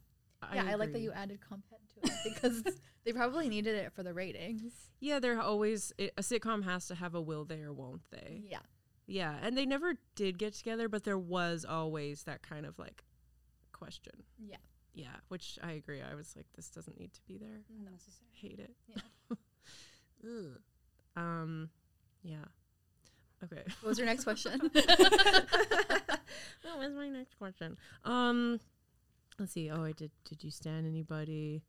yeah, 0.54 0.66
I, 0.68 0.76
like 0.76 0.92
that 0.94 1.02
you 1.02 1.12
added 1.12 1.40
content 1.42 1.82
to 1.96 2.02
it 2.12 2.18
because 2.24 2.64
they 3.06 3.14
probably 3.14 3.50
needed 3.50 3.76
it 3.76 3.92
for 3.94 4.04
the 4.04 4.14
ratings. 4.14 4.74
Yeah, 5.00 5.20
they're 5.20 5.40
always 5.42 5.94
it, 5.98 6.14
a 6.18 6.22
sitcom 6.22 6.64
has 6.64 6.88
to 6.88 6.96
have 6.96 7.16
a 7.16 7.22
will 7.22 7.46
they 7.46 7.62
or 7.62 7.74
won't 7.74 8.02
they? 8.12 8.44
Yeah, 8.50 8.60
Yeah, 9.08 9.36
and 9.42 9.58
they 9.58 9.66
never 9.66 9.96
did 10.16 10.38
get 10.38 10.54
together, 10.54 10.88
but 10.90 11.04
there 11.04 11.18
was 11.18 11.66
always 11.68 12.24
that 12.24 12.42
kind 12.42 12.66
of 12.66 12.78
like 12.80 13.04
question. 13.72 14.24
yeah. 14.40 14.58
Yeah, 14.94 15.16
which 15.30 15.58
I 15.64 15.72
agree. 15.72 16.02
I 16.02 16.16
was 16.16 16.36
like, 16.36 16.48
this 16.56 16.70
doesn't 16.70 17.00
need 17.00 17.14
to 17.14 17.22
be 17.26 17.38
there. 17.38 17.62
Unnecessary. 17.80 18.28
Hate 18.34 18.60
it. 18.60 18.76
Yeah. 18.90 19.38
Um, 21.18 21.70
yeah. 22.24 22.46
Okay. 23.44 23.64
What 23.82 23.90
was 23.90 23.98
your 23.98 24.06
next 24.06 24.24
question? 24.24 24.62
what 24.74 24.86
was 26.78 26.94
my 26.96 27.10
next 27.10 27.38
question? 27.38 27.76
Um, 28.06 28.60
let's 29.42 29.54
see. 29.54 29.72
Oh, 29.72 29.84
I 29.84 29.92
did. 29.92 30.12
Did 30.24 30.44
you 30.44 30.52
stand 30.52 30.86
anybody? 30.86 31.64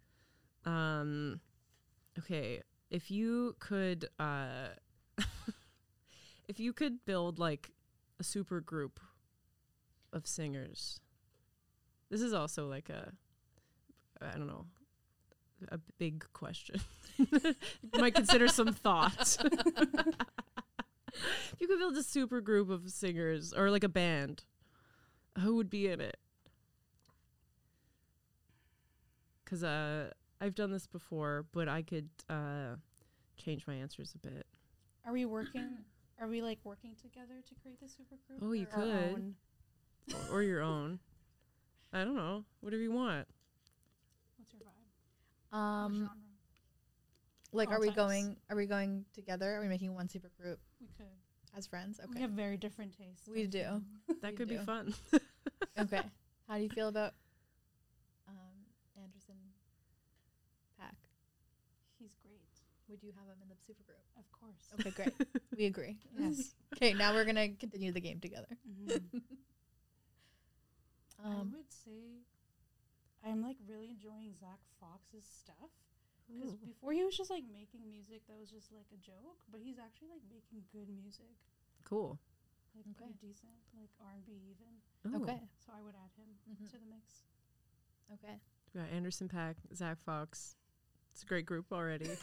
Um, 0.66 1.40
okay. 2.18 2.60
If 2.90 3.10
you 3.10 3.56
could, 3.58 4.04
uh, 4.20 4.68
if 6.48 6.60
you 6.60 6.74
could 6.74 7.04
build 7.06 7.38
like 7.38 7.70
a 8.20 8.24
super 8.24 8.60
group 8.60 9.00
of 10.12 10.26
singers, 10.26 11.00
this 12.10 12.20
is 12.20 12.34
also 12.34 12.68
like 12.68 12.90
a, 12.90 13.12
I 14.20 14.36
don't 14.36 14.46
know, 14.46 14.66
a 15.70 15.78
big 15.98 16.26
question. 16.34 16.78
Might 17.96 18.14
consider 18.14 18.48
some 18.48 18.74
thought. 18.74 19.38
if 19.42 19.54
you 21.58 21.66
could 21.66 21.78
build 21.78 21.96
a 21.96 22.02
super 22.02 22.42
group 22.42 22.68
of 22.68 22.90
singers 22.90 23.54
or 23.54 23.70
like 23.70 23.84
a 23.84 23.88
band, 23.88 24.44
who 25.38 25.56
would 25.56 25.70
be 25.70 25.88
in 25.88 26.02
it? 26.02 26.18
Because 29.53 29.64
uh, 29.64 30.09
I've 30.40 30.55
done 30.55 30.72
this 30.72 30.86
before, 30.86 31.44
but 31.53 31.68
I 31.68 31.82
could 31.82 32.09
uh, 32.30 32.76
change 33.36 33.66
my 33.66 33.74
answers 33.74 34.14
a 34.14 34.18
bit. 34.26 34.46
Are 35.05 35.12
we 35.12 35.26
working? 35.26 35.76
Are 36.18 36.26
we 36.26 36.40
like 36.40 36.59
working 36.64 36.94
together 36.94 37.42
to 37.46 37.55
create 37.61 37.78
the 37.78 37.86
super 37.86 38.14
group? 38.26 38.40
Oh, 38.40 38.53
you 38.53 38.66
or 38.72 38.74
could. 38.74 38.94
own? 38.94 39.34
or, 40.30 40.38
or 40.38 40.42
your 40.42 40.62
own. 40.62 41.00
I 41.92 42.03
don't 42.03 42.16
know. 42.16 42.44
Whatever 42.62 42.80
you 42.80 42.92
want. 42.92 43.28
What's 44.38 44.55
your 44.55 44.62
vibe? 44.62 45.55
Um, 45.55 45.96
genre? 45.96 46.16
like, 47.53 47.68
All 47.68 47.74
are 47.74 47.80
we 47.80 47.90
going? 47.90 48.38
Are 48.48 48.57
we 48.57 48.64
going 48.64 49.05
together? 49.12 49.55
Are 49.57 49.61
we 49.61 49.68
making 49.68 49.94
one 49.94 50.09
super 50.09 50.30
group 50.40 50.61
We 50.80 50.86
could. 50.96 51.05
as 51.59 51.66
friends? 51.66 52.00
Okay, 52.00 52.07
We 52.09 52.12
Okay. 52.14 52.20
have 52.22 52.30
very 52.30 52.57
different 52.57 52.96
tastes. 52.96 53.28
We 53.28 53.46
don't. 53.46 53.84
That 54.22 54.30
We 54.30 54.36
could 54.38 54.48
be 54.48 54.57
fun. 54.57 54.94
okay. 55.78 56.05
How 56.48 56.57
do 56.57 56.62
you 56.62 56.70
feel 56.70 56.88
about 56.88 57.12
um, 58.28 58.36
Anderson 58.96 59.34
Paak? 60.80 60.94
He's 61.98 62.14
great. 62.22 62.40
Would 62.93 63.03
you 63.03 63.12
have 63.16 63.24
him 63.24 63.40
in 63.40 63.49
the 63.49 63.57
super 63.66 63.80
group? 63.88 64.05
Of 64.20 64.28
course. 64.36 64.68
Okay, 64.78 64.93
great. 64.93 65.16
we 65.57 65.64
agree. 65.64 65.97
Yes. 66.12 66.53
Okay, 66.76 66.93
now 66.93 67.12
we're 67.16 67.24
gonna 67.24 67.49
continue 67.57 67.90
the 67.90 68.01
game 68.05 68.20
together. 68.20 68.53
Mhm. 68.68 69.09
I 71.24 71.40
Um, 71.40 71.53
would 71.57 71.70
say 71.72 72.20
I'm 73.24 73.40
like 73.40 73.57
really 73.66 73.88
enjoying 73.88 74.34
Zach 74.38 74.59
Fox's 74.80 75.24
stuff 75.24 75.70
because 76.28 76.53
before 76.61 76.93
he 76.93 77.05
was 77.05 77.16
just 77.16 77.30
like 77.30 77.45
making 77.53 77.86
music 77.88 78.26
that 78.28 78.36
was 78.38 78.51
just 78.51 78.72
like 78.72 78.88
a 78.93 79.01
joke, 79.01 79.40
but 79.51 79.61
he's 79.64 79.78
actually 79.78 80.09
like 80.12 80.24
making 80.28 80.64
good 80.72 80.88
music, 80.93 81.32
Cool. 81.84 82.18
like 82.76 82.84
Okay. 82.93 83.09
pretty 83.09 83.16
decent, 83.20 83.57
like 83.72 83.88
R 84.01 84.12
and 84.12 84.24
B 84.26 84.32
even. 84.53 84.72
Ooh. 85.09 85.22
okay. 85.24 85.40
So 85.64 85.72
I 85.72 85.80
would 85.80 85.95
add 85.97 86.12
him 86.18 86.28
Mhm. 86.51 86.68
to 86.72 86.76
the 86.76 86.86
mix. 86.93 87.24
Okay. 88.12 88.36
We 88.74 88.80
got 88.80 88.90
Anderson 88.90 89.28
Paak, 89.28 89.57
Zach 89.74 89.99
Fox. 90.01 90.57
It's 91.12 91.22
a 91.22 91.26
great 91.26 91.46
group 91.46 91.66
already. 91.72 92.10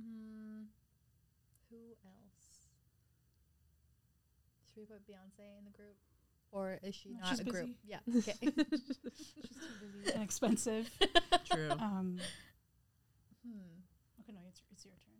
Mm, 0.00 0.66
who 1.70 1.76
else? 2.04 2.68
Should 4.68 4.76
we 4.80 4.84
put 4.84 5.06
Beyonce 5.08 5.58
in 5.58 5.64
the 5.64 5.70
group, 5.70 5.96
or 6.52 6.78
is 6.82 6.94
she 6.94 7.10
No, 7.14 7.20
not 7.20 7.30
she's 7.30 7.40
a 7.40 7.44
group? 7.44 7.70
Yeah. 7.86 7.98
Okay. 8.18 8.34
She's 8.42 8.52
too 8.52 9.76
busy 9.80 10.12
and 10.14 10.22
expensive. 10.22 10.90
True. 11.50 11.70
Um, 11.80 12.18
hmm. 13.46 13.80
okay, 14.20 14.32
no, 14.32 14.40
it's, 14.48 14.60
it's 14.70 14.84
your 14.84 14.94
turn. 14.96 15.14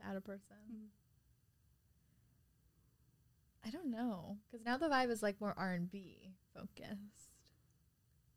To 0.00 0.06
add 0.08 0.16
a 0.16 0.20
person. 0.22 0.56
Mhm. 0.72 0.88
I 3.66 3.70
don't 3.70 3.90
know, 3.90 4.38
because 4.50 4.64
now 4.64 4.76
the 4.78 4.88
vibe 4.88 5.10
is 5.10 5.22
like 5.22 5.40
more 5.40 5.54
R 5.58 5.72
and 5.72 5.90
B 5.90 6.32
focused. 6.54 7.34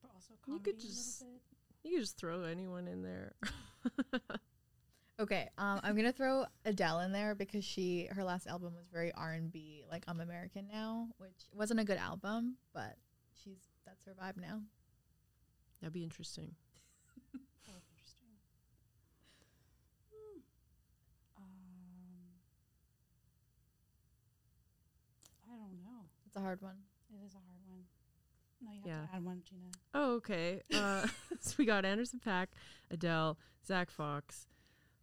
But 0.01 0.11
also 0.13 0.33
You 0.33 0.39
comedy 0.59 0.63
could 0.63 0.73
a 0.73 0.77
little 0.77 0.89
just- 0.93 1.19
bit. 1.21 1.41
You 1.85 1.91
can 1.91 2.01
just 2.01 2.17
throw 2.17 2.43
anyone 2.43 2.87
in 2.87 3.03
there. 3.03 3.35
Okay, 5.17 5.47
um, 5.57 5.79
I'm 5.81 5.95
gonna 5.95 6.11
throw 6.11 6.45
Adele 6.65 6.99
in 6.99 7.13
there 7.13 7.35
because 7.35 7.63
she 7.63 8.09
her 8.11 8.23
last 8.23 8.47
album 8.47 8.73
was 8.75 8.89
very 8.91 9.13
R 9.13 9.31
and 9.31 9.49
B, 9.49 9.85
like 9.89 10.03
I'm 10.09 10.19
American 10.19 10.67
now, 10.67 11.07
which 11.17 11.47
wasn't 11.53 11.79
a 11.79 11.85
good 11.85 11.97
album, 11.97 12.57
but 12.73 12.97
she's 13.41 13.59
that's 13.85 14.03
her 14.03 14.13
vibe 14.13 14.35
now. 14.35 14.61
That'd 15.79 15.93
be 15.93 16.03
interesting. 16.03 16.53
Interesting. 17.65 18.27
Hmm. 20.11 20.39
Um, 21.37 21.43
I 25.45 25.55
don't 25.55 25.79
know. 25.79 26.09
It's 26.25 26.35
a 26.35 26.41
hard 26.41 26.61
one. 26.61 26.75
It 27.09 27.25
is 27.25 27.33
a 27.33 27.37
hard 27.37 27.61
one. 27.67 27.83
No, 28.61 28.71
you 28.71 28.79
have 28.81 28.87
Yeah. 28.87 29.07
to 29.07 29.15
add 29.15 29.23
one, 29.25 29.41
Gina. 29.47 29.69
Oh, 29.93 30.13
okay. 30.15 30.61
Uh, 30.73 31.07
so 31.39 31.55
we 31.57 31.65
got 31.65 31.85
Anderson 31.85 32.19
Paak, 32.25 32.47
Adele, 32.91 33.37
Zach 33.65 33.89
Fox. 33.91 34.47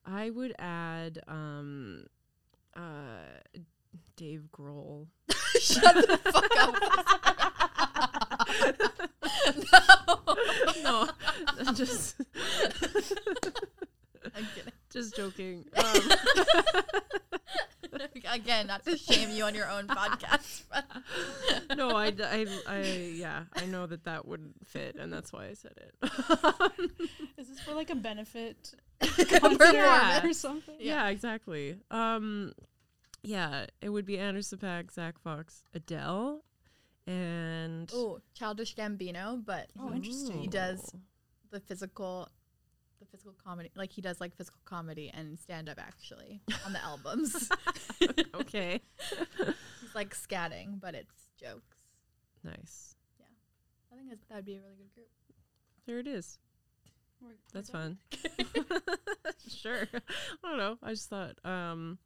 I 0.05 0.31
would 0.31 0.55
add 0.59 1.21
um, 1.29 2.07
uh, 2.77 3.39
Dave 4.17 4.49
Grohl. 4.53 5.07
Shut 5.61 5.95
the 5.95 6.19
fuck 6.33 6.57
up. 6.59 6.75
no. 10.83 11.09
no, 11.65 11.73
just 11.73 12.17
I'm 14.35 14.47
kidding. 14.55 14.73
just 14.91 15.15
joking. 15.17 15.65
Um, 15.77 16.11
Again, 18.32 18.66
not 18.66 18.84
to 18.84 18.97
shame 18.97 19.30
you 19.30 19.45
on 19.45 19.55
your 19.55 19.68
own 19.68 19.86
podcast. 19.86 20.62
No, 21.76 21.90
I, 21.97 22.07
I, 22.22 22.47
I, 22.68 22.80
yeah, 23.14 23.45
I 23.55 23.66
know 23.66 23.86
that 23.86 24.05
that 24.05 24.26
wouldn't 24.26 24.66
fit, 24.66 24.97
and 24.97 25.12
that's 25.12 25.32
why 25.32 25.47
I 25.47 25.55
said 25.55 25.72
it. 25.76 26.90
Is 27.38 27.49
this 27.49 27.61
for 27.61 27.74
like 27.74 27.90
a 27.90 27.95
benefit 27.95 28.74
Performance. 29.01 29.61
Yeah. 29.74 30.24
or 30.26 30.32
something? 30.32 30.74
yeah, 30.78 31.09
exactly. 31.09 31.76
Um, 31.90 32.53
yeah, 33.22 33.66
it 33.80 33.88
would 33.88 34.05
be 34.07 34.18
Anderson 34.18 34.59
Paak, 34.59 34.93
Zach 34.93 35.18
Fox, 35.18 35.62
Adele, 35.74 36.43
and 37.07 37.90
Oh, 37.95 38.20
Childish 38.34 38.74
Gambino, 38.74 39.43
but 39.45 39.68
Oh, 39.80 39.88
he, 39.90 39.97
interesting. 39.97 40.38
he 40.40 40.47
does 40.49 40.93
the 41.51 41.61
physical, 41.61 42.28
the 42.41 42.41
physical 43.13 43.35
comedy. 43.45 43.71
Like 43.77 43.93
he 43.93 44.01
does 44.01 44.21
like 44.21 44.35
physical 44.37 44.61
comedy 44.65 45.11
and 45.15 45.39
stand 45.39 45.69
up 45.69 45.79
actually 45.79 46.41
on 46.67 46.73
the 46.73 46.83
albums. 46.83 47.49
okay, 48.35 48.81
He's 49.81 49.95
like 49.95 50.15
scatting, 50.17 50.81
but 50.81 50.95
it's 50.95 51.15
jokes. 51.41 51.77
nice. 52.43 52.97
Yeah. 53.21 53.27
I 53.93 53.97
think 53.97 54.19
that'd 54.29 54.45
be 54.45 54.57
a 54.57 54.61
really 54.61 54.77
good 54.79 54.95
group. 54.95 55.09
There 55.87 55.99
it 55.99 56.07
is. 56.07 56.39
We're- 57.21 57.35
That's 57.53 57.71
fun. 57.71 57.99
sure. 59.49 59.87
I 60.43 60.49
don't 60.49 60.59
know. 60.59 60.79
I 60.83 60.91
just 60.91 61.09
thought, 61.09 61.37
um, 61.45 61.99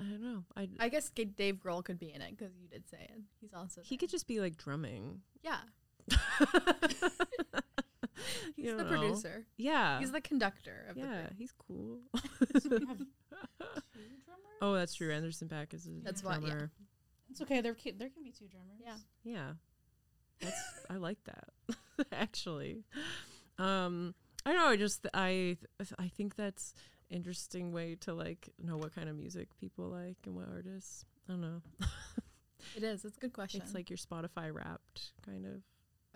I 0.00 0.04
don't 0.04 0.22
know. 0.22 0.44
I 0.56 0.68
I 0.80 0.88
guess 0.88 1.10
G- 1.10 1.24
Dave 1.26 1.56
Grohl 1.56 1.84
could 1.84 1.98
be 1.98 2.12
in 2.12 2.22
it 2.22 2.36
because 2.36 2.54
you 2.60 2.68
did 2.68 2.88
say 2.88 2.98
it. 3.02 3.20
He's 3.40 3.52
also 3.52 3.80
he 3.84 3.96
could 3.96 4.08
just 4.10 4.26
be 4.26 4.40
like 4.40 4.56
drumming. 4.56 5.20
yeah. 5.42 5.58
He's 8.56 8.66
You 8.66 8.76
the 8.76 8.84
know. 8.84 8.88
producer. 8.90 9.46
Yeah. 9.56 9.98
He's 10.00 10.12
the 10.12 10.20
conductor 10.20 10.86
of 10.88 10.96
the 10.96 11.02
yeah, 11.02 11.20
group. 11.22 11.32
he's 11.38 11.52
cool. 11.52 11.98
So 12.60 12.68
we 12.70 12.86
have 12.86 12.98
two 12.98 13.04
drummers? 14.24 14.58
oh, 14.60 14.74
that's 14.74 14.94
true. 14.94 15.12
Anderson 15.12 15.48
Paak 15.48 15.74
is 15.74 15.86
a 15.86 15.90
That's 16.04 16.22
why- 16.22 16.34
yeah. 16.34 16.40
drummer. 16.40 16.70
It's 17.30 17.40
okay. 17.40 17.60
There 17.62 17.74
can, 17.74 17.96
there 17.98 18.10
can 18.10 18.22
be 18.22 18.30
two 18.32 18.46
drummers. 18.48 18.78
Yeah. 18.84 18.94
Yeah. 19.24 19.52
That's 20.40 20.62
I 20.90 20.96
like 20.96 21.18
that. 21.24 21.48
Actually. 22.12 22.84
Um 23.58 24.14
I 24.44 24.52
don't 24.52 24.60
know, 24.60 24.68
I 24.68 24.76
just 24.76 25.06
I 25.14 25.56
I 25.98 26.08
think 26.08 26.34
that's 26.36 26.74
interesting 27.10 27.72
way 27.72 27.94
to 28.00 28.12
like 28.12 28.50
know 28.62 28.76
what 28.76 28.94
kind 28.94 29.08
of 29.08 29.16
music 29.16 29.48
people 29.60 29.88
like 29.88 30.16
and 30.26 30.34
what 30.34 30.48
artists. 30.52 31.04
I 31.28 31.32
don't 31.32 31.40
know. 31.40 31.62
It 32.76 32.82
is. 32.82 33.04
It's 33.04 33.16
a 33.16 33.20
good 33.20 33.32
question. 33.32 33.60
It's 33.62 33.74
like 33.74 33.88
your 33.90 33.96
Spotify 33.96 34.52
wrapped 34.52 35.12
kind 35.24 35.46
of. 35.46 35.62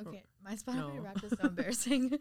Okay, 0.00 0.24
my 0.44 0.54
Spotify 0.54 0.94
no. 0.96 1.00
rap 1.02 1.22
is 1.22 1.32
so 1.40 1.48
embarrassing. 1.48 2.18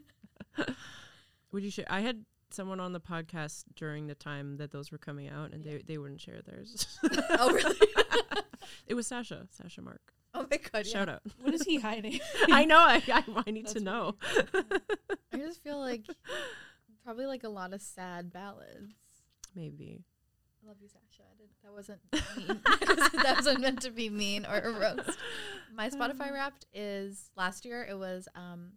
Would 1.52 1.64
you 1.64 1.72
share 1.72 1.86
I 1.90 2.02
had 2.02 2.26
someone 2.52 2.80
on 2.80 2.94
the 2.94 3.00
podcast 3.00 3.64
during 3.76 4.08
the 4.08 4.16
time 4.16 4.58
that 4.58 4.72
those 4.72 4.92
were 4.92 4.98
coming 4.98 5.28
out 5.30 5.52
and 5.54 5.64
Yeah. 5.66 5.74
they 5.74 5.84
they 5.84 5.98
wouldn't 5.98 6.22
share 6.22 6.42
theirs. 6.46 7.00
oh 7.40 7.52
really? 7.52 7.78
it 8.88 8.94
was 8.94 9.08
Sasha, 9.08 9.48
Sasha 9.52 9.82
Mark. 9.82 10.14
oh 10.34 10.46
my 10.50 10.58
god! 10.58 10.86
Shout 10.86 11.08
yeah. 11.08 11.16
out. 11.16 11.22
What 11.42 11.54
is 11.54 11.64
he 11.64 11.80
hiding? 11.80 12.20
I 12.52 12.66
know 12.66 12.80
I 12.80 13.02
I, 13.08 13.24
I 13.48 13.52
need 13.52 13.66
That's 13.66 13.74
to 13.74 13.80
know. 13.84 14.16
I 15.34 15.38
just 15.38 15.62
feel 15.64 15.80
like 15.80 16.06
probably 17.04 17.26
like 17.26 17.44
a 17.44 17.50
lot 17.50 17.74
of 17.74 17.82
sad 17.82 18.32
ballads. 18.32 18.94
Maybe. 19.56 20.04
I 20.66 20.68
love 20.68 20.78
you, 20.82 20.88
Sasha. 20.88 21.24
I 21.30 21.36
didn't, 21.38 21.62
that 21.64 21.74
wasn't 21.74 22.00
mean. 22.38 22.62
that 23.24 23.36
wasn't 23.38 23.62
meant 23.62 23.82
to 23.84 23.92
be 23.92 24.10
mean 24.10 24.46
or 24.46 24.58
a 24.58 24.72
roast. 24.72 25.18
My 25.74 25.90
Spotify 25.90 26.32
Wrapped 26.34 26.66
is 26.74 27.30
last 27.36 27.66
year. 27.66 27.86
It 27.88 27.98
was 27.98 28.28
um, 28.36 28.72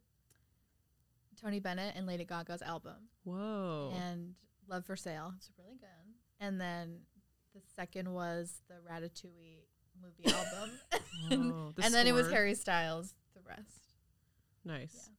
Tony 1.41 1.61
Bennett 1.61 1.95
and 1.97 2.07
Lady 2.07 2.25
Gaga's 2.25 2.63
album, 2.63 3.09
Whoa. 3.25 3.93
and 3.97 4.35
Love 4.69 4.85
for 4.85 4.97
Sale. 4.97 5.33
It's 5.39 5.51
really 5.59 5.77
good. 5.79 5.89
And 6.45 6.61
then 6.61 7.01
the 7.55 7.61
second 7.75 8.13
was 8.13 8.61
the 8.69 8.75
Ratatouille 8.91 9.65
movie 10.03 10.27
album, 10.35 10.71
Whoa, 11.31 11.73
the 11.75 11.85
and 11.85 11.95
then 11.95 12.07
it 12.07 12.13
was. 12.13 12.31
Harry 12.31 12.55
Styles. 12.55 13.15
The 13.35 13.41
rest. 13.49 13.95
Nice. 14.65 15.11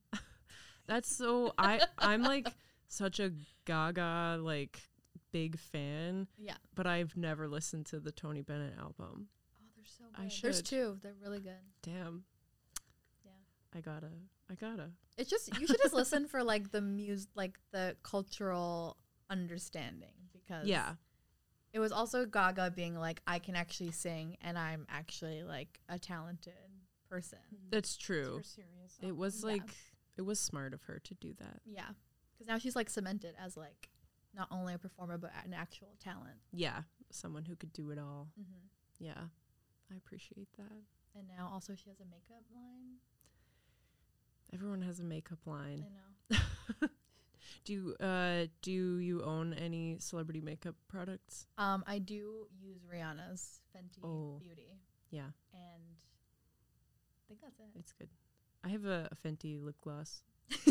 That's 0.87 1.15
so 1.15 1.53
I 1.57 1.81
I'm 1.97 2.21
like 2.23 2.47
such 2.87 3.19
a 3.19 3.31
Gaga 3.65 4.39
like 4.41 4.79
big 5.31 5.57
fan, 5.59 6.27
Yeah. 6.37 6.57
but 6.75 6.87
I've 6.87 7.15
never 7.17 7.47
listened 7.47 7.85
to 7.87 7.99
the 7.99 8.11
Tony 8.11 8.41
Bennett 8.41 8.77
album. 8.77 9.27
Oh, 9.59 9.65
they're 9.75 9.85
so 9.85 10.03
I 10.15 10.23
good. 10.23 10.31
There's 10.41 10.61
two. 10.61 10.97
They're 11.01 11.15
really 11.21 11.39
good. 11.39 11.61
Damn. 11.81 12.23
Yeah. 13.23 13.31
I 13.73 13.81
gotta. 13.81 14.09
I 14.49 14.55
gotta. 14.55 14.91
It's 15.17 15.29
just 15.29 15.57
you 15.59 15.67
should 15.67 15.81
just 15.81 15.93
listen 15.93 16.27
for 16.27 16.43
like 16.43 16.71
the 16.71 16.81
muse, 16.81 17.27
like 17.35 17.59
the 17.71 17.95
cultural 18.03 18.97
understanding 19.29 20.13
because 20.33 20.65
Yeah. 20.67 20.93
it 21.73 21.79
was 21.79 21.91
also 21.91 22.25
Gaga 22.25 22.71
being 22.75 22.95
like 22.95 23.21
I 23.27 23.39
can 23.39 23.55
actually 23.55 23.91
sing 23.91 24.37
and 24.41 24.57
I'm 24.57 24.87
actually 24.89 25.43
like 25.43 25.79
a 25.87 25.99
talented 25.99 26.53
person. 27.09 27.39
Mm-hmm. 27.53 27.69
That's 27.71 27.95
true. 27.95 28.37
for 28.39 28.43
serious. 28.43 28.97
It 29.01 29.15
was 29.15 29.41
Yeah. 29.41 29.51
like 29.51 29.75
it 30.17 30.23
was 30.23 30.39
smart 30.39 30.73
of 30.73 30.81
her 30.83 30.99
to 31.03 31.13
do 31.15 31.33
that. 31.39 31.61
Yeah, 31.65 31.89
because 32.33 32.47
now 32.47 32.57
she's 32.57 32.75
like 32.75 32.89
cemented 32.89 33.35
as 33.39 33.55
like 33.55 33.89
not 34.35 34.47
only 34.51 34.73
a 34.73 34.77
performer 34.77 35.17
but 35.17 35.31
an 35.45 35.53
actual 35.53 35.89
talent. 36.03 36.37
Yeah. 36.51 36.81
Someone 37.11 37.45
who 37.45 37.55
could 37.55 37.73
do 37.73 37.91
it 37.91 37.97
all. 37.99 38.27
Mm-hmm. 38.39 39.05
Yeah. 39.05 39.21
I 39.91 39.95
appreciate 39.97 40.47
that. 40.57 40.71
And 41.15 41.27
now 41.27 41.49
also 41.51 41.73
she 41.75 41.89
has 41.89 41.99
a 41.99 42.05
makeup 42.05 42.43
line. 42.53 42.97
Everyone 44.53 44.81
has 44.83 44.99
a 44.99 45.03
makeup 45.03 45.39
line. 45.45 45.85
I 46.31 46.35
know. 46.37 46.41
Do 47.65 47.73
you 47.73 47.95
uh 47.99 48.45
do 48.61 48.97
you 48.99 49.23
own 49.23 49.53
any 49.53 49.97
celebrity 49.99 50.39
makeup 50.41 50.75
products? 50.87 51.45
Um, 51.57 51.83
I 51.87 51.99
do 51.99 52.47
use 52.61 52.79
Rihanna's 52.91 53.61
Fenty 53.75 54.03
Oh. 54.03 54.37
Beauty, 54.39 54.79
Yeah, 55.11 55.29
and 55.53 55.83
I 55.91 57.27
think 57.27 57.41
that's 57.41 57.59
it. 57.59 57.65
it's 57.77 57.91
good. 57.91 58.09
I 58.63 58.69
have 58.69 58.85
a, 58.85 59.09
a 59.11 59.15
Fenty 59.27 59.61
lip 59.61 59.75
gloss. 59.81 60.21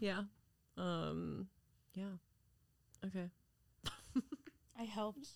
yeah. 0.00 0.22
Um 0.76 1.48
yeah. 1.94 2.04
Okay. 3.04 3.28
I 4.78 4.84
helped 4.84 5.28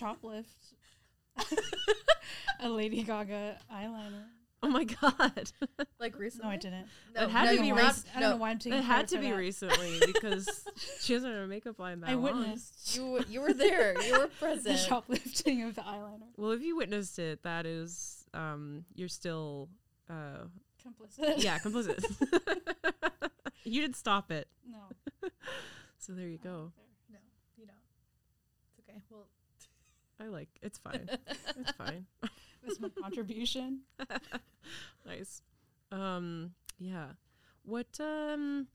shoplift 0.00 0.44
a 2.60 2.68
Lady 2.68 3.02
Gaga 3.02 3.58
eyeliner. 3.72 4.24
Oh 4.60 4.68
my 4.68 4.82
god. 4.84 5.52
like 6.00 6.18
recently. 6.18 6.48
No, 6.48 6.52
I 6.52 6.56
didn't. 6.56 6.86
No, 7.14 7.20
That 7.20 7.30
had 7.30 7.44
no, 7.44 7.52
to 7.56 7.62
be 7.62 7.68
did 7.68 7.72
I, 7.78 7.82
not- 7.82 7.94
don't 7.94 7.94
know 7.94 8.06
why- 8.06 8.16
I 8.16 8.20
don't 8.20 8.20
know 8.22 8.30
no, 8.30 8.36
why 8.38 8.50
I'm 8.50 8.58
taking 8.58 8.78
It 8.78 8.82
had 8.82 9.08
to 9.08 9.16
for 9.16 9.20
be 9.22 9.30
that. 9.30 9.36
recently 9.36 10.00
because 10.12 10.64
she 11.00 11.12
hasn't 11.12 11.32
had 11.32 11.42
a 11.42 11.46
makeup 11.46 11.78
line 11.78 12.00
that 12.00 12.10
I 12.10 12.14
long. 12.14 12.22
witnessed 12.24 12.96
You 12.96 13.20
you 13.28 13.40
were 13.40 13.52
there. 13.52 14.00
You 14.02 14.12
were 14.14 14.18
the 14.26 14.30
present. 14.40 14.78
shoplifting 14.80 15.62
of 15.62 15.76
the 15.76 15.82
eyeliner. 15.82 16.26
Well, 16.36 16.50
if 16.50 16.62
you 16.62 16.76
witnessed 16.76 17.18
it, 17.20 17.44
that 17.44 17.66
is 17.66 18.24
um 18.34 18.84
you're 18.96 19.08
still 19.08 19.68
uh 20.10 20.46
Complicit. 20.84 21.34
yeah, 21.42 21.58
complicit. 21.58 22.02
you 23.64 23.80
didn't 23.80 23.96
stop 23.96 24.30
it. 24.32 24.48
No. 24.68 24.78
So 25.98 26.12
there 26.14 26.26
you 26.28 26.38
go. 26.38 26.72
No, 27.12 27.18
you 27.56 27.66
don't. 27.66 27.76
It's 28.76 28.88
okay. 28.88 29.02
Well, 29.10 29.26
I 30.20 30.26
like 30.28 30.48
it's 30.62 30.78
fine. 30.78 31.08
it's 31.58 31.72
fine. 31.72 32.06
That's 32.64 32.80
my 32.80 32.88
contribution. 33.00 33.80
nice. 35.06 35.42
Um 35.92 36.52
yeah. 36.78 37.08
What 37.64 37.98
um 38.00 38.66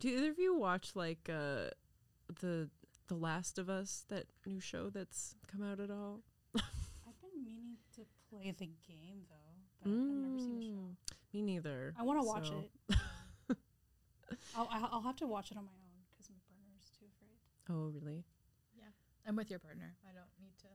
do 0.00 0.08
either 0.08 0.30
of 0.30 0.38
you 0.38 0.54
watch 0.56 0.92
like 0.94 1.28
uh 1.28 1.70
the 2.40 2.68
The 3.08 3.14
Last 3.14 3.58
of 3.58 3.68
Us, 3.68 4.04
that 4.08 4.26
new 4.46 4.58
show 4.60 4.90
that's 4.90 5.34
come 5.50 5.62
out 5.62 5.80
at 5.80 5.90
all? 5.90 6.20
I've 6.56 7.20
been 7.20 7.44
meaning 7.44 7.76
to 7.96 8.02
play 8.30 8.50
the 8.58 8.66
game 8.86 9.26
though, 9.28 9.54
but 9.82 9.90
I've 9.90 9.96
never 9.96 10.38
seen 10.38 10.56
the 10.58 10.64
show. 10.64 10.70
Mm, 10.72 10.96
Me 11.34 11.42
neither. 11.42 11.94
I 11.98 12.02
want 12.02 12.20
to 12.20 12.26
watch 12.26 12.48
so- 12.48 12.64
it. 12.90 13.56
I'll, 14.56 14.68
I'll 14.70 14.88
I'll 14.92 15.02
have 15.02 15.16
to 15.16 15.26
watch 15.26 15.50
it 15.50 15.56
on 15.56 15.64
my 15.64 15.72
own 15.72 15.96
because 16.12 16.28
my 16.30 16.40
partner's 16.48 16.88
too 16.98 17.06
afraid. 17.08 17.36
Oh, 17.68 17.88
really? 17.92 18.24
Yeah, 18.76 18.88
I'm 19.26 19.36
with 19.36 19.48
your 19.50 19.58
partner. 19.60 19.94
I 20.08 20.12
don't 20.12 20.28
need 20.40 20.56
to. 20.60 20.68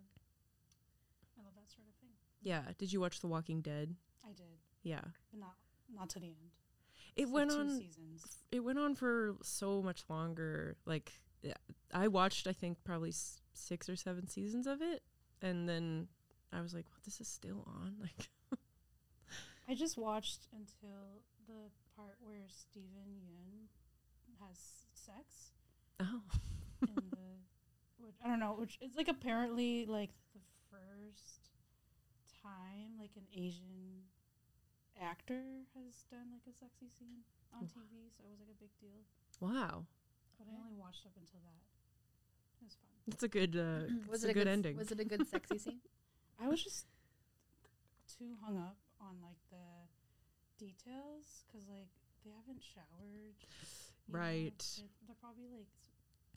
I 1.37 1.43
love 1.45 1.53
that 1.57 1.69
sort 1.69 1.85
of 1.89 1.93
thing. 2.01 2.13
Yeah. 2.47 2.63
Did 2.77 2.93
you 2.93 3.01
watch 3.01 3.19
The 3.19 3.27
Walking 3.27 3.59
Dead? 3.61 3.93
I 4.23 4.31
did, 4.31 4.45
Yeah. 4.83 5.01
but 5.31 5.39
not 5.39 5.55
not 5.93 6.09
to 6.11 6.19
the 6.19 6.27
end. 6.27 6.51
It 7.15 7.23
It's 7.23 7.31
went 7.31 7.49
two 7.51 7.57
on 7.59 7.69
seasons. 7.77 8.37
it 8.51 8.61
went 8.61 8.79
on 8.79 8.95
for 8.95 9.35
so 9.43 9.81
much 9.81 10.03
longer. 10.09 10.77
Like 10.85 11.11
I 11.93 12.07
watched 12.07 12.47
I 12.47 12.53
think 12.53 12.77
probably 12.83 13.09
s- 13.09 13.41
6 13.53 13.89
or 13.89 13.95
7 13.95 14.27
seasons 14.27 14.65
of 14.67 14.81
it 14.81 15.03
and 15.41 15.67
then 15.67 16.07
I 16.53 16.61
was 16.61 16.73
like, 16.73 16.85
"What? 16.91 17.03
This 17.03 17.19
is 17.19 17.27
still 17.27 17.63
on?" 17.67 17.97
Like 18.01 18.29
I 19.69 19.75
just 19.75 19.97
watched 19.97 20.47
until 20.53 21.23
the 21.47 21.69
part 21.97 22.15
where 22.21 22.47
Steven 22.47 23.19
Yeun 23.21 23.67
has 24.39 24.57
sex 24.93 25.51
oh. 25.99 26.21
in 26.81 26.95
the 26.95 27.39
which 27.99 28.15
I 28.23 28.27
don't 28.29 28.39
know, 28.39 28.55
which 28.57 28.77
it's 28.79 28.95
like 28.95 29.09
apparently 29.09 29.85
like 29.85 30.11
the 30.33 30.39
first 30.71 31.46
time 32.47 32.95
like 32.99 33.11
an 33.19 33.27
Asian 33.35 34.07
actor 34.95 35.43
has 35.75 36.03
done 36.09 36.31
like 36.31 36.45
a 36.47 36.53
sexy 36.55 36.87
scene 36.87 37.21
on 37.53 37.67
Wow. 37.67 37.67
TV, 37.75 38.07
so 38.15 38.23
it 38.23 38.29
was 38.31 38.39
like 38.39 38.49
a 38.55 38.59
big 38.59 38.71
deal. 38.79 39.03
Wow. 39.39 39.85
But 40.39 40.47
I 40.47 40.55
only 40.59 40.75
watched 40.79 41.05
up 41.05 41.13
until 41.19 41.41
that. 41.43 41.61
It 42.61 42.63
was 42.65 42.75
fun. 42.79 42.95
It's 43.11 43.23
a 43.23 43.27
good 43.27 43.53
uh 43.55 43.91
was 44.09 44.23
it's 44.23 44.31
it 44.31 44.31
a 44.31 44.33
good 44.33 44.47
s- 44.47 44.53
ending. 44.55 44.77
Was 44.77 44.91
it 44.91 44.99
a 44.99 45.05
good 45.05 45.27
sexy 45.27 45.57
scene? 45.63 45.81
I 46.39 46.47
was 46.47 46.63
just 46.63 46.85
too 48.17 48.35
hung 48.41 48.57
up 48.57 48.77
on 49.01 49.17
like 49.21 49.41
the 49.51 49.67
details 50.57 51.43
because 51.45 51.67
like 51.67 51.91
they 52.25 52.31
haven't 52.31 52.63
showered. 52.63 53.37
you 54.07 54.13
know, 54.13 54.19
Right. 54.19 54.63
They're, 54.77 54.89
they're 55.07 55.21
probably 55.21 55.47
like 55.51 55.67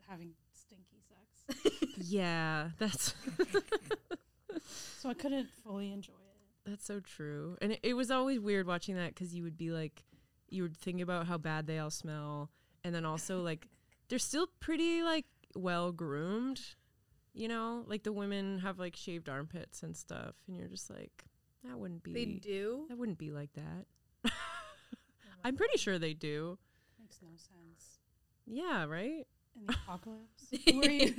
having 0.08 0.34
stinky 0.52 1.00
sex, 1.06 1.64
yeah, 1.98 2.70
that's 2.78 3.14
so 4.98 5.08
I 5.08 5.14
couldn't 5.14 5.48
fully 5.64 5.92
enjoy 5.92 6.12
it. 6.12 6.70
That's 6.70 6.84
so 6.84 7.00
true. 7.00 7.56
And 7.62 7.72
it, 7.72 7.80
it 7.82 7.94
was 7.94 8.10
always 8.10 8.38
weird 8.40 8.66
watching 8.66 8.96
that 8.96 9.14
because 9.14 9.34
you 9.34 9.42
would 9.44 9.56
be 9.56 9.70
like, 9.70 10.04
you 10.48 10.62
would 10.62 10.76
think 10.76 11.00
about 11.00 11.26
how 11.26 11.38
bad 11.38 11.66
they 11.66 11.78
all 11.78 11.90
smell. 11.90 12.50
And 12.84 12.94
then 12.94 13.04
also, 13.04 13.40
like, 13.42 13.66
they're 14.08 14.18
still 14.18 14.46
pretty, 14.60 15.02
like, 15.02 15.26
well 15.54 15.92
groomed. 15.92 16.60
You 17.32 17.48
know? 17.48 17.84
Like, 17.86 18.02
the 18.02 18.12
women 18.12 18.58
have, 18.58 18.78
like, 18.78 18.96
shaved 18.96 19.28
armpits 19.28 19.82
and 19.82 19.96
stuff. 19.96 20.34
And 20.48 20.56
you're 20.58 20.68
just 20.68 20.90
like, 20.90 21.24
that 21.64 21.78
wouldn't 21.78 22.02
be. 22.02 22.12
they 22.12 22.24
do. 22.24 22.86
That 22.88 22.98
wouldn't 22.98 23.18
be 23.18 23.30
like 23.30 23.50
that. 23.54 24.32
I'm 25.44 25.56
pretty 25.56 25.78
sure 25.78 25.98
they 25.98 26.14
do. 26.14 26.58
Makes 26.98 27.18
no 27.22 27.28
sense. 27.36 27.98
Yeah, 28.46 28.84
right? 28.84 29.26
In 29.56 29.66
the 29.66 29.72
apocalypse, 29.84 30.44
Where 30.72 30.90
you- 30.90 31.14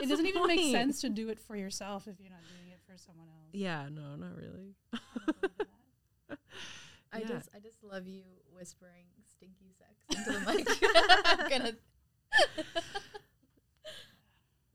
What's 0.00 0.06
it 0.06 0.10
doesn't 0.10 0.26
even 0.26 0.46
make 0.46 0.72
sense 0.72 1.00
to 1.02 1.08
do 1.08 1.28
it 1.28 1.38
for 1.38 1.56
yourself 1.56 2.08
if 2.08 2.18
you're 2.20 2.30
not 2.30 2.40
doing 2.48 2.70
it 2.72 2.80
for 2.86 2.96
someone 2.98 3.28
else. 3.28 3.50
Yeah, 3.52 3.88
no, 3.90 4.16
not 4.16 4.36
really. 4.36 4.74
I 4.92 4.98
don't 5.26 5.40
believe 5.40 5.52
that. 6.28 6.38
I 7.12 7.18
Yeah. 7.20 7.28
just 7.28 7.48
I 7.54 7.58
just 7.60 7.82
love 7.82 8.06
you 8.06 8.22
whispering 8.54 9.06
stinky 9.30 9.72
sex 9.78 10.26
into 10.26 10.38
the 10.38 10.52
mic. 10.52 10.68
I'm 11.26 11.48
gonna 11.48 11.72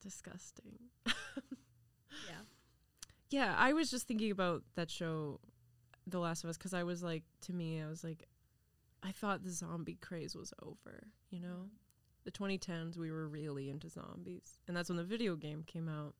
Disgusting. 0.02 0.78
yeah. 1.08 1.14
Yeah, 3.30 3.56
I 3.58 3.74
was 3.74 3.90
just 3.90 4.08
thinking 4.08 4.32
about 4.32 4.64
that 4.76 4.92
show, 4.92 5.40
The 6.06 6.20
Last 6.20 6.44
of 6.44 6.50
Us, 6.50 6.58
because 6.58 6.74
I 6.74 6.84
was 6.84 7.02
like, 7.02 7.24
to 7.42 7.54
me, 7.54 7.82
I 7.82 7.88
was 7.88 8.04
like, 8.04 8.28
I 9.02 9.12
thought 9.12 9.44
the 9.44 9.50
zombie 9.52 9.98
craze 10.00 10.36
was 10.36 10.54
over. 10.62 11.08
You 11.32 11.40
know, 11.40 11.48
mm-hmm. 11.48 11.66
The 12.26 12.32
2010s, 12.32 12.98
we 12.98 13.12
were 13.12 13.28
really 13.28 13.70
into 13.70 13.88
zombies, 13.90 14.58
and 14.68 14.76
that's 14.76 14.90
when 14.90 14.98
the 14.98 15.04
video 15.04 15.36
game 15.36 15.64
came 15.66 15.88
out. 15.88 16.14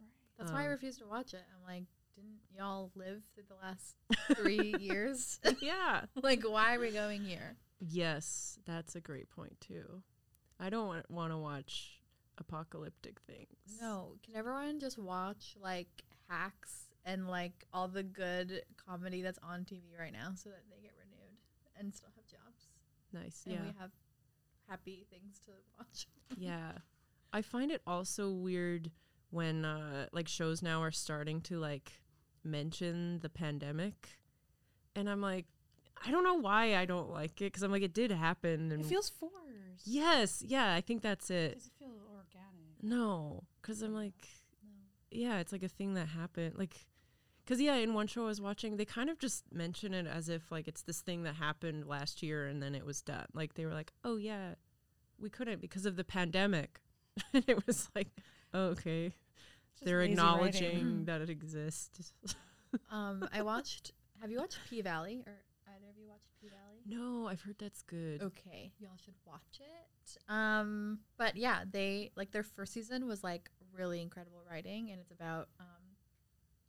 Right. 0.00 0.08
That's 0.38 0.52
why 0.52 0.62
I 0.62 0.66
Um, 0.66 0.70
refuse 0.72 0.98
to 0.98 1.06
watch 1.06 1.32
it. 1.34 1.42
I'm 1.56 1.62
like, 1.66 1.84
didn't 2.16 2.40
y'all 2.56 2.90
live 2.94 3.22
through 3.34 3.44
the 3.48 3.54
last 3.56 3.96
three 4.36 4.74
years? 4.80 5.40
yeah. 5.60 6.02
like, 6.22 6.42
why 6.42 6.74
are 6.76 6.80
we 6.80 6.90
going 6.90 7.22
here? 7.24 7.56
Yes, 7.80 8.58
that's 8.66 8.94
a 8.94 9.00
great 9.00 9.28
point 9.30 9.60
too. 9.60 10.02
I 10.60 10.70
don't 10.70 11.08
want 11.10 11.32
to 11.32 11.38
watch 11.38 12.00
apocalyptic 12.38 13.20
things. 13.26 13.78
No, 13.80 14.14
can 14.24 14.34
everyone 14.36 14.80
just 14.80 14.98
watch 14.98 15.56
like 15.60 15.88
hacks 16.28 16.86
and 17.04 17.28
like 17.28 17.64
all 17.72 17.86
the 17.88 18.02
good 18.02 18.62
comedy 18.76 19.22
that's 19.22 19.38
on 19.42 19.64
TV 19.64 19.82
right 19.98 20.12
now 20.12 20.32
so 20.34 20.48
that 20.50 20.62
they 20.70 20.80
get 20.82 20.92
renewed 20.98 21.36
and 21.78 21.94
still 21.94 22.10
have 22.16 22.26
jobs 22.26 22.68
Nice. 23.12 23.42
and 23.46 23.54
Yeah. 23.54 23.62
we 23.62 23.72
have 23.78 23.90
happy 24.74 25.06
things 25.10 25.38
to 25.46 25.50
watch. 25.78 26.06
yeah. 26.36 26.72
I 27.32 27.42
find 27.42 27.70
it 27.70 27.82
also 27.86 28.30
weird 28.30 28.90
when 29.30 29.64
uh 29.64 30.06
like 30.12 30.28
shows 30.28 30.62
now 30.62 30.80
are 30.82 30.92
starting 30.92 31.40
to 31.42 31.58
like 31.58 32.00
mention 32.44 33.18
the 33.20 33.28
pandemic 33.28 34.18
and 34.94 35.08
I'm 35.10 35.20
like 35.20 35.46
I 36.06 36.10
don't 36.10 36.22
know 36.24 36.34
why 36.34 36.76
I 36.76 36.84
don't 36.84 37.10
like 37.10 37.40
it 37.42 37.52
cuz 37.52 37.62
I'm 37.62 37.72
like 37.72 37.82
it 37.82 37.94
did 37.94 38.10
happen 38.12 38.70
and 38.70 38.82
It 38.84 38.86
feels 38.86 39.08
forced. 39.08 39.86
Yes, 39.86 40.42
yeah, 40.46 40.72
I 40.74 40.80
think 40.80 41.02
that's 41.02 41.30
It 41.30 41.34
it. 41.34 41.54
doesn't 41.54 41.72
feel 41.78 42.00
organic. 42.16 42.82
No, 42.82 43.44
cuz 43.62 43.82
I'm 43.82 43.94
like 43.94 44.28
No. 44.62 44.70
yeah, 45.10 45.38
it's 45.40 45.52
like 45.52 45.62
a 45.64 45.68
thing 45.68 45.94
that 45.94 46.06
happened 46.08 46.54
like 46.56 46.86
cuz 47.46 47.60
yeah, 47.60 47.74
in 47.76 47.94
one 47.94 48.06
show 48.06 48.22
I 48.24 48.26
was 48.26 48.40
watching 48.40 48.76
they 48.76 48.84
kind 48.84 49.10
of 49.10 49.18
just 49.18 49.50
mention 49.52 49.94
it 49.94 50.06
as 50.06 50.28
if 50.28 50.52
like 50.52 50.68
it's 50.68 50.82
this 50.82 51.00
thing 51.00 51.24
that 51.24 51.34
happened 51.36 51.86
last 51.88 52.22
year 52.22 52.46
and 52.46 52.62
then 52.62 52.74
it 52.76 52.84
was 52.86 53.02
done. 53.02 53.26
Like 53.32 53.54
they 53.54 53.66
were 53.66 53.74
like, 53.74 53.92
"Oh 54.04 54.16
yeah, 54.16 54.54
we 55.18 55.30
couldn't 55.30 55.60
because 55.60 55.86
of 55.86 55.96
the 55.96 56.04
pandemic." 56.04 56.80
and 57.32 57.44
it 57.46 57.66
was 57.66 57.88
like, 57.94 58.08
oh, 58.52 58.66
"Okay." 58.68 59.12
Just 59.74 59.86
They're 59.86 60.02
acknowledging 60.02 60.74
writing. 60.74 61.04
that 61.06 61.20
it 61.20 61.30
exists. 61.30 62.12
Um, 62.90 63.28
I 63.32 63.42
watched. 63.42 63.92
Have 64.20 64.32
you 64.32 64.38
watched 64.38 64.58
P 64.68 64.82
Valley 64.82 65.22
or 65.26 65.32
either 65.68 65.88
of 65.90 65.96
you 65.96 66.08
watched 66.08 66.26
P 66.40 66.48
Valley? 66.48 66.80
no, 66.86 67.28
I've 67.28 67.40
heard 67.40 67.56
that's 67.58 67.82
good. 67.82 68.20
Okay, 68.20 68.72
y'all 68.80 68.96
should 69.04 69.14
watch 69.24 69.60
it. 69.60 70.18
Um, 70.28 70.98
but 71.16 71.36
yeah, 71.36 71.60
they 71.70 72.10
like 72.16 72.32
their 72.32 72.42
first 72.42 72.72
season 72.72 73.06
was 73.06 73.22
like 73.22 73.48
really 73.72 74.02
incredible 74.02 74.42
writing, 74.50 74.90
and 74.90 75.00
it's 75.00 75.12
about 75.12 75.48
um, 75.60 75.66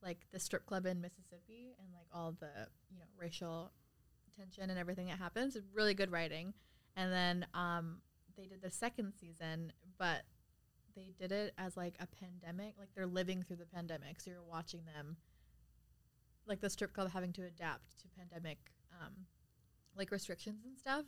like 0.04 0.20
the 0.32 0.40
strip 0.40 0.66
club 0.66 0.86
in 0.86 1.02
Mississippi 1.02 1.76
and 1.80 1.88
like 1.94 2.08
all 2.14 2.34
the 2.40 2.68
you 2.92 3.00
know 3.00 3.06
racial 3.18 3.72
tension 4.38 4.70
and 4.70 4.78
everything 4.80 5.08
that 5.08 5.18
happens. 5.18 5.56
It's 5.56 5.68
really 5.74 5.94
good 5.96 6.12
writing, 6.12 6.54
and 6.96 7.12
then 7.12 7.48
um, 7.54 7.98
they 8.38 8.46
did 8.46 8.62
the 8.62 8.72
second 8.72 9.14
season, 9.20 9.72
but 9.98 10.24
they 10.96 11.14
did 11.20 11.32
it 11.32 11.54
as 11.58 11.76
like 11.76 11.96
a 12.00 12.08
pandemic, 12.08 12.76
like 12.78 12.90
they're 12.96 13.06
living 13.08 13.44
through 13.44 13.58
the 13.58 13.66
pandemic, 13.66 14.20
so 14.22 14.32
you're 14.32 14.42
watching 14.44 14.82
them, 14.86 15.18
like 16.48 16.62
the 16.62 16.70
strip 16.70 16.94
club 16.94 17.12
having 17.12 17.34
to 17.34 17.44
adapt 17.44 18.00
to 18.02 18.08
pandemic, 18.18 18.58
um, 19.02 19.14
like 19.98 20.12
restrictions 20.12 20.64
and 20.66 20.78
stuff. 20.78 21.06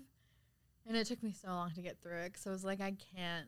And 0.86 0.96
it 0.96 1.08
took 1.08 1.22
me 1.22 1.34
so 1.34 1.48
long 1.50 1.72
to 1.76 1.82
get 1.82 2.02
through 2.02 2.18
it 2.20 2.34
because 2.34 2.48
I 2.48 2.52
was 2.52 2.64
like, 2.64 2.80
I 2.82 2.92
can't 3.16 3.48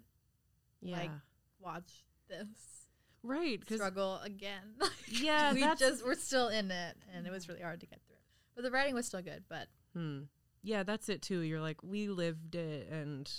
Yeah. 0.81 0.97
like, 0.97 1.11
watch 1.59 2.05
this 2.27 2.87
right, 3.23 3.61
struggle 3.69 4.19
again. 4.23 4.75
yeah, 5.07 5.53
we 5.53 5.61
that's 5.61 5.79
just 5.79 6.05
we're 6.05 6.15
still 6.15 6.49
in 6.49 6.69
it, 6.71 6.97
and 7.13 7.25
it 7.25 7.31
was 7.31 7.47
really 7.47 7.61
hard 7.61 7.79
to 7.81 7.85
get 7.85 7.99
through. 8.07 8.15
But 8.55 8.63
the 8.63 8.71
writing 8.71 8.93
was 8.95 9.05
still 9.07 9.21
good. 9.21 9.43
But 9.49 9.67
Hmm. 9.93 10.23
Yeah, 10.61 10.83
that's 10.83 11.07
it 11.07 11.21
too. 11.21 11.39
You're 11.39 11.61
like, 11.61 11.81
we 11.83 12.09
lived 12.09 12.53
it 12.55 12.89
and 12.89 13.31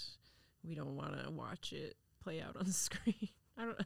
we 0.65 0.75
don't 0.75 0.97
want 0.97 1.23
to 1.23 1.31
watch 1.31 1.73
it 1.73 1.97
play 2.23 2.41
out 2.41 2.57
on 2.57 2.67
the 2.67 2.73
screen. 2.87 3.29
I 3.59 3.65
don't 3.65 3.77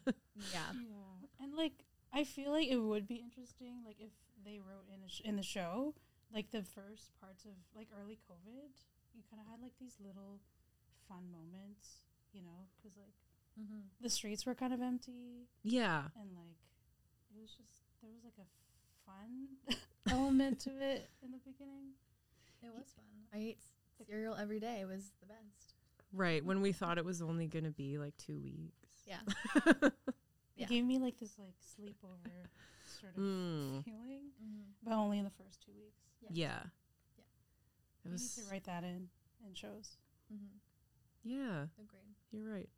yeah, 0.52 0.70
Yeah, 0.72 1.44
and 1.44 1.54
like 1.56 1.72
I 2.12 2.24
feel 2.24 2.50
like 2.52 2.68
it 2.68 2.76
would 2.78 3.06
be 3.08 3.16
interesting, 3.16 3.82
like 3.84 3.96
if 3.98 4.10
they 4.44 4.58
wrote 4.60 4.86
in 4.94 5.02
a 5.04 5.08
sh- 5.08 5.22
in 5.24 5.36
the 5.36 5.42
show, 5.42 5.94
like 6.32 6.50
the 6.50 6.62
first 6.62 7.10
parts 7.20 7.44
of 7.44 7.52
like 7.74 7.88
early 8.00 8.18
COVID, 8.30 8.70
you 9.14 9.22
kind 9.30 9.40
of 9.42 9.50
had 9.50 9.60
like 9.62 9.72
these 9.80 9.96
little 10.04 10.38
fun 11.08 11.24
moments, 11.32 12.06
you 12.32 12.42
know, 12.42 12.68
because 12.76 12.96
like 12.96 13.14
mm-hmm. 13.60 13.80
the 14.00 14.10
streets 14.10 14.46
were 14.46 14.54
kind 14.54 14.72
of 14.72 14.80
empty, 14.80 15.48
Yeah. 15.62 16.04
and 16.20 16.30
like 16.34 16.58
it 17.30 17.40
was 17.40 17.50
just 17.50 17.82
there 18.02 18.10
was 18.12 18.22
like 18.24 18.38
a 18.38 18.48
fun 19.06 19.76
element 20.10 20.60
to 20.60 20.70
it 20.70 21.10
in 21.22 21.30
the 21.32 21.38
beginning. 21.38 21.94
it 22.62 22.70
was 22.76 22.92
fun. 22.94 23.04
I 23.32 23.38
ate 23.38 23.58
cereal 24.06 24.36
every 24.36 24.60
day. 24.60 24.78
It 24.82 24.86
was 24.86 25.10
the 25.20 25.26
best. 25.26 25.73
Right. 26.14 26.44
When 26.44 26.60
we 26.62 26.72
thought 26.72 26.96
it 26.98 27.04
was 27.04 27.20
only 27.20 27.46
going 27.48 27.64
to 27.64 27.70
be 27.72 27.98
like 27.98 28.16
two 28.16 28.38
weeks. 28.38 28.88
Yeah. 29.06 29.18
It 30.56 30.68
gave 30.68 30.84
me 30.84 30.98
like 31.00 31.18
this 31.18 31.32
like 31.36 31.56
sleepover 31.60 32.30
sort 33.00 33.16
of 33.16 33.20
Mm. 33.22 33.84
feeling, 33.84 34.30
Mm-hmm. 34.40 34.60
but 34.84 34.92
only 34.94 35.18
in 35.18 35.24
the 35.24 35.30
first 35.30 35.60
two 35.66 35.72
weeks. 35.72 36.00
Yeah. 36.20 36.28
Yeah. 36.32 36.62
Yeah. 37.18 37.24
It 38.04 38.06
You 38.06 38.12
was. 38.12 38.36
need 38.38 38.44
to 38.44 38.50
write 38.50 38.64
that 38.64 38.84
in 38.84 39.08
in 39.46 39.52
shows. 39.54 39.96
Mm-hmm. 40.32 40.56
Yeah, 41.24 41.66
Agreed. 41.76 42.14
you're 42.30 42.50
right. 42.50 42.68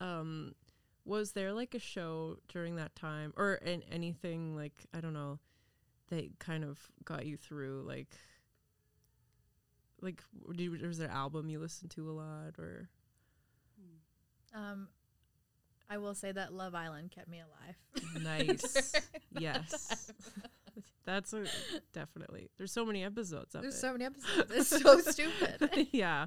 Um, 0.00 0.54
was 1.04 1.32
there 1.32 1.52
like 1.52 1.74
a 1.74 1.78
show 1.78 2.38
during 2.48 2.74
that 2.76 2.96
time, 2.96 3.32
or 3.36 3.54
an, 3.64 3.82
anything 3.90 4.56
like 4.56 4.74
I 4.92 5.00
don't 5.00 5.14
know, 5.14 5.38
that 6.08 6.38
kind 6.40 6.64
of 6.64 6.80
got 7.04 7.24
you 7.26 7.36
through? 7.36 7.84
Like, 7.86 8.08
like 10.02 10.20
w- 10.46 10.70
did, 10.70 10.86
was 10.86 10.98
there 10.98 11.08
an 11.08 11.14
album 11.14 11.48
you 11.48 11.58
listened 11.58 11.90
to 11.92 12.10
a 12.10 12.12
lot, 12.12 12.58
or. 12.58 12.88
Um, 14.54 14.88
I 15.88 15.96
will 15.96 16.14
say 16.14 16.30
that 16.30 16.52
Love 16.52 16.74
Island 16.74 17.10
kept 17.10 17.26
me 17.28 17.40
alive. 17.40 18.22
nice? 18.22 18.92
yes, 19.38 20.12
that's 21.06 21.32
a 21.32 21.46
definitely. 21.94 22.50
There's 22.58 22.70
so 22.72 22.84
many 22.84 23.02
episodes 23.02 23.54
of 23.54 23.62
There's 23.62 23.76
it. 23.76 23.80
so 23.80 23.92
many 23.92 24.04
episodes. 24.04 24.50
It's 24.54 24.68
so 24.82 24.98
stupid. 25.00 25.88
yeah, 25.92 26.26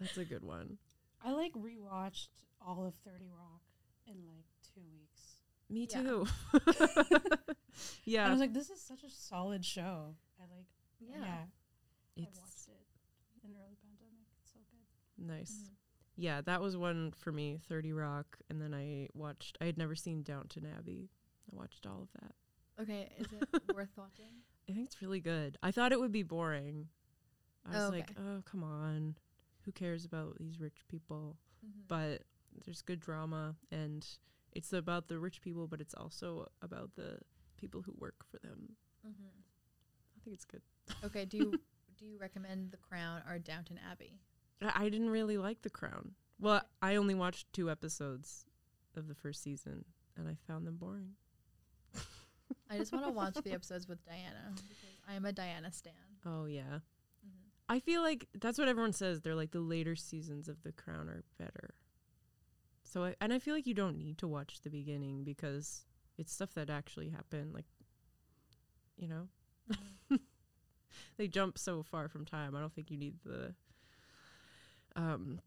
that's 0.00 0.16
a 0.18 0.24
good 0.24 0.42
one. 0.44 0.78
I 1.24 1.30
like 1.32 1.52
rewatched 1.52 2.28
all 2.60 2.84
of 2.84 2.94
Thirty 3.04 3.30
Rock 3.30 3.62
in 4.08 4.14
like 4.26 4.46
two 4.74 4.82
weeks. 4.92 5.36
Me 5.68 5.86
Yeah. 5.88 6.02
too. 6.02 6.26
And 8.06 8.26
I 8.26 8.30
was 8.30 8.40
like, 8.40 8.54
this 8.54 8.70
is 8.70 8.80
such 8.80 9.02
a 9.04 9.10
solid 9.10 9.64
show. 9.64 10.14
I 10.40 10.42
like. 10.56 10.66
Yeah. 11.00 11.16
Yeah, 12.16 12.24
it's 12.24 12.38
watched 12.40 12.68
it 12.68 12.86
in 13.44 13.50
early 13.54 13.76
pandemic. 13.82 14.26
It's 14.42 14.52
so 14.52 14.60
good. 14.70 14.86
Nice. 15.18 15.52
Mhm. 15.52 15.70
Yeah, 16.18 16.40
that 16.42 16.62
was 16.62 16.76
one 16.76 17.12
for 17.12 17.30
me, 17.30 17.60
30 17.68 17.92
Rock. 17.92 18.38
And 18.48 18.60
then 18.60 18.72
I 18.72 19.08
watched, 19.14 19.58
I 19.60 19.66
had 19.66 19.76
never 19.76 19.94
seen 19.94 20.22
Downton 20.22 20.66
Abbey. 20.78 21.10
I 21.52 21.56
watched 21.56 21.86
all 21.86 22.02
of 22.02 22.08
that. 22.20 22.34
Okay, 22.82 23.10
is 23.18 23.26
it 23.32 23.48
worth 23.74 23.90
watching? 23.96 24.32
I 24.68 24.72
think 24.72 24.86
it's 24.86 25.02
really 25.02 25.20
good. 25.20 25.58
I 25.62 25.70
thought 25.70 25.92
it 25.92 26.00
would 26.00 26.12
be 26.12 26.22
boring. 26.22 26.88
I 27.66 27.70
was 27.76 27.84
Oh, 27.84 27.88
like, 27.90 28.12
oh, 28.18 28.42
come 28.44 28.64
on. 28.64 29.16
Who 29.64 29.72
cares 29.72 30.04
about 30.04 30.38
these 30.38 30.58
rich 30.60 30.84
people? 30.88 31.36
Mm-hmm. 31.64 31.80
But 31.88 32.22
there's 32.64 32.80
good 32.82 33.00
drama 33.00 33.54
and 33.70 34.06
it's 34.52 34.72
about 34.72 35.08
the 35.08 35.18
rich 35.18 35.42
people, 35.42 35.66
but 35.66 35.80
it's 35.82 35.94
also 35.94 36.48
about 36.62 36.94
the 36.96 37.18
people 37.58 37.82
who 37.82 37.94
work 37.98 38.24
for 38.30 38.38
them. 38.38 38.76
Mm-hmm. 39.06 39.26
I 39.26 40.24
think 40.24 40.34
it's 40.34 40.44
good. 40.46 40.62
Okay, 41.04 41.24
do 41.26 41.36
you 41.36 41.50
do 41.98 42.06
you 42.06 42.18
recommend 42.18 42.70
The 42.70 42.76
Crown 42.78 43.22
or 43.28 43.38
Downton 43.38 43.78
Abbey? 43.90 44.18
I 44.62 44.88
didn't 44.88 45.10
really 45.10 45.38
like 45.38 45.62
The 45.62 45.70
Crown. 45.70 46.12
Well, 46.38 46.62
I 46.82 46.96
only 46.96 47.14
watched 47.14 47.52
two 47.52 47.70
episodes 47.70 48.46
of 48.96 49.08
the 49.08 49.14
first 49.14 49.42
season 49.42 49.84
and 50.16 50.28
I 50.28 50.36
found 50.46 50.66
them 50.66 50.76
boring. 50.76 51.12
I 52.70 52.78
just 52.78 52.92
want 52.92 53.04
to 53.04 53.10
watch 53.12 53.34
the 53.34 53.52
episodes 53.52 53.88
with 53.88 54.04
Diana 54.04 54.52
because 54.54 54.64
I 55.08 55.14
am 55.14 55.24
a 55.24 55.32
Diana 55.32 55.72
stan. 55.72 55.92
Oh, 56.24 56.46
yeah. 56.46 56.62
Mm-hmm. 56.62 57.48
I 57.68 57.80
feel 57.80 58.02
like 58.02 58.26
that's 58.40 58.58
what 58.58 58.68
everyone 58.68 58.92
says. 58.92 59.20
They're 59.20 59.34
like 59.34 59.52
the 59.52 59.60
later 59.60 59.96
seasons 59.96 60.48
of 60.48 60.62
The 60.62 60.72
Crown 60.72 61.08
are 61.08 61.24
better. 61.38 61.74
So, 62.84 63.04
I, 63.04 63.14
and 63.20 63.32
I 63.32 63.38
feel 63.38 63.54
like 63.54 63.66
you 63.66 63.74
don't 63.74 63.98
need 63.98 64.18
to 64.18 64.28
watch 64.28 64.60
the 64.62 64.70
beginning 64.70 65.24
because 65.24 65.84
it's 66.18 66.32
stuff 66.32 66.54
that 66.54 66.70
actually 66.70 67.10
happened. 67.10 67.52
Like, 67.52 67.66
you 68.96 69.08
know, 69.08 69.28
they 71.16 71.26
jump 71.26 71.58
so 71.58 71.82
far 71.82 72.08
from 72.08 72.24
time. 72.24 72.54
I 72.54 72.60
don't 72.60 72.72
think 72.72 72.90
you 72.90 72.96
need 72.96 73.16
the 73.24 73.54
um, 74.96 75.40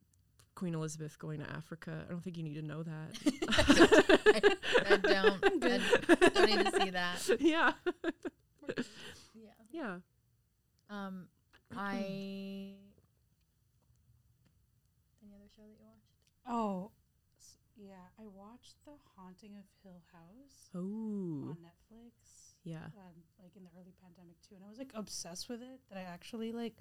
Queen 0.55 0.73
Elizabeth 0.73 1.17
going 1.19 1.39
to 1.39 1.49
Africa. 1.49 2.05
I 2.07 2.11
don't 2.11 2.23
think 2.23 2.37
you 2.37 2.43
need 2.43 2.55
to 2.55 2.61
know 2.61 2.83
that. 2.83 4.57
I 4.89 4.97
don't. 4.97 5.43
I 6.23 6.29
don't 6.29 6.49
need 6.49 6.65
to 6.65 6.71
see 6.81 6.89
that. 6.91 7.29
yeah. 7.39 7.71
Yeah. 9.35 9.51
Yeah. 9.71 9.95
Um, 10.89 11.27
I. 11.75 12.75
Any 15.23 15.35
other 15.35 15.49
show 15.55 15.61
that 15.63 15.69
you 15.69 15.77
watched? 15.79 16.15
Oh, 16.47 16.91
s- 17.39 17.57
yeah. 17.77 18.07
I 18.19 18.25
watched 18.27 18.75
The 18.85 18.91
Haunting 19.17 19.55
of 19.57 19.63
Hill 19.83 20.01
House 20.11 20.69
Oh. 20.75 20.79
on 21.51 21.57
Netflix. 21.61 22.11
Yeah. 22.63 22.85
um, 22.97 23.23
like 23.41 23.55
in 23.55 23.63
the 23.63 23.69
early 23.79 23.93
pandemic 24.03 24.35
too, 24.47 24.55
and 24.55 24.63
I 24.65 24.69
was 24.69 24.77
like 24.77 24.91
obsessed 24.93 25.47
with 25.49 25.61
it 25.61 25.79
that 25.89 25.97
I 25.97 26.01
actually 26.01 26.51
like 26.51 26.75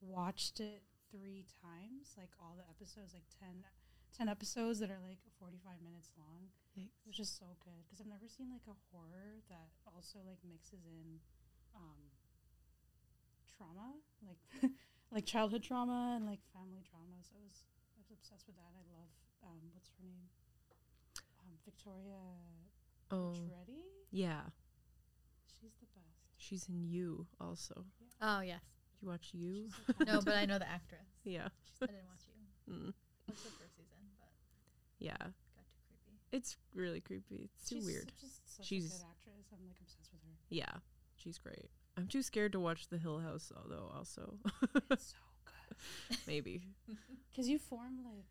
watched 0.00 0.60
it 0.60 0.82
three 1.12 1.44
times, 1.60 2.16
like 2.16 2.32
all 2.40 2.56
the 2.56 2.64
episodes, 2.72 3.12
like 3.12 3.28
10, 3.38 3.62
10 4.16 4.28
episodes 4.32 4.80
that 4.80 4.88
are 4.90 4.98
like 5.04 5.20
forty 5.38 5.60
five 5.60 5.78
minutes 5.84 6.10
long. 6.16 6.48
It 6.72 6.88
was 7.06 7.16
just 7.16 7.36
so 7.38 7.52
good 7.60 7.84
because 7.84 8.00
I've 8.00 8.08
never 8.08 8.24
seen 8.26 8.48
like 8.48 8.64
a 8.64 8.76
horror 8.90 9.44
that 9.52 9.68
also 9.84 10.24
like 10.24 10.40
mixes 10.40 10.88
in 10.88 11.20
um, 11.76 12.00
trauma, 13.56 13.92
like 14.24 14.40
like 15.12 15.26
childhood 15.26 15.62
trauma 15.62 16.16
and 16.16 16.24
like 16.24 16.40
family 16.52 16.80
trauma. 16.88 17.20
So 17.20 17.36
I 17.36 17.42
was 17.44 17.64
I 17.92 18.00
was 18.00 18.10
obsessed 18.10 18.46
with 18.48 18.56
that. 18.56 18.72
I 18.72 18.84
love 18.88 19.12
um, 19.44 19.60
what's 19.76 19.92
her 19.96 20.00
name, 20.04 20.26
um, 21.44 21.52
Victoria 21.64 22.20
Oh. 23.12 23.36
Tretti. 23.36 23.84
Yeah. 24.10 24.48
She's 25.60 25.74
the 25.80 25.86
best. 25.94 26.32
She's 26.38 26.66
in 26.68 26.82
You 26.82 27.26
also. 27.38 27.84
Oh 28.20 28.40
yes. 28.40 28.60
Did 29.02 29.06
you 29.06 29.10
watch 29.10 29.30
You? 29.32 29.68
No, 30.06 30.20
but 30.20 30.34
I 30.36 30.46
know 30.46 30.58
the 30.60 30.68
actress. 30.70 31.00
Yeah. 31.24 31.48
I 31.82 31.86
didn't 31.86 32.06
watch 32.06 32.22
you. 32.28 32.32
Mm. 32.72 32.92
Watched 33.26 33.42
the 33.42 33.50
first 33.58 33.74
season, 33.76 33.98
but 34.20 34.30
Yeah. 35.00 35.16
got 35.18 35.66
too 35.66 35.82
creepy. 35.88 36.20
It's 36.30 36.56
really 36.76 37.00
creepy. 37.00 37.50
It's 37.56 37.68
too 37.68 37.76
She's 37.76 37.84
weird. 37.86 38.12
Just 38.20 38.56
such 38.56 38.66
She's- 38.66 38.84
a 38.86 38.88
good 38.88 39.04
actress. 39.10 39.46
I'm 39.52 39.66
like 39.66 39.76
obsessed 39.80 40.12
with 40.12 40.22
her. 40.22 40.36
Yeah. 40.48 40.70
She's 41.16 41.38
great. 41.38 41.68
I'm 41.96 42.06
too 42.06 42.22
scared 42.22 42.52
to 42.52 42.60
watch 42.60 42.86
The 42.88 42.98
Hill 42.98 43.18
House, 43.18 43.50
although 43.56 43.90
also 43.94 44.38
It's 44.92 45.06
so 45.12 45.16
good 45.44 46.18
maybe. 46.28 46.62
because 47.32 47.48
you 47.48 47.58
form 47.58 47.98
like 48.04 48.30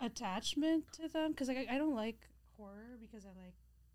a 0.00 0.04
attachment 0.04 0.84
to 0.94 1.08
them. 1.08 1.30
Because 1.32 1.48
like 1.48 1.66
I, 1.70 1.76
I 1.76 1.78
don't 1.78 1.94
like 1.94 2.18
horror 2.58 2.98
because 3.00 3.24
I 3.24 3.30
like 3.42 3.54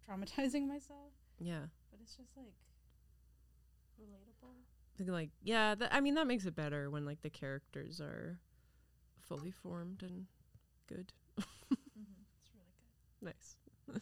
traumatizing 0.09 0.67
myself, 0.67 1.11
Yeah. 1.39 1.67
but 1.91 1.99
it's 2.01 2.15
just 2.15 2.35
like 2.35 2.53
relatable. 3.99 5.11
Like 5.11 5.29
yeah, 5.43 5.75
that, 5.75 5.93
I 5.93 5.99
mean 6.01 6.15
that 6.15 6.27
makes 6.27 6.45
it 6.45 6.55
better 6.55 6.89
when 6.89 7.05
like 7.05 7.21
the 7.21 7.29
characters 7.29 8.01
are 8.01 8.39
fully 9.19 9.51
formed 9.51 10.03
and 10.03 10.25
good. 10.87 11.13
Mm-hmm. 11.99 12.21
It's 12.41 12.51
really 12.55 13.35
good. 13.91 14.01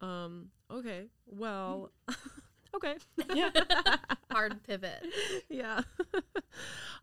um 0.00 0.48
okay. 0.70 1.06
Well, 1.26 1.90
okay. 2.74 2.96
Yeah. 3.34 3.50
Hard 4.30 4.62
pivot. 4.64 5.04
yeah. 5.48 5.80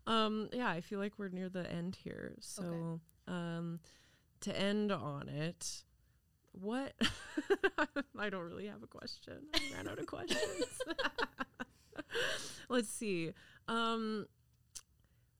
um 0.06 0.48
yeah, 0.52 0.68
I 0.68 0.80
feel 0.80 0.98
like 0.98 1.12
we're 1.16 1.28
near 1.28 1.48
the 1.48 1.70
end 1.70 1.96
here. 2.02 2.34
So 2.40 3.00
um 3.26 3.80
to 4.40 4.56
end 4.58 4.92
on 4.92 5.28
it, 5.28 5.84
what 6.52 6.92
I 8.18 8.30
don't 8.30 8.44
really 8.44 8.66
have 8.66 8.82
a 8.82 8.86
question. 8.86 9.46
I 9.54 9.60
ran 9.76 9.88
out 9.88 9.98
of 9.98 10.06
questions. 10.06 10.80
Let's 12.68 12.88
see. 12.88 13.32
Um 13.68 14.26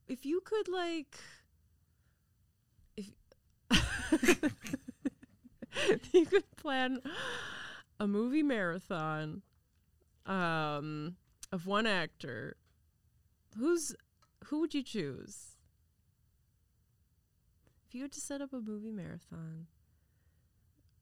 if 0.08 0.26
you 0.26 0.40
could 0.40 0.68
like 0.68 1.16
if 2.96 3.06
you 6.12 6.26
could 6.26 6.56
plan 6.56 7.00
a 7.98 8.06
movie 8.06 8.42
marathon 8.42 9.42
um 10.26 11.16
of 11.52 11.66
one 11.66 11.86
actor 11.86 12.56
who's 13.58 13.94
who 14.44 14.60
would 14.60 14.74
you 14.74 14.82
choose 14.82 15.56
if 17.86 17.94
you 17.94 18.02
had 18.02 18.12
to 18.12 18.20
set 18.20 18.40
up 18.40 18.52
a 18.52 18.60
movie 18.60 18.92
marathon 18.92 19.66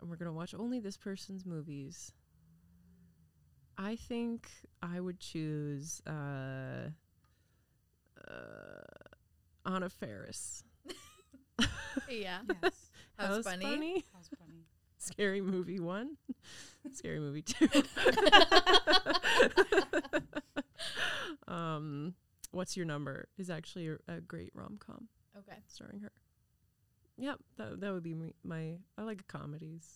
and 0.00 0.10
we're 0.10 0.16
gonna 0.16 0.32
watch 0.32 0.54
only 0.54 0.80
this 0.80 0.96
person's 0.96 1.44
movies 1.44 2.12
i 3.82 3.96
think 3.96 4.48
i 4.82 5.00
would 5.00 5.18
choose 5.18 6.00
uh 6.06 6.90
uh 8.28 8.84
anna 9.66 9.88
Faris. 9.88 10.62
Yeah. 12.08 12.38
Yes. 12.62 12.90
That 13.18 13.30
was 13.30 13.44
funny. 13.46 14.04
That 14.12 14.18
was 14.18 14.28
funny. 14.38 14.64
Scary 14.98 15.40
movie 15.42 15.78
one, 15.78 16.16
scary 16.92 17.20
movie 17.20 17.42
two. 17.42 17.68
um, 21.48 22.14
what's 22.50 22.76
your 22.76 22.86
number 22.86 23.28
is 23.36 23.50
actually 23.50 23.88
a, 23.88 23.96
a 24.08 24.20
great 24.20 24.50
rom 24.54 24.78
com 24.78 25.08
Okay. 25.36 25.58
starring 25.66 26.00
her. 26.00 26.12
Yep, 27.18 27.38
that 27.58 27.80
that 27.80 27.92
would 27.92 28.02
be 28.02 28.14
me, 28.14 28.34
my. 28.44 28.76
I 28.96 29.02
like 29.02 29.26
comedies. 29.28 29.86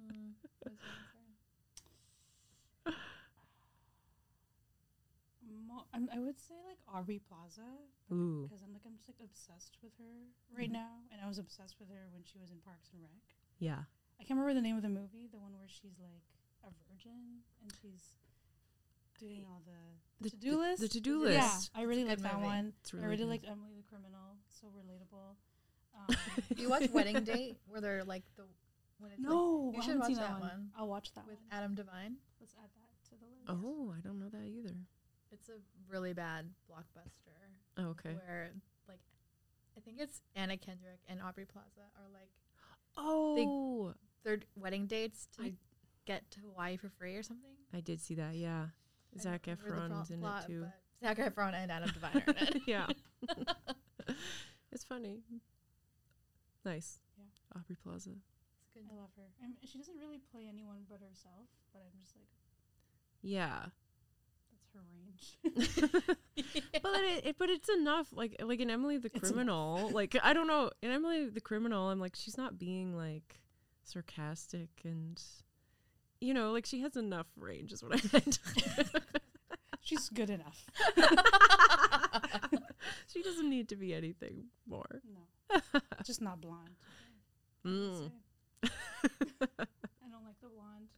Mm, 0.00 0.32
what 5.78 5.86
was 5.92 5.94
your 5.94 6.02
answer? 6.02 6.10
Mo- 6.10 6.14
I'm, 6.14 6.18
I 6.18 6.18
would 6.26 6.38
say 6.40 6.54
like 6.66 6.80
Aubrey 6.90 7.20
Plaza 7.22 7.68
because 8.08 8.62
I'm 8.64 8.72
like 8.72 8.82
I'm 8.86 8.96
just 8.96 9.08
like 9.08 9.20
obsessed 9.22 9.78
with 9.82 9.92
her 9.98 10.14
right 10.56 10.70
now, 10.72 11.04
and 11.12 11.20
I 11.22 11.28
was 11.28 11.38
obsessed 11.38 11.76
with 11.78 11.88
her 11.88 12.08
when 12.10 12.24
she 12.24 12.38
was 12.38 12.50
in 12.50 12.58
Parks 12.64 12.90
and 12.92 13.02
Rec. 13.02 13.22
Yeah. 13.58 13.86
I 14.18 14.24
can't 14.24 14.38
remember 14.38 14.54
the 14.54 14.64
name 14.64 14.76
of 14.76 14.82
the 14.82 14.88
movie, 14.90 15.28
the 15.30 15.38
one 15.38 15.54
where 15.54 15.68
she's 15.70 15.98
like 16.02 16.26
a 16.66 16.70
virgin 16.90 17.46
and 17.62 17.70
she's 17.80 18.14
doing 19.18 19.44
all 19.46 19.62
the, 19.66 19.78
the, 20.24 20.30
to-do 20.30 20.58
list. 20.58 20.82
The 20.82 20.88
to-do 20.88 21.22
list. 21.22 21.70
Yeah, 21.74 21.80
I 21.80 21.84
really 21.84 22.04
like 22.04 22.18
that 22.18 22.34
movie. 22.34 22.46
one. 22.46 22.72
It's 22.82 22.94
I 22.94 22.96
really 22.98 23.08
really 23.10 23.24
liked 23.24 23.46
Emily 23.46 23.74
the 23.76 23.86
Criminal, 23.86 24.38
so 24.48 24.66
relatable. 24.74 25.36
Um, 25.94 26.16
you 26.56 26.68
watch 26.70 26.90
Wedding 26.90 27.22
Date 27.24 27.56
where 27.66 27.80
they're 27.80 28.04
like 28.04 28.22
the 28.36 28.44
when 28.98 29.12
it's 29.12 29.20
like, 29.22 29.30
no, 29.30 29.70
you 29.74 29.80
I 29.80 29.84
should 29.84 29.98
watch 29.98 30.06
seen 30.08 30.16
that 30.16 30.32
one. 30.32 30.40
one. 30.40 30.70
I'll 30.76 30.88
watch 30.88 31.12
that 31.14 31.26
with 31.26 31.38
one. 31.38 31.48
Adam 31.52 31.74
Devine? 31.74 32.16
Let's 32.40 32.54
add 32.58 32.70
that 32.74 33.10
to 33.10 33.14
the 33.18 33.26
list. 33.26 33.64
Oh, 33.64 33.94
I 33.96 34.00
don't 34.00 34.17
know 34.17 34.17
that 34.17 34.17
either. 34.17 34.17
It's 35.48 35.58
a 35.58 35.92
really 35.92 36.12
bad 36.12 36.46
blockbuster 36.70 37.32
Oh, 37.78 37.88
okay. 37.90 38.10
where 38.26 38.50
like 38.88 39.00
I 39.76 39.80
think 39.80 39.98
it's 40.00 40.20
Anna 40.34 40.56
Kendrick 40.56 41.00
and 41.08 41.20
Aubrey 41.22 41.44
Plaza 41.46 41.82
are 41.96 42.08
like 42.12 42.30
Oh, 42.96 43.94
their 44.24 44.38
wedding 44.56 44.86
dates 44.86 45.28
to 45.36 45.44
I- 45.44 45.52
get 46.04 46.28
to 46.32 46.40
Hawaii 46.40 46.76
for 46.76 46.88
free 46.88 47.16
or 47.16 47.22
something. 47.22 47.52
I 47.72 47.80
did 47.80 48.00
see 48.00 48.14
that. 48.16 48.34
Yeah. 48.34 48.66
I 49.14 49.18
Zac 49.20 49.42
don't 49.46 49.58
remember 49.62 49.88
the 49.88 49.94
Efron's 49.94 50.10
in 50.10 50.20
plot, 50.20 50.44
it 50.44 50.46
too. 50.48 50.60
but 51.00 51.16
Zac 51.16 51.18
Efron 51.18 51.54
and 51.54 51.70
Adam 51.70 51.90
Devine 51.90 52.16
are 52.26 52.30
in 52.30 52.36
it. 52.56 52.62
yeah. 52.66 52.86
it's 54.72 54.84
funny. 54.84 55.20
Nice. 56.64 57.00
Yeah. 57.16 57.24
Aubrey 57.60 57.76
Plaza. 57.82 58.10
It's 58.10 58.70
good. 58.74 58.84
I 58.90 58.94
love 58.96 59.10
her. 59.16 59.22
I 59.42 59.46
mean, 59.46 59.56
she 59.64 59.78
doesn't 59.78 59.98
really 59.98 60.18
play 60.32 60.46
anyone 60.48 60.84
but 60.88 60.98
herself, 61.00 61.46
but 61.72 61.82
I'm 61.86 61.98
just 62.00 62.16
like, 62.16 62.26
Yeah. 63.22 63.66
That's 64.74 65.74
her 65.74 65.80
range. 66.04 66.16
but 66.82 67.00
it, 67.00 67.26
it 67.26 67.36
but 67.38 67.50
it's 67.50 67.68
enough 67.68 68.08
like 68.12 68.36
like 68.42 68.60
in 68.60 68.70
Emily 68.70 68.98
the 68.98 69.10
criminal 69.10 69.90
like 69.92 70.16
I 70.22 70.32
don't 70.32 70.46
know 70.46 70.70
in 70.82 70.90
Emily 70.90 71.28
the 71.28 71.40
criminal 71.40 71.88
I'm 71.88 72.00
like 72.00 72.14
she's 72.14 72.36
not 72.36 72.58
being 72.58 72.96
like 72.96 73.40
sarcastic 73.84 74.68
and 74.84 75.20
you 76.20 76.34
know 76.34 76.52
like 76.52 76.66
she 76.66 76.80
has 76.82 76.96
enough 76.96 77.26
range 77.36 77.72
is 77.72 77.82
what 77.82 77.94
I 77.94 78.00
meant 78.12 78.38
She's 79.80 80.10
good 80.10 80.28
enough. 80.28 80.66
she 83.06 83.22
doesn't 83.22 83.48
need 83.48 83.70
to 83.70 83.76
be 83.76 83.94
anything 83.94 84.46
more 84.66 85.00
No, 85.10 85.80
just 86.04 86.20
not 86.20 86.40
blonde. 86.42 86.76
I 87.64 87.68
Mm. 87.68 88.10
I 88.64 88.68
don't 90.10 90.24
like 90.24 90.40
the 90.42 90.48
blonde. 90.48 90.88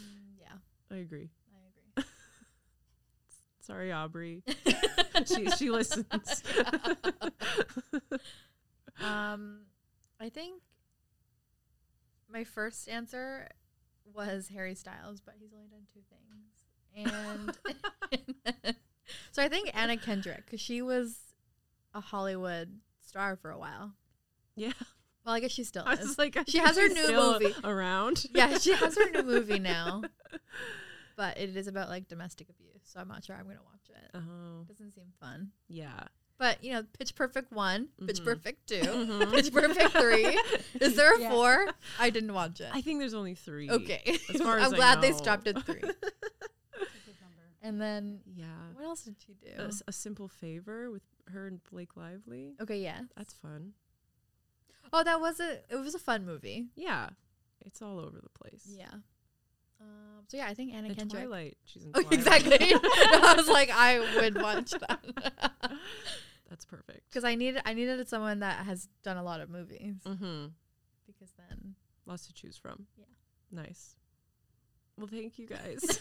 Mm, 0.00 0.38
yeah, 0.40 0.56
I 0.90 0.96
agree. 1.00 1.30
Sorry 3.66 3.90
Aubrey 3.92 4.42
she 5.26 5.50
she 5.50 5.70
listens 5.70 6.42
Um, 9.02 9.60
I 10.20 10.28
think 10.30 10.62
my 12.32 12.44
first 12.44 12.88
answer 12.88 13.48
was 14.14 14.48
Harry 14.48 14.74
Styles, 14.74 15.20
but 15.20 15.34
he's 15.38 15.52
only 15.52 15.68
done 15.68 15.86
two 15.92 16.00
things. 16.08 17.12
And 17.14 18.76
so 19.32 19.42
I 19.42 19.48
think 19.48 19.70
Anna 19.74 19.96
Kendrick, 19.98 20.46
because 20.46 20.60
she 20.62 20.80
was 20.80 21.18
a 21.94 22.00
Hollywood 22.00 22.78
star 23.06 23.36
for 23.36 23.50
a 23.50 23.58
while. 23.58 23.92
yeah 24.54 24.72
Well, 25.26 25.34
I 25.34 25.40
guess 25.40 25.50
she 25.52 25.64
still 25.64 25.84
I 25.86 25.92
is. 25.94 26.16
like 26.18 26.36
I 26.38 26.44
She 26.48 26.58
has 26.58 26.76
her 26.78 26.88
new 26.88 27.12
movie. 27.14 27.54
around 27.64 28.24
yeah, 28.34 28.56
she 28.56 28.72
has 28.72 28.96
her 28.96 29.10
new 29.10 29.22
movie 29.24 29.58
now, 29.58 30.02
but 31.16 31.38
it 31.38 31.56
is 31.56 31.66
about 31.66 31.88
like 31.88 32.08
domestic 32.08 32.48
abuse. 32.50 32.80
So 32.84 33.00
I'm 33.00 33.08
not 33.08 33.24
sure 33.24 33.34
I'm 33.36 33.46
gonna 33.46 33.58
watch 33.64 33.88
it. 33.90 34.10
oh 34.14 34.64
Doesn't 34.68 34.92
seem 34.92 35.12
fun. 35.20 35.50
yeah 35.68 36.04
But 36.38 36.62
you 36.62 36.72
know, 36.72 36.84
Pitch 36.98 37.14
Perfect 37.14 37.50
one, 37.52 37.88
Pitch 38.06 38.20
Mhm. 38.20 38.24
Perfect 38.24 38.66
2 38.68 38.74
Mhm. 38.80 39.30
Pitch 39.34 39.52
Perfect 39.52 39.90
three. 39.92 40.38
Is 40.80 40.94
there 40.96 41.14
a 41.16 41.20
Yeah. 41.20 41.30
four? 41.30 41.68
I 41.98 42.10
didn't 42.10 42.32
watch 42.34 42.60
it. 42.60 42.68
I 42.72 42.80
think 42.82 43.00
there's 43.00 43.14
only 43.14 43.34
three 43.34 43.70
Okay. 43.70 44.02
as 44.32 44.40
far 44.42 44.58
as 44.58 44.68
I'm 44.68 44.74
I 44.74 44.76
glad 44.76 45.00
they 45.02 45.12
stopped 45.12 45.48
at 45.48 45.64
three. 45.64 45.76
It's 45.82 45.86
a 45.88 45.90
good 45.90 47.16
number. 47.20 47.42
And 47.62 47.80
then 47.80 48.20
yeah 48.26 48.46
what 48.74 48.84
else 48.84 49.02
did 49.02 49.16
she 49.26 49.34
do? 49.34 49.70
A 49.88 49.92
simple 49.92 50.28
favor 50.28 50.90
with 50.90 51.02
her 51.28 51.46
and 51.48 51.60
Blake 51.70 51.96
Lively. 51.96 52.54
Okay, 52.60 52.80
yeah, 52.82 53.00
That's 53.16 53.32
fun. 53.34 53.72
Oh, 54.92 55.02
that 55.02 55.20
was 55.20 55.40
a 55.40 55.60
it 55.70 55.76
was 55.76 55.94
a 55.94 55.98
fun 55.98 56.24
movie. 56.24 56.68
Yeah, 56.76 57.08
it's 57.64 57.82
all 57.82 57.98
over 57.98 58.20
the 58.22 58.28
place. 58.28 58.66
Yeah. 58.68 58.94
Um, 59.80 60.24
so 60.28 60.36
yeah, 60.36 60.46
I 60.46 60.54
think 60.54 60.72
Anna 60.74 60.94
Kendrick. 60.94 61.24
Twilight. 61.24 61.56
She's 61.64 61.84
in 61.84 61.90
Oh, 61.94 62.00
Twilight. 62.02 62.12
exactly. 62.18 62.58
I 62.74 63.34
was 63.36 63.48
like, 63.48 63.70
I 63.70 64.00
would 64.20 64.40
watch 64.40 64.70
that 64.72 65.04
That's 66.50 66.64
perfect. 66.64 67.02
because 67.10 67.24
I 67.24 67.34
needed 67.34 67.60
I 67.64 67.74
needed 67.74 68.08
someone 68.08 68.38
that 68.40 68.64
has 68.66 68.88
done 69.02 69.16
a 69.16 69.22
lot 69.22 69.40
of 69.40 69.50
movies 69.50 69.96
Mm-hmm. 70.06 70.46
because 71.06 71.32
then 71.36 71.74
Lots 72.06 72.26
to 72.28 72.32
choose 72.32 72.56
from. 72.56 72.86
Yeah. 72.96 73.04
Nice. 73.50 73.96
Well, 74.96 75.08
thank 75.08 75.38
you 75.38 75.46
guys. 75.48 75.98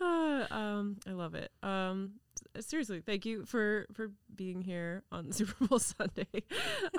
Uh, 0.00 0.46
um, 0.50 0.96
I 1.06 1.12
love 1.12 1.34
it. 1.34 1.50
Um, 1.62 2.12
seriously, 2.60 3.00
thank 3.00 3.24
you 3.26 3.44
for 3.44 3.86
for 3.92 4.10
being 4.34 4.62
here 4.62 5.02
on 5.12 5.32
Super 5.38 5.66
Bowl 5.66 5.78
Sunday. 5.78 6.42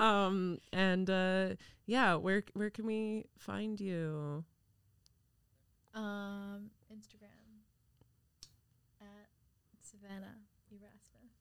um, 0.00 0.58
and 0.72 1.08
uh, 1.08 1.48
yeah, 1.86 2.14
where 2.14 2.42
where 2.54 2.70
can 2.70 2.86
we 2.86 3.24
find 3.38 3.80
you? 3.80 4.44
um 5.94 6.70
Instagram 6.92 7.64
at 9.00 9.28
Savannah 9.82 10.36
Erasmus. 10.70 11.32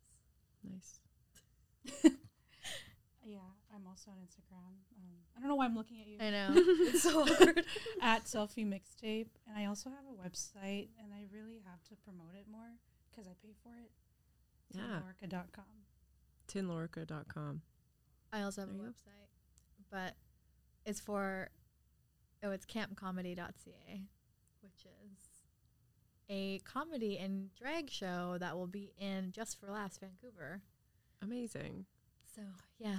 Nice. 0.64 2.14
Yeah, 3.28 3.40
I'm 3.76 3.86
also 3.86 4.10
on 4.12 4.18
Instagram. 4.24 4.72
Um, 4.96 5.20
I 5.36 5.42
don't 5.42 5.50
know 5.50 5.56
why 5.56 5.66
I'm 5.66 5.76
looking 5.76 6.00
at 6.00 6.08
you. 6.08 6.18
I 6.22 6.30
know 6.32 6.48
it's 6.56 7.04
so 7.04 7.26
hard. 7.26 7.62
at 8.02 8.24
selfie 8.24 8.66
mixtape, 8.66 9.28
and 9.46 9.58
I 9.58 9.66
also 9.66 9.90
have 9.90 10.06
a 10.08 10.16
website, 10.16 10.88
and 10.98 11.12
I 11.14 11.26
really 11.34 11.60
have 11.68 11.84
to 11.90 11.96
promote 12.06 12.36
it 12.40 12.46
more 12.50 12.72
because 13.12 13.28
I 13.28 13.36
pay 13.44 13.52
for 13.64 13.76
it. 13.84 13.92
Yeah. 14.74 15.02
Lorca.com. 15.04 15.66
Tinlorica.com. 16.48 17.62
I 18.34 18.42
also 18.42 18.62
have 18.62 18.70
a 18.70 18.74
There 18.74 18.82
you 18.82 18.88
go. 18.88 18.92
website, 18.92 19.30
but 19.92 20.16
it's 20.86 21.00
for 21.00 21.50
oh, 22.44 22.52
it's 22.52 22.66
campcomedy.ca, 22.66 24.02
which 24.62 24.86
is 24.86 25.20
a 26.30 26.60
comedy 26.60 27.18
and 27.18 27.54
drag 27.56 27.90
show 27.90 28.38
that 28.40 28.56
will 28.58 28.68
be 28.68 28.94
in 29.00 29.32
Just 29.32 29.60
for 29.60 29.72
Laughs 29.72 29.98
Vancouver. 29.98 30.62
Amazing. 31.22 31.86
So 32.36 32.42
yeah, 32.80 32.98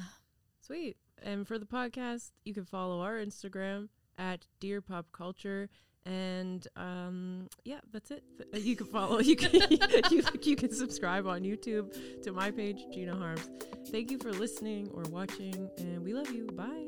Sweet. 0.61 0.97
And 1.23 1.47
for 1.47 1.59
the 1.59 1.67
podcast, 1.67 2.31
you 2.45 2.55
can 2.55 2.65
follow 2.65 3.01
our 3.01 3.15
Instagram 3.17 3.89
at 4.17 4.47
Dear 4.61 4.81
Pop 4.81 5.07
Culture. 5.13 5.69
And 6.09 6.67
um, 6.77 7.49
yeah, 7.65 7.81
that's 7.93 8.11
it. 8.11 8.25
You 8.55 8.77
can 8.77 8.87
follow. 8.87 9.19
You 9.19 9.37
can 9.37 9.53
you, 10.11 10.23
you 10.43 10.57
can 10.57 10.73
subscribe 10.73 11.27
on 11.27 11.43
YouTube 11.43 12.23
to 12.23 12.33
my 12.33 12.51
page, 12.51 12.79
Gina 12.93 13.15
Harms. 13.15 13.47
Thank 13.91 14.11
you 14.11 14.19
for 14.19 14.33
listening 14.33 14.89
or 14.95 15.03
watching, 15.11 15.69
and 15.77 16.03
we 16.03 16.15
love 16.15 16.31
you. 16.31 16.47
Bye. 16.47 16.88